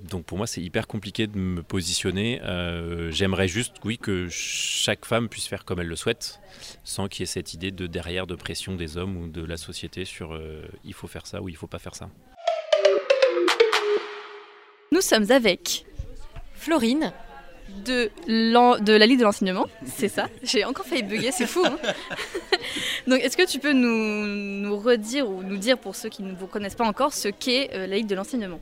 Donc 0.09 0.25
pour 0.25 0.37
moi 0.37 0.47
c'est 0.47 0.61
hyper 0.61 0.87
compliqué 0.87 1.27
de 1.27 1.37
me 1.37 1.63
positionner. 1.63 2.41
Euh, 2.43 3.11
J'aimerais 3.11 3.47
juste, 3.47 3.73
oui, 3.83 3.97
que 3.97 4.27
chaque 4.29 5.05
femme 5.05 5.29
puisse 5.29 5.47
faire 5.47 5.65
comme 5.65 5.79
elle 5.79 5.87
le 5.87 5.95
souhaite, 5.95 6.39
sans 6.83 7.07
qu'il 7.07 7.21
y 7.21 7.23
ait 7.23 7.27
cette 7.27 7.53
idée 7.53 7.71
de 7.71 7.87
derrière 7.87 8.27
de 8.27 8.35
pression 8.35 8.75
des 8.75 8.97
hommes 8.97 9.17
ou 9.17 9.27
de 9.27 9.43
la 9.43 9.57
société 9.57 10.05
sur 10.05 10.33
euh, 10.33 10.61
il 10.83 10.93
faut 10.93 11.07
faire 11.07 11.25
ça 11.25 11.41
ou 11.41 11.49
il 11.49 11.55
faut 11.55 11.67
pas 11.67 11.79
faire 11.79 11.95
ça. 11.95 12.09
Nous 14.91 15.01
sommes 15.01 15.31
avec 15.31 15.85
Florine 16.53 17.11
de, 17.83 18.09
la 18.97 19.05
Ligue 19.05 19.19
de 19.19 19.23
l'enseignement, 19.23 19.65
c'est 19.85 20.07
ça. 20.07 20.27
J'ai 20.43 20.63
encore 20.65 20.85
failli 20.85 21.03
bugger, 21.03 21.31
c'est 21.31 21.47
fou. 21.47 21.65
hein. 21.65 21.77
Donc, 23.07 23.19
est-ce 23.21 23.35
que 23.37 23.45
tu 23.45 23.59
peux 23.59 23.73
nous, 23.73 24.25
nous 24.27 24.77
redire 24.77 25.29
ou 25.29 25.43
nous 25.43 25.57
dire 25.57 25.77
pour 25.77 25.95
ceux 25.95 26.09
qui 26.09 26.23
ne 26.23 26.33
vous 26.33 26.47
connaissent 26.47 26.75
pas 26.75 26.87
encore 26.87 27.13
ce 27.13 27.27
qu'est 27.27 27.71
euh, 27.73 27.87
la 27.87 27.95
Ligue 27.97 28.07
de 28.07 28.15
l'enseignement? 28.15 28.59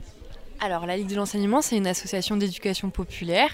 Alors, 0.64 0.86
la 0.86 0.96
Ligue 0.96 1.08
de 1.08 1.16
l'enseignement, 1.16 1.60
c'est 1.60 1.76
une 1.76 1.86
association 1.86 2.38
d'éducation 2.38 2.88
populaire 2.88 3.50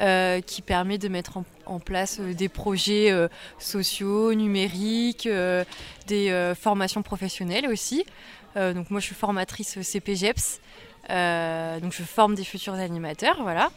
euh, 0.00 0.40
qui 0.40 0.62
permet 0.62 0.98
de 0.98 1.08
mettre 1.08 1.38
en, 1.66 1.80
place 1.80 2.20
euh, 2.20 2.32
des 2.32 2.48
projets 2.48 3.10
euh, 3.10 3.26
sociaux, 3.58 4.32
numériques, 4.34 5.28
des 6.06 6.52
formations 6.56 7.02
professionnelles 7.02 7.66
aussi. 7.66 8.06
Donc, 8.54 8.88
moi, 8.88 9.00
je 9.00 9.06
suis 9.06 9.16
formatrice 9.16 9.80
CPGEPS, 9.82 10.60
donc 11.82 11.92
je 11.92 12.04
forme 12.04 12.36
des 12.36 12.44
futurs 12.44 12.74
animateurs, 12.74 13.42
voilà. 13.42 13.72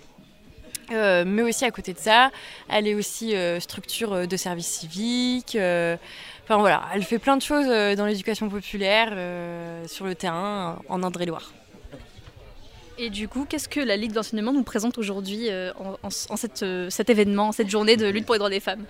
Mais 0.92 1.42
aussi 1.42 1.66
à 1.66 1.72
côté 1.72 1.94
de 1.94 2.00
ça, 2.00 2.30
elle 2.70 2.88
est 2.88 2.94
aussi 2.94 3.34
structure 3.60 4.28
de 4.28 4.38
service 4.38 4.68
civique. 4.68 5.58
Enfin 6.44 6.58
voilà, 6.58 6.84
elle 6.94 7.04
fait 7.04 7.18
plein 7.18 7.38
de 7.38 7.42
choses 7.42 7.66
dans 7.98 8.06
l'éducation 8.06 8.50
populaire 8.50 9.10
sur 9.88 10.06
le 10.06 10.14
terrain 10.14 10.78
en 10.90 11.02
Indre-et-Loire. 11.02 11.52
Et 13.00 13.10
du 13.10 13.28
coup, 13.28 13.46
qu'est-ce 13.48 13.70
que 13.70 13.80
la 13.80 13.96
Ligue 13.96 14.12
d'enseignement 14.12 14.54
nous 14.54 14.64
présente 14.64 14.98
aujourd'hui 14.98 15.50
euh, 15.50 15.72
en, 15.78 16.10
euh, 16.64 16.90
cet 16.90 17.10
événement, 17.10 17.50
en 17.50 17.52
cette 17.52 17.70
journée 17.70 17.96
de 17.96 18.08
lutte 18.08 18.26
pour 18.26 18.34
les 18.34 18.40
droits 18.40 18.50
des 18.50 18.60
femmes? 18.60 18.86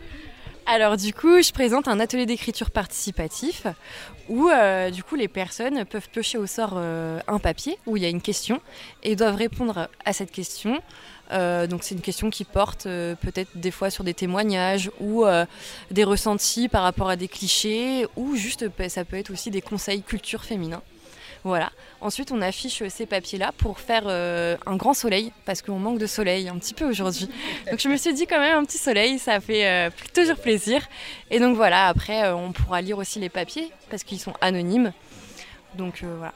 Alors 0.65 0.97
du 0.97 1.13
coup, 1.13 1.41
je 1.41 1.51
présente 1.51 1.87
un 1.87 1.99
atelier 1.99 2.25
d'écriture 2.25 2.71
participatif 2.71 3.67
où 4.27 4.49
euh, 4.49 4.89
du 4.91 5.01
coup 5.01 5.15
les 5.15 5.29
personnes 5.29 5.85
peuvent 5.85 6.09
piocher 6.09 6.37
au 6.37 6.45
sort 6.45 6.77
un 6.77 7.39
papier 7.39 7.77
où 7.85 7.95
il 7.95 8.03
y 8.03 8.05
a 8.05 8.09
une 8.09 8.21
question 8.21 8.59
et 9.01 9.15
doivent 9.15 9.37
répondre 9.37 9.87
à 10.03 10.11
cette 10.11 10.31
question. 10.31 10.81
Donc 11.31 11.83
c'est 11.83 11.95
une 11.95 12.01
question 12.01 12.29
qui 12.29 12.43
porte 12.43 12.83
peut-être 12.83 13.51
des 13.55 13.71
fois 13.71 13.89
sur 13.89 14.03
des 14.03 14.13
témoignages 14.13 14.91
ou 14.99 15.23
des 15.89 16.03
ressentis 16.03 16.67
par 16.67 16.83
rapport 16.83 17.07
à 17.07 17.15
des 17.15 17.29
clichés 17.29 18.05
ou 18.17 18.35
juste 18.35 18.63
euh, 18.63 18.89
ça 18.89 19.05
peut 19.05 19.15
être 19.15 19.31
aussi 19.31 19.51
des 19.51 19.61
conseils 19.61 20.01
culture 20.01 20.43
féminin. 20.43 20.81
Voilà. 21.47 21.71
Ensuite, 22.01 22.33
on 22.33 22.41
affiche 22.41 22.83
ces 22.89 23.05
papiers-là 23.05 23.53
pour 23.57 23.79
faire 23.79 24.03
euh, 24.07 24.57
un 24.65 24.75
grand 24.75 24.93
soleil, 24.93 25.31
parce 25.45 25.61
qu'on 25.61 25.79
manque 25.79 25.97
de 25.97 26.05
soleil 26.05 26.49
un 26.49 26.57
petit 26.57 26.73
peu 26.73 26.83
aujourd'hui. 26.85 27.29
Donc 27.71 27.79
je 27.79 27.87
me 27.87 27.95
suis 27.95 28.13
dit 28.13 28.27
quand 28.27 28.39
même 28.39 28.57
un 28.57 28.65
petit 28.65 28.77
soleil, 28.77 29.17
ça 29.17 29.39
fait 29.39 29.65
euh, 29.65 29.89
toujours 30.13 30.35
plaisir. 30.35 30.81
Et 31.31 31.39
donc 31.39 31.55
voilà, 31.55 31.87
après, 31.87 32.25
euh, 32.25 32.35
on 32.35 32.51
pourra 32.51 32.81
lire 32.81 32.97
aussi 32.97 33.19
les 33.19 33.29
papiers, 33.29 33.71
parce 33.89 34.03
qu'ils 34.03 34.19
sont 34.19 34.33
anonymes. 34.41 34.91
Donc 35.77 36.01
euh, 36.03 36.15
voilà. 36.17 36.33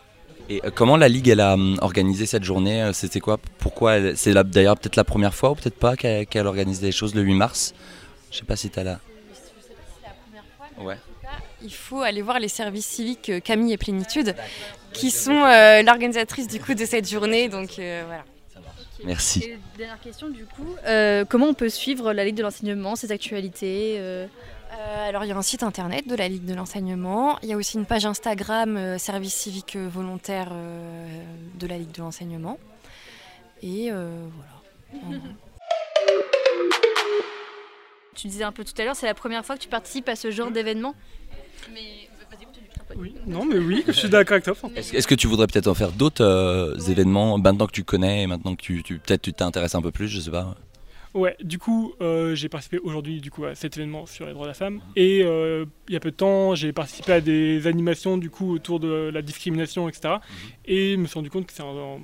Et 0.50 0.62
comment 0.74 0.96
la 0.96 1.10
Ligue 1.10 1.28
elle 1.28 1.42
a 1.42 1.56
hum, 1.56 1.78
organisé 1.82 2.26
cette 2.26 2.46
journée 2.46 2.90
C'était 2.94 3.20
quoi? 3.20 3.38
Pourquoi 3.60 3.96
elle- 3.98 4.18
C'est 4.18 4.34
d'ailleurs 4.34 4.78
peut-être 4.78 4.96
la 4.96 5.04
première 5.04 5.34
fois 5.36 5.52
ou 5.52 5.56
peut-être 5.56 5.78
pas 5.78 5.98
qu'elle 5.98 6.48
organise 6.48 6.80
des 6.80 6.94
choses 6.94 7.14
le 7.16 7.22
8 7.22 7.34
mars? 7.36 7.74
Je 8.32 8.38
sais 8.38 8.46
pas 8.46 8.56
si 8.56 8.70
t'as 8.70 8.84
la. 8.84 9.00
Ouais. 10.80 10.96
Il 11.64 11.74
faut 11.74 12.02
aller 12.02 12.22
voir 12.22 12.40
les 12.40 12.48
services 12.48 12.88
civiques 12.88 13.30
euh, 13.30 13.40
Camille 13.40 13.74
et 13.74 13.78
Plénitude, 13.78 14.36
qui 14.94 15.12
sont 15.12 15.44
euh, 15.44 15.82
l'organisatrice 15.84 16.48
du 16.48 16.60
coup 16.60 16.74
de 16.74 16.86
cette 16.86 17.10
journée. 17.10 17.50
Donc 17.50 17.80
euh, 17.80 18.04
voilà. 18.06 18.24
Merci. 19.04 19.44
Et 19.44 19.60
dernière 19.78 20.00
question 20.00 20.30
du 20.30 20.46
coup, 20.46 20.76
euh, 20.86 21.26
comment 21.26 21.48
on 21.48 21.54
peut 21.56 21.70
suivre 21.70 22.14
la 22.14 22.24
Ligue 22.24 22.36
de 22.36 22.44
l'enseignement, 22.44 22.96
ses 22.96 23.12
actualités 23.12 23.96
euh? 23.98 24.28
Euh, 24.74 25.10
alors 25.10 25.26
il 25.26 25.28
y 25.28 25.32
a 25.34 25.38
un 25.38 25.42
site 25.42 25.64
internet 25.64 26.08
de 26.08 26.16
la 26.16 26.30
Ligue 26.30 26.46
de 26.46 26.54
l'enseignement, 26.54 27.38
il 27.44 27.50
y 27.50 27.54
a 27.54 27.58
aussi 27.58 27.78
une 27.78 27.86
page 27.86 28.06
Instagram 28.06 28.78
euh, 28.78 28.98
service 28.98 29.34
civique 29.34 29.76
volontaire 29.76 30.50
euh, 30.54 31.24
de 31.60 31.68
la 31.68 31.78
Ligue 31.78 31.92
de 31.92 32.02
l'enseignement. 32.02 32.58
Et 33.62 33.90
euh, 33.92 34.26
voilà. 34.94 35.20
Tu 38.16 38.28
disais 38.28 38.44
un 38.44 38.52
peu 38.52 38.64
tout 38.64 38.74
à 38.78 38.86
l'heure, 38.86 38.96
c'est 38.96 39.08
la 39.08 39.14
première 39.14 39.46
fois 39.46 39.58
que 39.58 39.62
tu 39.62 39.68
participes 39.70 40.08
à 40.08 40.16
ce 40.16 40.32
genre 40.32 40.52
d'événement? 40.52 40.96
Oui, 42.98 43.16
non, 43.26 43.46
mais 43.46 43.58
oui, 43.58 43.84
je 43.88 43.94
suis 43.94 44.10
d'accord 44.10 44.34
avec 44.34 44.44
toi. 44.44 44.56
Est-ce 44.76 45.08
que 45.08 45.16
tu 45.16 45.28
voudrais 45.28 45.48
peut-être 45.48 45.68
en 45.68 45.74
faire 45.74 45.92
d'autres 45.92 46.24
euh, 46.24 46.76
événements 46.90 47.38
maintenant 47.38 47.66
que 47.68 47.72
tu 47.72 47.84
connais 47.86 48.24
et 48.24 48.28
maintenant 48.28 48.54
que 48.56 48.62
tu, 48.62 48.84
tu- 48.84 48.98
peut-être 48.98 49.22
tu 49.22 49.32
t'intéresses 49.34 49.76
un 49.76 49.82
peu 49.82 49.92
plus, 49.92 50.08
je 50.10 50.20
sais 50.20 50.32
pas? 50.32 50.56
Ouais, 51.14 51.36
du 51.42 51.58
coup, 51.58 51.94
euh, 52.02 52.36
j'ai 52.36 52.48
participé 52.50 52.80
aujourd'hui 52.80 53.20
du 53.20 53.32
coup 53.32 53.44
à 53.46 53.54
cet 53.56 53.76
événement 53.78 54.06
sur 54.06 54.26
les 54.26 54.34
droits 54.34 54.46
de 54.46 54.50
la 54.52 54.54
femme. 54.56 54.82
Et 54.96 55.22
euh, 55.24 55.66
il 55.90 55.94
y 55.94 55.98
a 55.98 56.00
peu 56.00 56.12
de 56.12 56.16
temps, 56.16 56.56
j'ai 56.56 56.72
participé 56.74 57.14
à 57.14 57.22
des 57.22 57.68
animations 57.68 58.18
du 58.18 58.30
coup 58.30 58.54
autour 58.54 58.80
de 58.80 59.10
la 59.14 59.22
discrimination, 59.22 59.88
etc. 59.90 60.16
Et 60.66 60.94
je 60.94 60.98
me 60.98 61.06
suis 61.08 61.16
rendu 61.16 61.30
compte 61.30 61.48
que 61.48 61.54
c'est 61.54 61.64
un, 61.64 62.00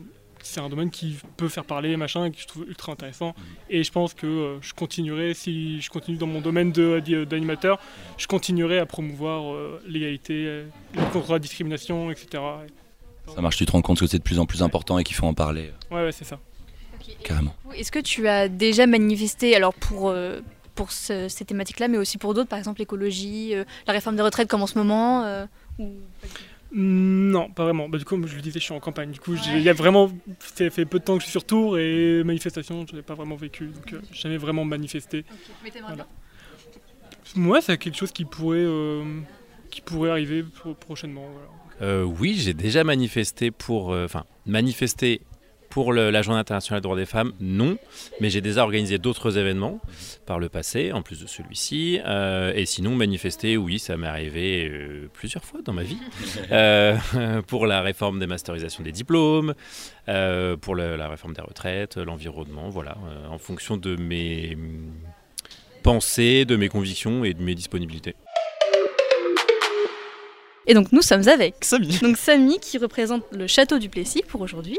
c'est 0.47 0.59
un 0.61 0.69
domaine 0.69 0.89
qui 0.89 1.17
peut 1.37 1.49
faire 1.49 1.65
parler, 1.65 1.95
machin, 1.97 2.25
et 2.25 2.31
que 2.31 2.39
je 2.39 2.47
trouve 2.47 2.65
ultra 2.67 2.91
intéressant. 2.91 3.35
Et 3.69 3.83
je 3.83 3.91
pense 3.91 4.13
que 4.13 4.25
euh, 4.27 4.57
je 4.61 4.73
continuerai, 4.73 5.33
si 5.33 5.79
je 5.81 5.89
continue 5.89 6.17
dans 6.17 6.27
mon 6.27 6.41
domaine 6.41 6.71
de- 6.71 6.99
d'i- 6.99 7.25
d'animateur, 7.25 7.79
je 8.17 8.27
continuerai 8.27 8.79
à 8.79 8.85
promouvoir 8.85 9.53
euh, 9.53 9.81
l'égalité, 9.87 10.45
euh, 10.47 10.65
contre 11.13 11.31
la 11.33 11.39
discrimination, 11.39 12.09
etc. 12.11 12.43
Ça 13.33 13.41
marche, 13.41 13.57
tu 13.57 13.65
te 13.65 13.71
rends 13.71 13.81
compte 13.81 13.99
que 13.99 14.07
c'est 14.07 14.19
de 14.19 14.23
plus 14.23 14.39
en 14.39 14.45
plus 14.45 14.63
important 14.63 14.97
et 14.97 15.03
qu'il 15.03 15.15
faut 15.15 15.25
en 15.27 15.33
parler 15.33 15.71
Ouais, 15.91 16.03
ouais, 16.05 16.11
c'est 16.11 16.23
ça. 16.25 16.39
carrément. 17.23 17.53
Est-ce 17.75 17.91
que 17.91 17.99
tu 17.99 18.27
as 18.27 18.47
déjà 18.47 18.87
manifesté 18.87 19.55
alors 19.55 19.73
pour, 19.73 20.09
euh, 20.09 20.39
pour 20.75 20.91
ce- 20.91 21.27
ces 21.27 21.43
thématiques-là, 21.45 21.87
mais 21.89 21.97
aussi 21.97 22.17
pour 22.17 22.33
d'autres, 22.33 22.49
par 22.49 22.59
exemple 22.59 22.79
l'écologie, 22.79 23.53
euh, 23.55 23.63
la 23.85 23.93
réforme 23.93 24.15
des 24.15 24.21
retraites 24.21 24.47
comme 24.49 24.61
en 24.61 24.67
ce 24.67 24.77
moment 24.77 25.23
euh, 25.25 25.45
ou- 25.79 25.91
Non, 26.71 27.49
pas 27.49 27.63
vraiment. 27.63 27.87
Bah, 27.87 27.97
du 27.97 28.03
coup, 28.03 28.15
comme 28.15 28.27
je 28.27 28.35
le 28.35 28.41
disais, 28.41 28.59
je 28.59 28.65
suis 28.65 28.73
en 28.73 28.79
campagne. 28.79 29.11
Du 29.11 29.19
coup, 29.19 29.35
il 29.55 29.61
y 29.61 29.69
a 29.69 29.73
vraiment, 29.73 30.11
ça 30.39 30.69
fait 30.69 30.85
peu 30.85 30.99
de 30.99 31.03
temps 31.03 31.13
que 31.15 31.19
je 31.21 31.25
suis 31.25 31.31
sur 31.31 31.45
Tours 31.45 31.77
et 31.77 32.23
manifestation, 32.23 32.85
je 32.89 32.95
n'ai 32.95 33.01
pas 33.01 33.13
vraiment 33.13 33.35
vécu. 33.35 33.67
Donc, 33.67 33.93
euh, 33.93 34.01
j'ai 34.11 34.21
jamais 34.23 34.37
vraiment 34.37 34.65
manifesté. 34.65 35.23
Mais 35.63 35.71
t'aimerais 35.71 35.93
Voilà. 35.93 36.07
Moi, 37.35 37.61
c'est 37.61 37.77
quelque 37.77 37.97
chose 37.97 38.11
qui 38.11 38.25
pourrait, 38.25 38.57
euh, 38.59 39.03
qui 39.69 39.81
pourrait 39.81 40.09
arriver 40.09 40.43
pro- 40.43 40.73
prochainement. 40.73 41.25
voilà. 41.31 41.47
Euh, 41.81 42.03
oui, 42.03 42.35
j'ai 42.37 42.53
déjà 42.53 42.83
manifesté 42.83 43.51
pour, 43.51 43.91
euh, 43.93 44.05
enfin, 44.05 44.25
manifesté 44.45 45.21
pour 45.69 45.93
le- 45.93 46.09
la 46.11 46.21
Journée 46.21 46.39
internationale 46.39 46.81
des 46.81 46.83
droits 46.83 46.97
des 46.97 47.05
femmes, 47.05 47.33
non, 47.39 47.77
mais 48.21 48.29
j'ai 48.29 48.41
déjà 48.41 48.63
organisé 48.63 48.97
d'autres 48.97 49.37
événements 49.37 49.79
par 50.25 50.39
le 50.39 50.49
passé, 50.49 50.91
en 50.91 51.01
plus 51.01 51.21
de 51.21 51.27
celui-ci. 51.27 51.99
Euh, 52.05 52.51
et 52.55 52.65
sinon, 52.65 52.95
manifester, 52.95 53.57
oui, 53.57 53.77
ça 53.79 53.97
m'est 53.97 54.07
arrivé 54.07 54.69
euh, 54.69 55.09
plusieurs 55.13 55.43
fois 55.43 55.61
dans 55.63 55.73
ma 55.73 55.83
vie. 55.83 55.97
Euh, 56.51 56.97
pour 57.47 57.67
la 57.67 57.81
réforme 57.81 58.19
des 58.19 58.27
masterisations 58.27 58.83
des 58.83 58.91
diplômes, 58.91 59.53
pour 60.61 60.75
le- 60.75 60.95
la 60.95 61.09
réforme 61.09 61.33
des 61.33 61.41
retraites, 61.41 61.97
l'environnement, 61.97 62.69
voilà, 62.69 62.97
en 63.29 63.37
fonction 63.37 63.75
de 63.77 63.95
mes 63.95 64.57
pensées, 65.83 66.45
de 66.45 66.55
mes 66.55 66.69
convictions 66.69 67.23
et 67.23 67.33
de 67.33 67.41
mes 67.41 67.55
disponibilités. 67.55 68.15
Et 70.69 70.73
donc 70.73 70.91
nous 70.91 71.01
sommes 71.01 71.27
avec 71.29 71.55
Samy. 71.61 71.97
Donc 71.99 72.17
Samy 72.17 72.59
qui 72.59 72.77
représente 72.77 73.23
le 73.31 73.47
château 73.47 73.79
du 73.79 73.87
Plessis 73.89 74.21
pour 74.27 74.41
aujourd'hui. 74.41 74.77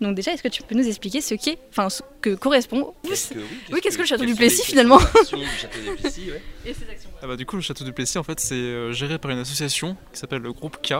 Donc 0.00 0.14
déjà, 0.14 0.32
est-ce 0.32 0.42
que 0.42 0.48
tu 0.48 0.62
peux 0.62 0.74
nous 0.74 0.86
expliquer 0.86 1.20
ce 1.22 1.34
qu'est, 1.34 1.58
enfin 1.70 1.88
ce 1.88 2.02
que 2.20 2.34
correspond 2.34 2.92
que- 3.02 3.08
oui, 3.08 3.44
oui, 3.72 3.80
qu'est-ce 3.82 3.96
que 3.96 4.02
le 4.02 4.08
château 4.08 4.26
du 4.26 4.34
Plessis 4.34 4.58
les- 4.58 4.64
finalement 4.64 4.98
du 4.98 5.04
château 5.58 5.80
du 5.82 5.96
Plessis, 6.02 6.30
ouais. 6.30 6.42
Et 6.66 6.74
ses 6.74 6.88
actions. 6.90 7.10
Ah 7.22 7.26
bah, 7.26 7.36
du 7.36 7.46
coup, 7.46 7.56
le 7.56 7.62
château 7.62 7.84
du 7.84 7.92
Plessis, 7.92 8.18
en 8.18 8.22
fait, 8.24 8.38
c'est 8.40 8.54
euh, 8.54 8.92
géré 8.92 9.18
par 9.18 9.30
une 9.30 9.38
association 9.38 9.96
qui 10.12 10.18
s'appelle 10.20 10.42
le 10.42 10.52
groupe 10.52 10.76
K, 10.82 10.94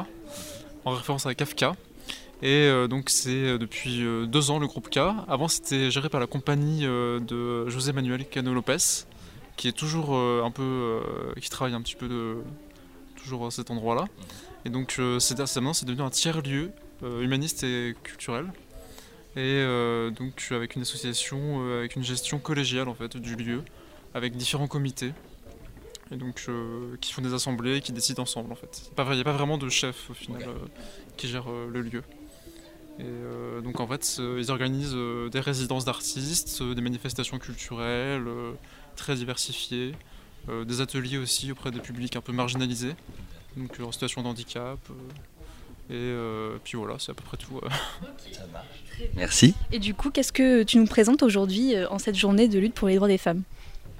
en 0.85 0.93
référence 0.93 1.27
à 1.27 1.35
Kafka. 1.35 1.75
Et 2.43 2.49
euh, 2.49 2.89
donc, 2.89 3.11
c'est 3.11 3.31
euh, 3.31 3.59
depuis 3.59 4.03
euh, 4.03 4.27
deux 4.27 4.51
ans 4.51 4.59
le 4.59 4.67
groupe 4.67 4.89
K. 4.89 4.99
Avant, 5.29 5.47
c'était 5.49 5.91
géré 5.91 6.09
par 6.09 6.21
la 6.21 6.27
compagnie 6.27 6.87
euh, 6.87 7.21
de 7.21 7.69
José 7.69 7.93
Manuel 7.93 8.25
Cano 8.25 8.53
Lopez, 8.55 8.77
qui 9.57 9.69
est 9.69 9.73
toujours 9.73 10.17
un 10.17 10.51
peu. 10.51 10.63
euh, 10.63 11.01
qui 11.41 11.51
travaille 11.51 11.75
un 11.75 11.83
petit 11.83 11.95
peu 11.97 12.09
de, 12.09 12.37
toujours 13.23 13.47
à 13.47 13.51
cet 13.51 13.71
endroit-là. 13.71 14.07
Et 14.65 14.71
donc, 14.71 14.97
euh, 14.99 15.19
c'est 15.19 15.37
c'est- 15.47 15.61
maintenant, 15.61 15.73
c'est 15.73 15.87
devenu 15.87 16.03
un 16.03 16.11
tiers-lieu 16.11 16.71
euh, 17.03 17.23
humaniste 17.23 17.65
et 17.65 17.95
culturel. 18.03 18.47
Et 19.35 19.41
euh, 19.41 20.11
donc, 20.11 20.49
avec 20.51 20.77
une 20.77 20.83
association, 20.83 21.67
avec 21.79 21.97
une 21.97 22.05
gestion 22.05 22.39
collégiale 22.39 22.89
en 22.89 22.95
fait 22.95 23.17
du 23.17 23.35
lieu, 23.35 23.63
avec 24.15 24.37
différents 24.37 24.69
comités 24.69 25.13
et 26.11 26.17
donc 26.17 26.47
qui 27.01 27.13
font 27.15 27.23
des 27.23 27.33
assemblées, 27.33 27.81
qui 27.81 27.93
décident 27.93 28.23
ensemble 28.25 28.53
en 28.53 28.55
fait. 28.55 28.83
Il 28.99 29.15
n'y 29.15 29.21
a 29.23 29.25
pas 29.25 29.33
vraiment 29.33 29.57
de 29.57 29.71
chef 29.71 30.11
au 30.11 30.15
final 30.15 30.43
qui 31.17 31.29
gère 31.29 31.47
le 31.49 31.81
lieu. 31.81 32.03
Et 32.99 33.05
euh, 33.05 33.63
donc 33.63 33.81
en 33.81 33.87
fait, 33.87 34.21
ils 34.39 34.51
organisent 34.51 34.95
des 35.33 35.41
résidences 35.41 35.87
d'artistes, 35.87 36.63
des 36.63 36.83
manifestations 36.83 37.39
culturelles 37.39 38.27
très 38.97 39.15
diversifiées, 39.15 39.95
euh, 40.49 40.65
des 40.65 40.81
ateliers 40.81 41.19
aussi 41.19 41.53
auprès 41.53 41.71
des 41.71 41.81
publics 41.81 42.17
un 42.17 42.21
peu 42.21 42.33
marginalisés, 42.33 42.95
donc 43.57 43.79
euh, 43.81 43.85
en 43.85 43.93
situation 43.93 44.23
de 44.23 44.29
handicap. 44.29 44.79
euh, 44.91 44.95
et 45.91 45.95
euh, 45.95 46.57
puis 46.65 46.79
voilà, 46.79 46.97
c'est 46.99 47.11
à 47.11 47.15
peu 47.15 47.25
près 47.25 47.37
tout. 47.37 47.59
euh. 47.63 47.69
Merci. 49.17 49.55
Et 49.73 49.79
du 49.79 49.95
coup, 49.95 50.11
qu'est-ce 50.11 50.33
que 50.33 50.63
tu 50.63 50.79
nous 50.79 50.87
présentes 50.87 51.23
aujourd'hui 51.23 51.75
euh, 51.75 51.89
en 51.91 51.99
cette 51.99 52.15
journée 52.17 52.49
de 52.49 52.59
lutte 52.59 52.75
pour 52.75 52.89
les 52.89 52.97
droits 52.97 53.09
des 53.09 53.19
femmes? 53.19 53.43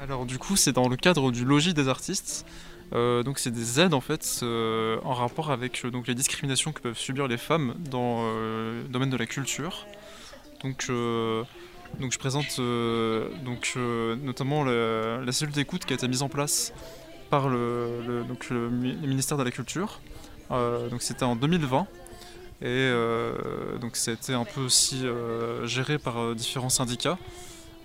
Alors 0.01 0.25
du 0.27 0.39
coup, 0.39 0.57
c'est 0.57 0.73
dans 0.73 0.89
le 0.89 0.97
cadre 0.97 1.31
du 1.31 1.45
logis 1.45 1.75
des 1.75 1.89
artistes. 1.89 2.47
Euh, 2.95 3.23
donc 3.23 3.39
c'est 3.39 3.51
des 3.51 3.81
aides 3.81 3.95
en 3.95 4.03
fait 4.03 4.41
euh, 4.43 4.99
en 5.03 5.15
rapport 5.15 5.51
avec 5.51 5.83
euh, 5.85 5.91
donc 5.91 6.07
les 6.07 6.15
discriminations 6.15 6.73
que 6.73 6.81
peuvent 6.81 6.99
subir 6.99 7.27
les 7.27 7.39
femmes 7.39 7.75
dans 7.91 8.21
euh, 8.25 8.83
le 8.83 8.89
domaine 8.89 9.09
de 9.09 9.17
la 9.17 9.25
culture. 9.25 9.87
Donc 10.63 10.87
euh, 10.91 11.43
donc 12.01 12.13
je 12.13 12.19
présente 12.19 12.59
euh, 12.59 13.29
donc 13.45 13.75
euh, 13.77 14.17
notamment 14.17 14.65
la, 14.65 15.33
cellule 15.33 15.55
d'écoute 15.55 15.85
qui 15.85 15.93
a 15.93 15.97
été 15.97 16.09
mise 16.09 16.23
en 16.23 16.29
place 16.29 16.73
par 17.31 17.49
le, 17.49 18.25
ministère 19.03 19.39
de 19.39 19.43
la 19.43 19.51
Culture. 19.51 20.01
Euh, 20.51 20.89
donc 20.89 21.03
c'était 21.03 21.25
en 21.25 21.37
2020 21.37 21.87
et 22.63 22.93
donc 23.81 23.97
ça 23.97 24.13
a 24.13 24.15
été 24.15 24.35
un 24.35 24.45
peu 24.45 24.61
aussi 24.61 25.05
géré 25.65 25.99
par 25.99 26.35
différents 26.35 26.69
syndicats. 26.69 27.19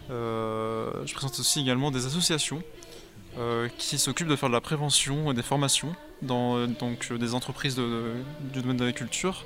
Je 0.09 1.13
présente 1.13 1.39
aussi 1.39 1.61
également 1.61 1.91
des 1.91 2.05
associations 2.05 2.61
qui 3.77 3.97
s'occupent 3.97 4.27
de 4.27 4.35
faire 4.35 4.49
de 4.49 4.53
la 4.53 4.61
prévention 4.61 5.31
et 5.31 5.33
des 5.33 5.41
formations 5.41 5.95
dans 6.21 6.67
donc, 6.67 7.11
des 7.11 7.33
entreprises 7.33 7.75
du 7.75 8.61
domaine 8.61 8.77
de 8.77 8.85
la 8.85 8.93
culture 8.93 9.45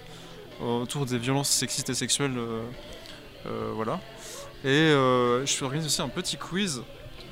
autour 0.62 1.06
des 1.06 1.18
violences 1.18 1.50
sexistes 1.50 1.90
et 1.90 1.96
sexuelles. 1.96 2.38
voilà. 3.46 4.02
Et 4.64 4.68
euh, 4.70 5.46
je 5.46 5.64
organise 5.64 5.86
aussi 5.86 6.02
un 6.02 6.10
petit 6.10 6.38
quiz 6.38 6.82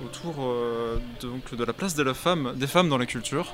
autour 0.04 0.36
euh, 0.40 0.98
donc, 1.22 1.54
de 1.54 1.64
la 1.64 1.74
place 1.74 1.94
de 1.96 2.04
la 2.04 2.14
femme, 2.14 2.54
des 2.56 2.68
femmes 2.68 2.90
dans 2.90 2.98
la 2.98 3.06
culture 3.06 3.54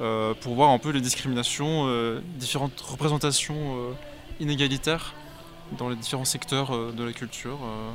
euh, 0.00 0.32
pour 0.40 0.54
voir 0.54 0.70
un 0.70 0.78
peu 0.78 0.90
les 0.90 1.00
discriminations, 1.00 1.86
euh, 1.88 2.20
différentes 2.36 2.80
représentations 2.80 3.56
euh, 3.76 3.92
inégalitaires 4.40 5.14
dans 5.76 5.88
les 5.88 5.96
différents 5.96 6.24
secteurs 6.24 6.74
euh, 6.74 6.92
de 6.96 7.04
la 7.04 7.12
culture. 7.12 7.58
euh. 7.62 7.90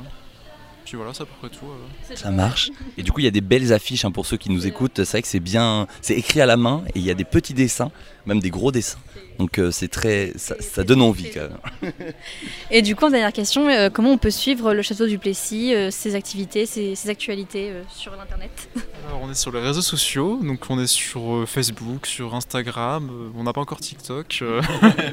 Puis 0.84 0.96
voilà, 0.96 1.12
c'est 1.12 1.24
à 1.24 1.26
peu 1.26 1.32
près 1.40 1.48
tout. 1.48 1.66
Ça 2.14 2.30
marche. 2.30 2.70
Et 2.96 3.02
du 3.02 3.10
coup, 3.10 3.18
il 3.18 3.24
y 3.24 3.26
a 3.26 3.32
des 3.32 3.40
belles 3.40 3.72
affiches 3.72 4.04
hein, 4.04 4.12
pour 4.12 4.24
ceux 4.24 4.36
qui 4.36 4.50
nous 4.50 4.68
écoutent. 4.68 4.98
C'est 5.02 5.10
vrai 5.10 5.22
que 5.22 5.26
c'est 5.26 5.40
bien, 5.40 5.88
c'est 6.00 6.14
écrit 6.14 6.40
à 6.40 6.46
la 6.46 6.56
main 6.56 6.84
et 6.94 7.00
il 7.00 7.02
y 7.04 7.10
a 7.10 7.14
des 7.14 7.24
petits 7.24 7.54
dessins, 7.54 7.90
même 8.24 8.38
des 8.38 8.50
gros 8.50 8.70
dessins. 8.70 9.00
Donc 9.38 9.58
euh, 9.58 9.70
c'est 9.70 9.88
très, 9.88 10.32
ça, 10.36 10.56
ça 10.60 10.84
donne 10.84 11.02
envie 11.02 11.30
quand 11.30 11.48
même. 11.82 11.92
Et 12.70 12.82
du 12.82 12.96
coup, 12.96 13.08
dernière 13.10 13.32
question, 13.32 13.68
euh, 13.68 13.90
comment 13.90 14.10
on 14.12 14.18
peut 14.18 14.30
suivre 14.30 14.72
le 14.74 14.82
château 14.82 15.06
du 15.06 15.18
Plessis, 15.18 15.74
euh, 15.74 15.90
ses 15.90 16.14
activités, 16.14 16.66
ses, 16.66 16.94
ses 16.94 17.10
actualités 17.10 17.70
euh, 17.70 17.82
sur 17.90 18.12
l'internet? 18.16 18.68
Alors 19.08 19.20
on 19.22 19.30
est 19.30 19.34
sur 19.34 19.52
les 19.52 19.60
réseaux 19.60 19.82
sociaux, 19.82 20.40
donc 20.42 20.60
on 20.70 20.80
est 20.80 20.86
sur 20.86 21.36
euh, 21.36 21.46
Facebook, 21.46 22.06
sur 22.06 22.34
Instagram, 22.34 23.08
euh, 23.12 23.28
on 23.36 23.44
n'a 23.44 23.52
pas 23.52 23.60
encore 23.60 23.80
TikTok, 23.80 24.38
euh, 24.42 24.60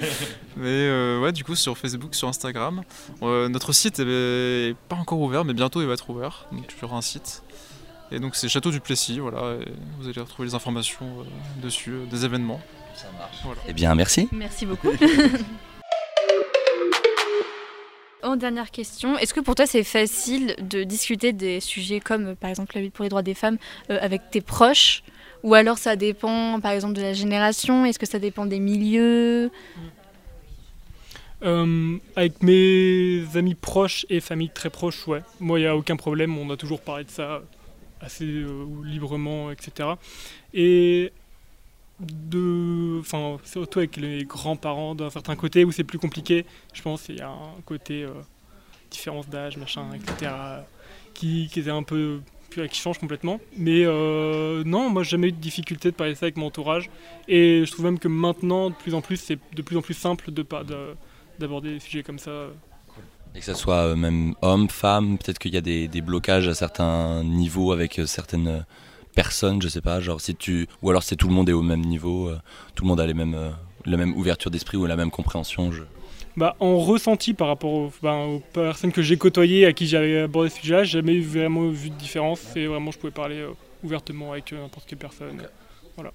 mais 0.57 0.67
euh, 0.67 1.19
ouais 1.19 1.31
du 1.31 1.43
coup 1.43 1.55
sur 1.55 1.77
Facebook, 1.77 2.15
sur 2.15 2.27
Instagram. 2.27 2.83
Euh, 3.21 3.49
notre 3.49 3.73
site 3.73 3.99
est 3.99 4.75
pas 4.89 4.95
encore 4.95 5.19
ouvert, 5.19 5.45
mais 5.45 5.53
bientôt 5.53 5.81
il 5.81 5.87
va 5.87 5.93
être 5.93 6.09
ouvert, 6.09 6.47
donc 6.51 6.65
il 6.75 6.81
y 6.81 6.85
aura 6.85 6.97
un 6.97 7.01
site. 7.01 7.43
Et 8.11 8.19
donc 8.19 8.35
c'est 8.35 8.47
Château 8.47 8.69
du 8.69 8.79
Plessis, 8.79 9.19
voilà, 9.19 9.55
et 9.59 9.71
vous 9.99 10.07
allez 10.07 10.21
retrouver 10.21 10.47
les 10.47 10.55
informations 10.55 11.05
euh, 11.19 11.61
dessus, 11.63 11.91
euh, 11.91 12.05
des 12.05 12.25
événements. 12.25 12.61
Ça 12.95 13.07
marche. 13.17 13.57
Eh 13.67 13.73
bien, 13.73 13.95
merci. 13.95 14.29
Merci 14.31 14.65
beaucoup. 14.65 14.91
En 18.23 18.37
dernière 18.37 18.71
question, 18.71 19.17
est-ce 19.17 19.33
que 19.33 19.41
pour 19.41 19.53
toi 19.53 19.65
c'est 19.65 19.83
facile 19.83 20.55
de 20.61 20.85
discuter 20.85 21.33
des 21.33 21.59
sujets 21.59 21.99
comme 21.99 22.37
par 22.37 22.49
exemple 22.49 22.73
la 22.73 22.81
lutte 22.81 22.93
pour 22.93 23.03
les 23.03 23.09
droits 23.09 23.21
des 23.21 23.33
femmes 23.33 23.57
euh, 23.89 23.97
avec 24.01 24.29
tes 24.31 24.39
proches? 24.39 25.03
Ou 25.43 25.55
alors 25.55 25.77
ça 25.77 25.97
dépend 25.97 26.61
par 26.61 26.71
exemple 26.71 26.93
de 26.93 27.01
la 27.01 27.11
génération? 27.11 27.83
Est-ce 27.83 27.99
que 27.99 28.05
ça 28.05 28.19
dépend 28.19 28.45
des 28.45 28.59
milieux? 28.59 29.51
Euh, 31.43 31.97
avec 32.15 32.41
mes 32.41 33.25
amis 33.35 33.55
proches 33.55 34.05
et 34.09 34.21
famille 34.21 34.49
très 34.49 34.69
proches, 34.69 35.05
ouais. 35.07 35.21
Moi, 35.41 35.59
il 35.59 35.63
n'y 35.63 35.67
a 35.67 35.75
aucun 35.75 35.97
problème, 35.97 36.37
on 36.37 36.49
a 36.49 36.55
toujours 36.55 36.79
parlé 36.79 37.03
de 37.03 37.11
ça 37.11 37.41
assez 37.99 38.23
euh, 38.25 38.65
librement, 38.85 39.51
etc. 39.51 39.89
Et 40.53 41.11
de, 41.99 42.99
enfin, 42.99 43.37
surtout 43.43 43.79
avec 43.79 43.97
les 43.97 44.25
grands-parents 44.25 44.95
d'un 44.95 45.09
certain 45.09 45.35
côté 45.35 45.63
où 45.63 45.71
c'est 45.71 45.83
plus 45.83 45.99
compliqué, 45.99 46.45
je 46.73 46.81
pense 46.81 47.03
qu'il 47.03 47.17
y 47.17 47.21
a 47.21 47.29
un 47.29 47.61
côté 47.65 48.03
euh, 48.03 48.13
différence 48.89 49.29
d'âge, 49.29 49.57
machin, 49.57 49.87
etc. 49.93 50.31
qui, 51.13 51.49
qui 51.51 51.69
un 51.69 51.83
peu 51.83 52.19
qui 52.69 52.79
change 52.79 52.99
complètement. 52.99 53.39
Mais 53.57 53.83
euh, 53.85 54.63
non, 54.65 54.89
moi 54.89 55.03
j'ai 55.03 55.11
jamais 55.11 55.29
eu 55.29 55.31
de 55.31 55.37
difficulté 55.37 55.91
de 55.91 55.95
parler 55.95 56.15
ça 56.15 56.25
avec 56.25 56.37
mon 56.37 56.47
entourage. 56.47 56.89
Et 57.27 57.63
je 57.65 57.71
trouve 57.71 57.85
même 57.85 57.99
que 57.99 58.07
maintenant, 58.07 58.69
de 58.69 58.75
plus 58.75 58.93
en 58.93 59.01
plus, 59.01 59.17
c'est 59.17 59.39
de 59.55 59.61
plus 59.61 59.77
en 59.77 59.81
plus 59.81 59.93
simple 59.93 60.31
de 60.31 60.45
d'aborder 61.39 61.73
des 61.73 61.79
sujets 61.79 62.03
comme 62.03 62.19
ça. 62.19 62.47
Et 63.35 63.39
que 63.39 63.45
ce 63.45 63.55
soit 63.55 63.87
euh, 63.87 63.95
même 63.95 64.35
homme, 64.43 64.69
femme, 64.69 65.17
peut-être 65.17 65.39
qu'il 65.39 65.53
y 65.53 65.57
a 65.57 65.61
des, 65.61 66.01
blocages 66.01 66.47
à 66.47 66.53
certains 66.53 67.23
niveaux 67.23 67.71
avec 67.71 67.99
certaines 68.05 68.63
personnes, 69.13 69.61
je 69.61 69.67
sais 69.67 69.81
pas, 69.81 69.99
genre 69.99 70.21
si 70.21 70.35
tu. 70.35 70.67
Ou 70.81 70.89
alors 70.89 71.03
c'est 71.03 71.15
tout 71.15 71.27
le 71.27 71.33
monde 71.33 71.49
est 71.49 71.53
au 71.53 71.61
même 71.61 71.81
niveau, 71.81 72.31
tout 72.75 72.83
le 72.83 72.89
monde 72.89 72.99
a 72.99 73.07
les 73.07 73.13
mêmes, 73.13 73.37
la 73.85 73.97
même 73.97 74.15
ouverture 74.15 74.51
d'esprit 74.51 74.77
ou 74.77 74.85
la 74.85 74.95
même 74.95 75.11
compréhension. 75.11 75.71
Je 75.71 75.83
bah, 76.35 76.55
en 76.59 76.79
ressenti 76.79 77.33
par 77.33 77.47
rapport 77.47 77.91
ben, 78.01 78.15
aux, 78.25 78.39
personnes 78.39 78.91
que 78.91 79.03
j'ai 79.03 79.17
côtoyées, 79.17 79.65
à 79.67 79.73
qui 79.73 79.85
j'avais 79.85 80.21
abordé 80.21 80.49
ce 80.49 80.59
sujet-là, 80.61 80.83
j'ai 80.83 80.99
jamais 80.99 81.19
vraiment 81.19 81.69
vu 81.69 81.91
de 81.91 81.95
différence. 81.95 82.55
Et 82.55 82.65
vraiment, 82.65 82.89
je 82.91 82.97
pouvais 82.97 83.11
parler 83.11 83.37
euh, 83.37 83.51
ouvertement 83.83 84.31
avec 84.31 84.51
euh, 84.51 84.61
n'importe 84.61 84.87
quelle 84.87 84.97
personne. 84.97 85.43
Voilà. 85.95 86.11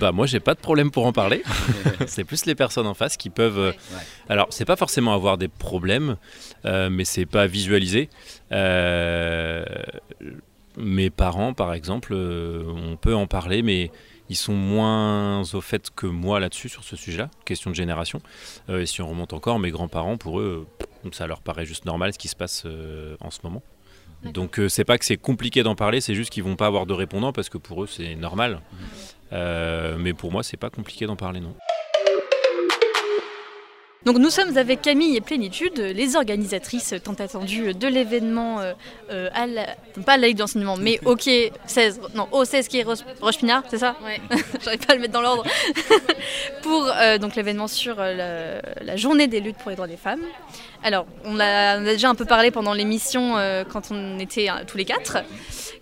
Bah 0.00 0.10
moi 0.10 0.24
j'ai 0.24 0.40
pas 0.40 0.54
de 0.54 0.58
problème 0.58 0.90
pour 0.90 1.04
en 1.04 1.12
parler. 1.12 1.42
c'est 2.06 2.24
plus 2.24 2.46
les 2.46 2.54
personnes 2.54 2.86
en 2.86 2.94
face 2.94 3.18
qui 3.18 3.28
peuvent. 3.28 3.58
Euh, 3.58 3.72
alors 4.30 4.46
c'est 4.48 4.64
pas 4.64 4.76
forcément 4.76 5.12
avoir 5.12 5.36
des 5.36 5.48
problèmes, 5.48 6.16
mais 6.64 7.04
c'est 7.04 7.26
pas 7.26 7.46
visualiser. 7.46 8.08
Mes 10.76 11.10
parents 11.10 11.54
par 11.54 11.74
exemple, 11.74 12.14
on 12.14 12.96
peut 12.96 13.14
en 13.14 13.26
parler, 13.26 13.62
mais 13.62 13.90
ils 14.28 14.36
sont 14.36 14.54
moins 14.54 15.42
au 15.54 15.60
fait 15.60 15.90
que 15.94 16.06
moi 16.06 16.40
là-dessus, 16.40 16.68
sur 16.68 16.84
ce 16.84 16.96
sujet-là, 16.96 17.30
question 17.44 17.70
de 17.70 17.76
génération. 17.76 18.20
Euh, 18.68 18.80
et 18.80 18.86
si 18.86 19.00
on 19.02 19.08
remonte 19.08 19.32
encore, 19.32 19.58
mes 19.58 19.70
grands-parents, 19.70 20.16
pour 20.16 20.40
eux, 20.40 20.66
ça 21.12 21.26
leur 21.26 21.40
paraît 21.40 21.66
juste 21.66 21.84
normal 21.84 22.12
ce 22.12 22.18
qui 22.18 22.28
se 22.28 22.36
passe 22.36 22.64
euh, 22.66 23.16
en 23.20 23.30
ce 23.30 23.40
moment. 23.44 23.62
Donc 24.24 24.58
euh, 24.58 24.68
c'est 24.68 24.84
pas 24.84 24.98
que 24.98 25.04
c'est 25.04 25.18
compliqué 25.18 25.62
d'en 25.62 25.76
parler, 25.76 26.00
c'est 26.00 26.14
juste 26.14 26.30
qu'ils 26.30 26.42
vont 26.42 26.56
pas 26.56 26.66
avoir 26.66 26.86
de 26.86 26.94
répondant 26.94 27.32
parce 27.32 27.48
que 27.48 27.58
pour 27.58 27.84
eux 27.84 27.86
c'est 27.86 28.16
normal. 28.16 28.60
Mmh. 29.30 29.36
mais 29.98 30.14
pour 30.14 30.32
moi 30.32 30.42
c'est 30.42 30.56
pas 30.56 30.70
compliqué 30.70 31.06
d'en 31.06 31.16
parler 31.16 31.40
non. 31.40 31.54
Donc 34.06 34.18
nous 34.18 34.30
sommes 34.30 34.56
avec 34.56 34.82
Camille 34.82 35.16
et 35.16 35.20
Plénitude, 35.20 35.78
les 35.78 36.14
organisatrices 36.14 36.94
tant 37.02 37.14
attendues 37.14 37.74
de 37.74 37.88
l'événement, 37.88 38.60
euh, 38.60 38.72
euh, 39.10 39.28
à 39.34 39.48
la, 39.48 39.66
pas 40.06 40.12
à 40.12 40.16
la 40.16 40.28
Ligue 40.28 40.36
d'enseignement, 40.36 40.76
mais 40.76 41.00
OK 41.04 41.28
16, 41.66 42.00
non, 42.14 42.28
au 42.30 42.44
16 42.44 42.68
qui 42.68 42.78
est 42.78 42.84
Roche 42.84 43.38
Pinard, 43.38 43.64
c'est 43.68 43.78
ça? 43.78 43.96
Ouais. 44.04 44.20
J'arrive 44.62 44.78
pas 44.86 44.92
à 44.92 44.94
le 44.94 45.00
mettre 45.00 45.12
dans 45.12 45.22
l'ordre. 45.22 45.44
pour 46.62 46.86
euh, 46.88 47.18
donc 47.18 47.34
l'événement 47.34 47.66
sur 47.66 47.96
la, 47.96 48.60
la, 48.80 48.96
journée 48.96 49.26
des 49.26 49.40
luttes 49.40 49.56
pour 49.56 49.70
les 49.70 49.76
droits 49.76 49.88
des 49.88 49.96
femmes. 49.96 50.22
Alors, 50.86 51.06
on 51.24 51.40
a, 51.40 51.78
on 51.78 51.82
a 51.82 51.92
déjà 51.92 52.08
un 52.08 52.14
peu 52.14 52.24
parlé 52.24 52.52
pendant 52.52 52.72
l'émission 52.72 53.34
quand 53.72 53.90
on 53.90 54.20
était 54.20 54.46
tous 54.68 54.76
les 54.76 54.84
quatre. 54.84 55.18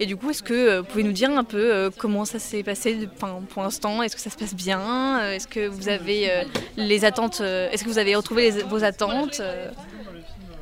Et 0.01 0.07
du 0.07 0.17
coup, 0.17 0.31
est-ce 0.31 0.43
que 0.43 0.79
vous 0.79 0.85
pouvez 0.85 1.03
nous 1.03 1.13
dire 1.13 1.31
un 1.31 1.45
peu 1.45 1.91
comment 1.99 2.25
ça 2.25 2.39
s'est 2.39 2.63
passé 2.63 3.07
pour 3.51 3.63
l'instant? 3.63 4.03
Est-ce 4.03 4.17
que 4.17 4.23
ça 4.23 4.31
se 4.31 4.37
passe 4.37 4.55
bien? 4.55 5.31
Est-ce 5.31 5.47
que 5.47 5.67
vous 5.67 5.91
avez 5.91 6.31
les 6.79 7.05
attentes 7.05 7.43
Est-ce 7.43 7.85
que 7.85 7.89
vous 7.91 7.99
avez 7.99 8.17
retrouvé 8.17 8.51
vos 8.51 8.83
attentes? 8.83 9.43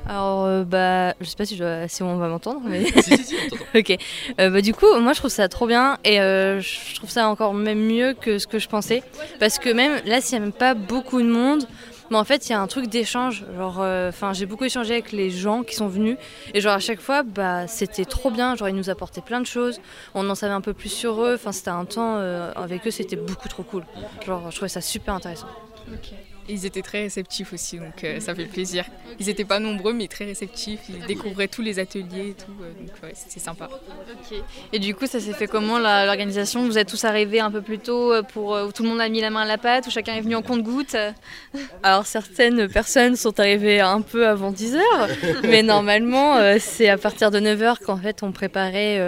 Alors, 0.09 0.45
euh, 0.45 0.65
bah, 0.65 1.15
je 1.21 1.27
sais 1.27 1.37
pas 1.37 1.45
si, 1.45 1.57
je, 1.57 1.85
si 1.89 2.03
on 2.03 2.17
va 2.17 2.29
m'entendre, 2.29 2.63
mais. 2.65 2.85
si, 3.03 3.17
si, 3.17 3.25
si, 3.25 3.37
on 3.75 3.79
ok. 3.79 3.97
Euh, 4.41 4.51
bah, 4.51 4.61
du 4.61 4.75
coup, 4.75 4.87
moi, 5.01 5.13
je 5.13 5.19
trouve 5.19 5.31
ça 5.31 5.49
trop 5.49 5.67
bien 5.67 5.99
et 6.05 6.21
euh, 6.21 6.61
je 6.61 6.95
trouve 6.97 7.11
ça 7.11 7.29
encore 7.29 7.55
même 7.55 7.81
mieux 7.81 8.15
que 8.15 8.39
ce 8.39 8.47
que 8.47 8.59
je 8.59 8.69
pensais. 8.69 9.03
Parce 9.39 9.59
que 9.59 9.71
même 9.71 10.01
là, 10.05 10.21
s'il 10.21 10.39
n'y 10.39 10.43
a 10.43 10.47
même 10.47 10.53
pas 10.53 10.75
beaucoup 10.75 11.21
de 11.23 11.29
monde, 11.29 11.67
mais 12.13 12.19
en 12.19 12.25
fait, 12.25 12.49
il 12.49 12.53
y 12.53 12.55
a 12.55 12.61
un 12.61 12.67
truc 12.67 12.87
d'échange. 12.89 13.45
Genre, 13.57 13.79
enfin, 14.09 14.33
j'ai 14.33 14.47
beaucoup 14.47 14.65
échangé 14.65 14.93
avec 14.93 15.13
les 15.13 15.31
gens 15.31 15.63
qui 15.63 15.75
sont 15.75 15.89
venus 15.89 16.17
et 16.55 16.61
genre 16.61 16.75
à 16.75 16.79
chaque 16.79 17.01
fois, 17.01 17.23
bah, 17.23 17.67
c'était 17.67 18.05
trop 18.05 18.31
bien. 18.31 18.55
Genre, 18.55 18.69
ils 18.69 18.77
nous 18.77 18.91
apportaient 18.91 19.23
plein 19.23 19.41
de 19.41 19.47
choses. 19.47 19.81
On 20.15 20.29
en 20.31 20.35
savait 20.35 20.53
un 20.53 20.61
peu 20.61 20.75
plus 20.75 20.91
sur 20.91 21.25
eux. 21.25 21.35
Enfin, 21.35 21.53
c'était 21.53 21.71
un 21.71 21.85
temps 21.85 22.17
avec 22.55 22.87
eux, 22.87 22.91
c'était 22.91 23.17
beaucoup 23.17 23.49
trop 23.49 23.63
cool. 23.65 23.85
Genre, 24.25 24.51
je 24.51 24.57
trouvais 24.57 24.69
ça 24.69 24.81
super 24.81 25.15
intéressant. 25.15 25.49
Ils 26.49 26.67
étaient 26.67 26.83
très 26.83 27.03
réceptifs 27.03 27.53
aussi, 27.53 27.79
donc 27.79 28.03
euh, 28.03 28.19
ça 28.19 28.35
fait 28.35 28.47
plaisir. 28.47 28.85
Ils 29.21 29.27
n'étaient 29.27 29.45
pas 29.45 29.61
nombreux, 29.61 29.93
mais 29.93 30.09
très 30.09 30.25
réceptifs. 30.25 30.81
Ils 30.89 31.07
découvraient 31.07 31.47
tous 31.47 31.63
les 31.63 31.79
ateliers 31.79 32.31
et 32.31 32.35
tout, 32.35 32.53
euh, 32.61 32.73
donc 32.81 32.91
ouais, 33.03 33.13
c'était 33.15 33.39
sympa. 33.39 33.69
Et 34.73 34.81
du 34.81 34.95
coup, 34.95 35.07
ça 35.07 35.21
s'est 35.21 35.33
fait 35.33 35.47
comment 35.47 35.79
l'organisation? 35.79 36.65
Vous 36.65 36.79
êtes 36.79 36.89
tous 36.89 37.05
arrivés 37.05 37.39
un 37.39 37.51
peu 37.51 37.63
plus 37.63 37.79
tôt 37.79 38.13
euh, 38.13 38.23
pour 38.23 38.51
où 38.51 38.73
tout 38.73 38.83
le 38.83 38.89
monde 38.89 39.01
a 39.01 39.09
mis 39.09 39.21
la 39.21 39.31
main 39.31 39.43
à 39.43 39.47
la 39.47 39.57
pâte, 39.57 39.87
où 39.87 39.91
chacun 39.91 40.15
est 40.15 40.21
venu 40.21 40.35
en 40.35 40.43
compte-goutte? 40.43 40.97
Alors 41.85 42.07
certaines 42.07 42.69
personnes 42.69 43.15
sont 43.15 43.39
arrivées 43.39 43.81
un 43.81 44.01
peu 44.01 44.27
avant 44.27 44.51
10h, 44.51 44.81
mais 45.45 45.63
normalement 45.63 46.39
c'est 46.59 46.89
à 46.89 46.99
partir 46.99 47.31
de 47.31 47.39
9h 47.39 47.85
qu'en 47.85 47.97
fait 47.97 48.23
on 48.23 48.33
préparait 48.33 49.01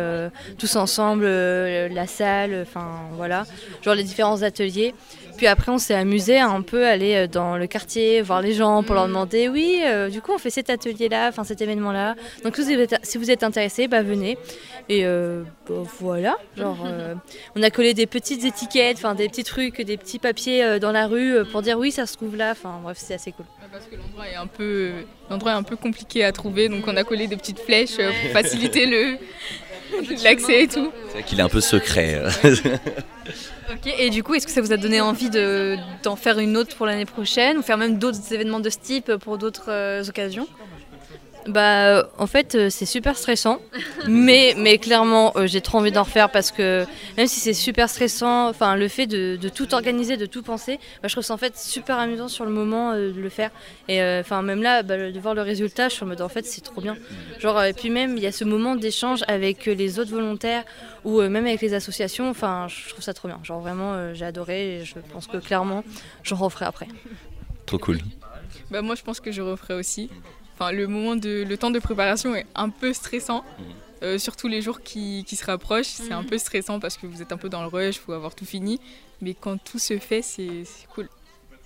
tous 0.58 0.76
ensemble 0.76 1.26
la 1.26 2.06
salle, 2.06 2.62
enfin 2.62 3.08
voilà, 3.16 3.44
genre 3.82 3.94
les 3.94 4.04
différents 4.04 4.42
ateliers. 4.42 4.94
Puis 5.36 5.46
après, 5.46 5.72
on 5.72 5.78
s'est 5.78 5.94
amusé 5.94 6.38
à 6.38 6.48
un 6.48 6.62
peu 6.62 6.86
aller 6.86 7.14
euh, 7.14 7.26
dans 7.26 7.56
le 7.56 7.66
quartier, 7.66 8.22
voir 8.22 8.40
les 8.40 8.52
gens 8.52 8.82
pour 8.82 8.94
leur 8.94 9.06
mm. 9.06 9.08
demander 9.08 9.48
oui, 9.48 9.80
euh, 9.84 10.08
du 10.08 10.20
coup, 10.20 10.32
on 10.32 10.38
fait 10.38 10.50
cet 10.50 10.70
atelier-là, 10.70 11.28
enfin 11.28 11.44
cet 11.44 11.60
événement-là. 11.60 12.14
Donc, 12.44 12.56
si 12.56 13.18
vous 13.18 13.30
êtes, 13.30 13.42
intéressé, 13.42 13.88
bah, 13.88 14.02
venez. 14.02 14.38
Et 14.88 15.04
euh, 15.04 15.42
bah, 15.68 15.74
voilà, 16.00 16.36
genre, 16.56 16.86
on 17.56 17.62
a 17.62 17.70
collé 17.70 17.94
des 17.94 18.06
petites 18.06 18.44
étiquettes, 18.44 18.96
enfin 18.98 19.14
des 19.14 19.28
petits 19.28 19.44
trucs, 19.44 19.80
des 19.80 19.96
petits 19.96 20.18
papiers 20.18 20.78
dans 20.78 20.92
la 20.92 21.06
rue 21.06 21.44
pour 21.50 21.62
dire 21.62 21.78
oui, 21.78 21.90
ça 21.90 22.06
se 22.06 22.16
trouve 22.16 22.36
là. 22.36 22.52
Enfin, 22.52 22.80
bref, 22.82 22.98
c'est 23.00 23.14
assez 23.14 23.32
cool. 23.32 23.46
Parce 23.72 23.86
que 23.86 23.96
l'endroit 23.96 24.28
est 24.28 24.36
un 24.36 24.46
peu, 24.46 24.92
l'endroit 25.30 25.52
est 25.52 25.56
un 25.56 25.62
peu 25.62 25.76
compliqué 25.76 26.24
à 26.24 26.32
trouver, 26.32 26.68
donc 26.68 26.86
on 26.86 26.96
a 26.96 27.04
collé 27.04 27.26
des 27.26 27.36
petites 27.36 27.58
flèches 27.58 27.96
pour 27.96 28.30
faciliter 28.32 28.86
le 28.86 29.16
l'accès 30.24 30.64
et 30.64 30.68
tout. 30.68 30.90
C'est 31.06 31.12
vrai 31.12 31.22
qu'il 31.22 31.38
est 31.40 31.42
un 31.42 31.48
peu 31.48 31.60
secret. 31.60 32.22
Ok, 33.72 33.92
et 33.98 34.10
du 34.10 34.22
coup, 34.22 34.34
est-ce 34.34 34.46
que 34.46 34.52
ça 34.52 34.60
vous 34.60 34.72
a 34.72 34.76
donné 34.76 35.00
envie 35.00 35.30
d'en 36.02 36.16
faire 36.16 36.38
une 36.38 36.56
autre 36.58 36.76
pour 36.76 36.84
l'année 36.84 37.06
prochaine 37.06 37.56
ou 37.56 37.62
faire 37.62 37.78
même 37.78 37.98
d'autres 37.98 38.32
événements 38.32 38.60
de 38.60 38.68
ce 38.68 38.76
type 38.78 39.16
pour 39.16 39.38
d'autres 39.38 39.70
euh, 39.70 40.04
occasions? 40.06 40.46
Bah, 41.46 42.08
en 42.18 42.26
fait, 42.26 42.54
euh, 42.54 42.70
c'est 42.70 42.86
super 42.86 43.16
stressant, 43.16 43.60
mais, 44.08 44.54
mais 44.56 44.78
clairement, 44.78 45.32
euh, 45.36 45.46
j'ai 45.46 45.60
trop 45.60 45.78
envie 45.78 45.92
d'en 45.92 46.04
refaire 46.04 46.30
parce 46.30 46.50
que 46.50 46.86
même 47.16 47.26
si 47.26 47.40
c'est 47.40 47.54
super 47.54 47.88
stressant, 47.90 48.48
enfin, 48.48 48.76
le 48.76 48.88
fait 48.88 49.06
de, 49.06 49.36
tout 49.48 49.74
organiser, 49.74 50.16
de 50.16 50.26
tout 50.26 50.42
penser, 50.42 50.78
bah, 51.02 51.08
je 51.08 51.14
trouve 51.14 51.24
ça 51.24 51.34
en 51.34 51.38
fait 51.38 51.56
super 51.58 51.98
amusant 51.98 52.28
sur 52.28 52.44
le 52.44 52.50
moment 52.50 52.92
euh, 52.92 53.12
de 53.12 53.20
le 53.20 53.28
faire. 53.28 53.50
Et 53.88 54.02
enfin, 54.02 54.42
même 54.42 54.62
là, 54.62 54.82
bah, 54.82 55.10
de 55.10 55.20
voir 55.20 55.34
le 55.34 55.42
résultat, 55.42 55.88
je 55.88 55.94
suis 55.94 56.04
en 56.04 56.06
mode 56.06 56.22
en 56.22 56.28
fait, 56.28 56.46
c'est 56.46 56.62
trop 56.62 56.80
bien. 56.80 56.96
Genre, 57.40 57.62
et 57.62 57.72
puis 57.72 57.90
même, 57.90 58.16
il 58.16 58.22
y 58.22 58.26
a 58.26 58.32
ce 58.32 58.44
moment 58.44 58.74
d'échange 58.74 59.22
avec 59.28 59.66
les 59.66 59.98
autres 59.98 60.10
volontaires 60.10 60.64
ou 61.04 61.20
même 61.20 61.46
avec 61.46 61.60
les 61.60 61.74
associations. 61.74 62.30
Enfin, 62.30 62.66
je 62.68 62.88
trouve 62.88 63.04
ça 63.04 63.12
trop 63.12 63.28
bien. 63.28 63.40
Genre, 63.42 63.60
vraiment, 63.60 64.14
j'ai 64.14 64.24
adoré 64.24 64.76
et 64.76 64.84
je 64.84 64.94
pense 65.12 65.26
que 65.26 65.36
clairement, 65.36 65.84
j'en 66.22 66.36
referai 66.36 66.64
après. 66.64 66.88
Trop 67.66 67.78
cool. 67.78 67.98
Bah, 68.70 68.82
moi, 68.82 68.94
je 68.94 69.02
pense 69.02 69.20
que 69.20 69.32
je 69.32 69.42
referai 69.42 69.74
aussi. 69.74 70.10
Enfin, 70.54 70.72
le 70.72 70.86
moment 70.86 71.16
de, 71.16 71.44
le 71.46 71.56
temps 71.56 71.70
de 71.70 71.78
préparation 71.78 72.34
est 72.34 72.46
un 72.54 72.70
peu 72.70 72.92
stressant. 72.92 73.44
Mhm. 73.58 73.64
Euh, 74.02 74.18
surtout 74.18 74.48
les 74.48 74.60
jours 74.60 74.82
qui, 74.82 75.24
qui 75.26 75.34
se 75.34 75.44
rapprochent, 75.44 75.86
c'est 75.86 76.12
un 76.12 76.22
mhm. 76.22 76.28
peu 76.28 76.38
stressant 76.38 76.78
parce 76.78 76.96
que 76.96 77.06
vous 77.06 77.22
êtes 77.22 77.32
un 77.32 77.36
peu 77.36 77.48
dans 77.48 77.62
le 77.62 77.68
rush, 77.68 77.96
il 77.96 78.00
faut 78.00 78.12
avoir 78.12 78.34
tout 78.34 78.44
fini. 78.44 78.80
Mais 79.20 79.34
quand 79.34 79.56
tout 79.62 79.78
se 79.78 79.98
fait, 79.98 80.22
c'est 80.22 80.64
cool. 80.94 81.08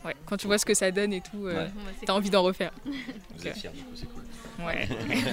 Ouais, 0.04 0.14
quand 0.26 0.36
tu 0.36 0.46
vois 0.46 0.58
ce 0.58 0.64
que 0.64 0.74
ça 0.74 0.90
donne 0.92 1.12
et 1.12 1.20
tout, 1.20 1.46
euh, 1.46 1.66
t'as 2.06 2.12
envie 2.12 2.30
d'en 2.30 2.42
refaire. 2.42 2.70
Vous 2.84 3.46
êtes 3.46 3.56
fiers, 3.56 3.70
c'est 3.94 4.06
cool. 4.06 4.22
Ouais, 4.64 4.88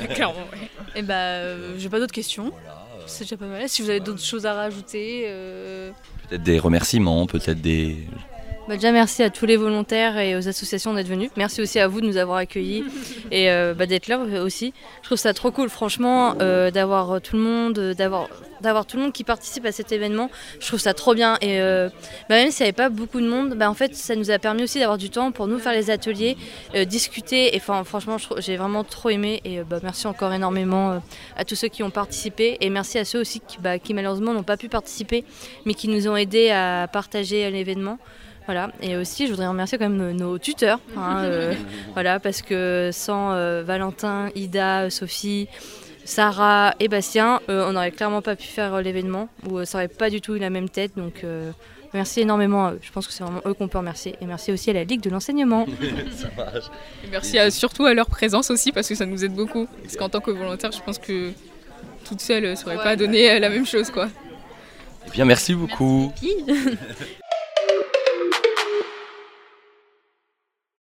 clairement, 0.15 0.47
ouais. 0.51 0.65
Et 0.95 0.99
eh 0.99 1.01
bah, 1.03 1.13
euh, 1.13 1.75
j'ai 1.77 1.89
pas 1.89 1.99
d'autres 1.99 2.13
questions. 2.13 2.51
C'est 3.05 3.25
déjà 3.25 3.37
pas 3.37 3.45
mal. 3.45 3.69
Si 3.69 3.83
vous 3.83 3.89
avez 3.91 3.99
d'autres 3.99 4.23
choses 4.23 4.47
à 4.47 4.55
rajouter. 4.55 5.25
Peut-être 6.27 6.41
des 6.41 6.57
remerciements, 6.57 7.27
peut-être 7.27 7.61
des. 7.61 7.97
Bah, 8.68 8.74
déjà 8.74 8.91
merci 8.91 9.22
à 9.22 9.30
tous 9.30 9.45
les 9.45 9.57
volontaires 9.57 10.18
et 10.18 10.36
aux 10.36 10.47
associations 10.47 10.95
d'être 10.95 11.07
venus. 11.07 11.30
Merci 11.38 11.61
aussi 11.61 11.78
à 11.78 11.88
vous 11.88 12.01
de 12.01 12.07
nous 12.07 12.18
avoir 12.18 12.39
accueillis 12.39 12.84
et 13.32 13.51
euh, 13.51 13.76
bah, 13.76 13.86
d'être 13.86 14.07
là 14.07 14.18
aussi. 14.41 14.74
Je 15.03 15.07
trouve 15.07 15.20
ça 15.20 15.36
trop 15.36 15.51
cool 15.51 15.70
franchement 15.70 16.34
euh, 16.41 16.72
d'avoir 16.72 17.22
tout 17.22 17.36
le 17.36 17.43
monde, 17.43 17.80
d'avoir 17.95 18.28
d'avoir 18.61 18.88
tout 18.88 18.97
le 18.97 19.03
monde 19.03 19.13
qui 19.13 19.24
participe 19.24 19.66
à 19.66 19.72
cet 19.72 19.91
événement. 19.91 20.32
Je 20.59 20.66
trouve 20.66 20.80
ça 20.80 20.95
trop 20.95 21.13
bien 21.13 21.38
et 21.41 21.61
euh, 21.61 21.89
bah, 22.28 22.38
même 22.38 22.49
s'il 22.49 22.63
n'y 22.63 22.70
avait 22.70 22.76
pas 22.76 22.89
beaucoup 22.89 23.22
de 23.22 23.28
monde, 23.28 23.61
en 23.61 23.74
fait 23.76 23.95
ça 23.95 24.16
nous 24.16 24.32
a 24.32 24.39
permis 24.39 24.63
aussi 24.63 24.80
d'avoir 24.80 24.97
du 24.97 25.11
temps 25.11 25.32
pour 25.32 25.45
nous 25.45 25.59
faire 25.59 25.74
les 25.74 25.91
ateliers, 25.91 26.36
discuter 26.88 27.55
et 27.55 27.59
franchement 27.59 28.18
j'ai 28.39 28.57
vraiment 28.57 28.84
trop 28.84 29.09
aimé 29.11 29.41
et 29.45 29.59
merci 29.84 30.07
encore 30.07 30.34
énormément 30.34 31.03
à 31.38 31.45
tous 31.45 31.55
ceux 31.55 31.68
qui 31.68 31.84
ont 31.84 31.91
participé 31.91 32.57
et 32.61 32.72
merci 32.72 32.97
à 32.97 33.05
ceux 33.05 33.20
aussi 33.20 33.41
qui, 33.41 33.57
qui 33.84 33.93
malheureusement 33.93 34.34
n'ont 34.34 34.43
pas 34.43 34.57
pu 34.57 34.70
participer 34.70 35.24
mais 35.66 35.76
qui 35.76 35.88
nous 35.88 36.07
ont 36.07 36.16
aidés 36.16 36.49
à 36.49 36.89
partager 36.91 37.51
l'événement. 37.51 37.99
Voilà, 38.45 38.69
et 38.81 38.95
aussi 38.95 39.25
je 39.25 39.31
voudrais 39.31 39.47
remercier 39.47 39.77
quand 39.77 39.89
même 39.89 40.11
nos 40.11 40.37
tuteurs, 40.37 40.79
hein, 40.95 41.17
euh, 41.23 41.53
voilà, 41.93 42.19
parce 42.19 42.43
que 42.43 42.91
sans 42.93 43.31
euh, 43.31 43.63
Valentin, 43.63 44.29
Ida, 44.35 44.89
Sophie, 44.91 45.47
Sarah 46.03 46.75
et 46.79 46.87
Bastien, 46.87 47.41
euh, 47.49 47.67
on 47.67 47.73
n'aurait 47.73 47.91
clairement 47.91 48.21
pas 48.21 48.35
pu 48.35 48.45
faire 48.45 48.81
l'événement, 48.81 49.29
ou 49.49 49.65
ça 49.65 49.79
n'aurait 49.79 49.87
pas 49.87 50.11
du 50.11 50.21
tout 50.21 50.35
eu 50.35 50.39
la 50.39 50.51
même 50.51 50.69
tête, 50.69 50.91
donc 50.95 51.25
merci 51.93 52.21
énormément 52.21 52.67
à 52.67 52.73
eux. 52.73 52.79
Je 52.83 52.91
pense 52.91 53.07
que 53.07 53.13
c'est 53.13 53.23
vraiment 53.23 53.41
eux 53.47 53.55
qu'on 53.55 53.67
peut 53.67 53.79
remercier, 53.79 54.15
et 54.21 54.27
merci 54.27 54.51
aussi 54.51 54.69
à 54.69 54.73
la 54.73 54.83
Ligue 54.83 55.01
de 55.01 55.09
l'enseignement. 55.09 55.65
merci 57.11 57.39
surtout 57.49 57.85
à 57.85 57.95
leur 57.95 58.07
présence 58.07 58.51
aussi, 58.51 58.71
parce 58.71 58.87
que 58.87 58.93
ça 58.93 59.07
nous 59.07 59.25
aide 59.25 59.33
beaucoup, 59.33 59.67
parce 59.81 59.95
qu'en 59.97 60.09
tant 60.09 60.21
que 60.21 60.29
volontaire, 60.29 60.71
je 60.71 60.81
pense 60.81 60.99
que 60.99 61.31
toute 62.07 62.21
seule, 62.21 62.55
ça 62.55 62.67
aurait 62.67 62.77
pas 62.77 62.95
donné 62.95 63.39
la 63.39 63.49
même 63.49 63.65
chose 63.65 63.89
quoi. 63.89 64.07
Eh 65.07 65.11
bien, 65.11 65.25
merci 65.25 65.55
beaucoup. 65.55 66.13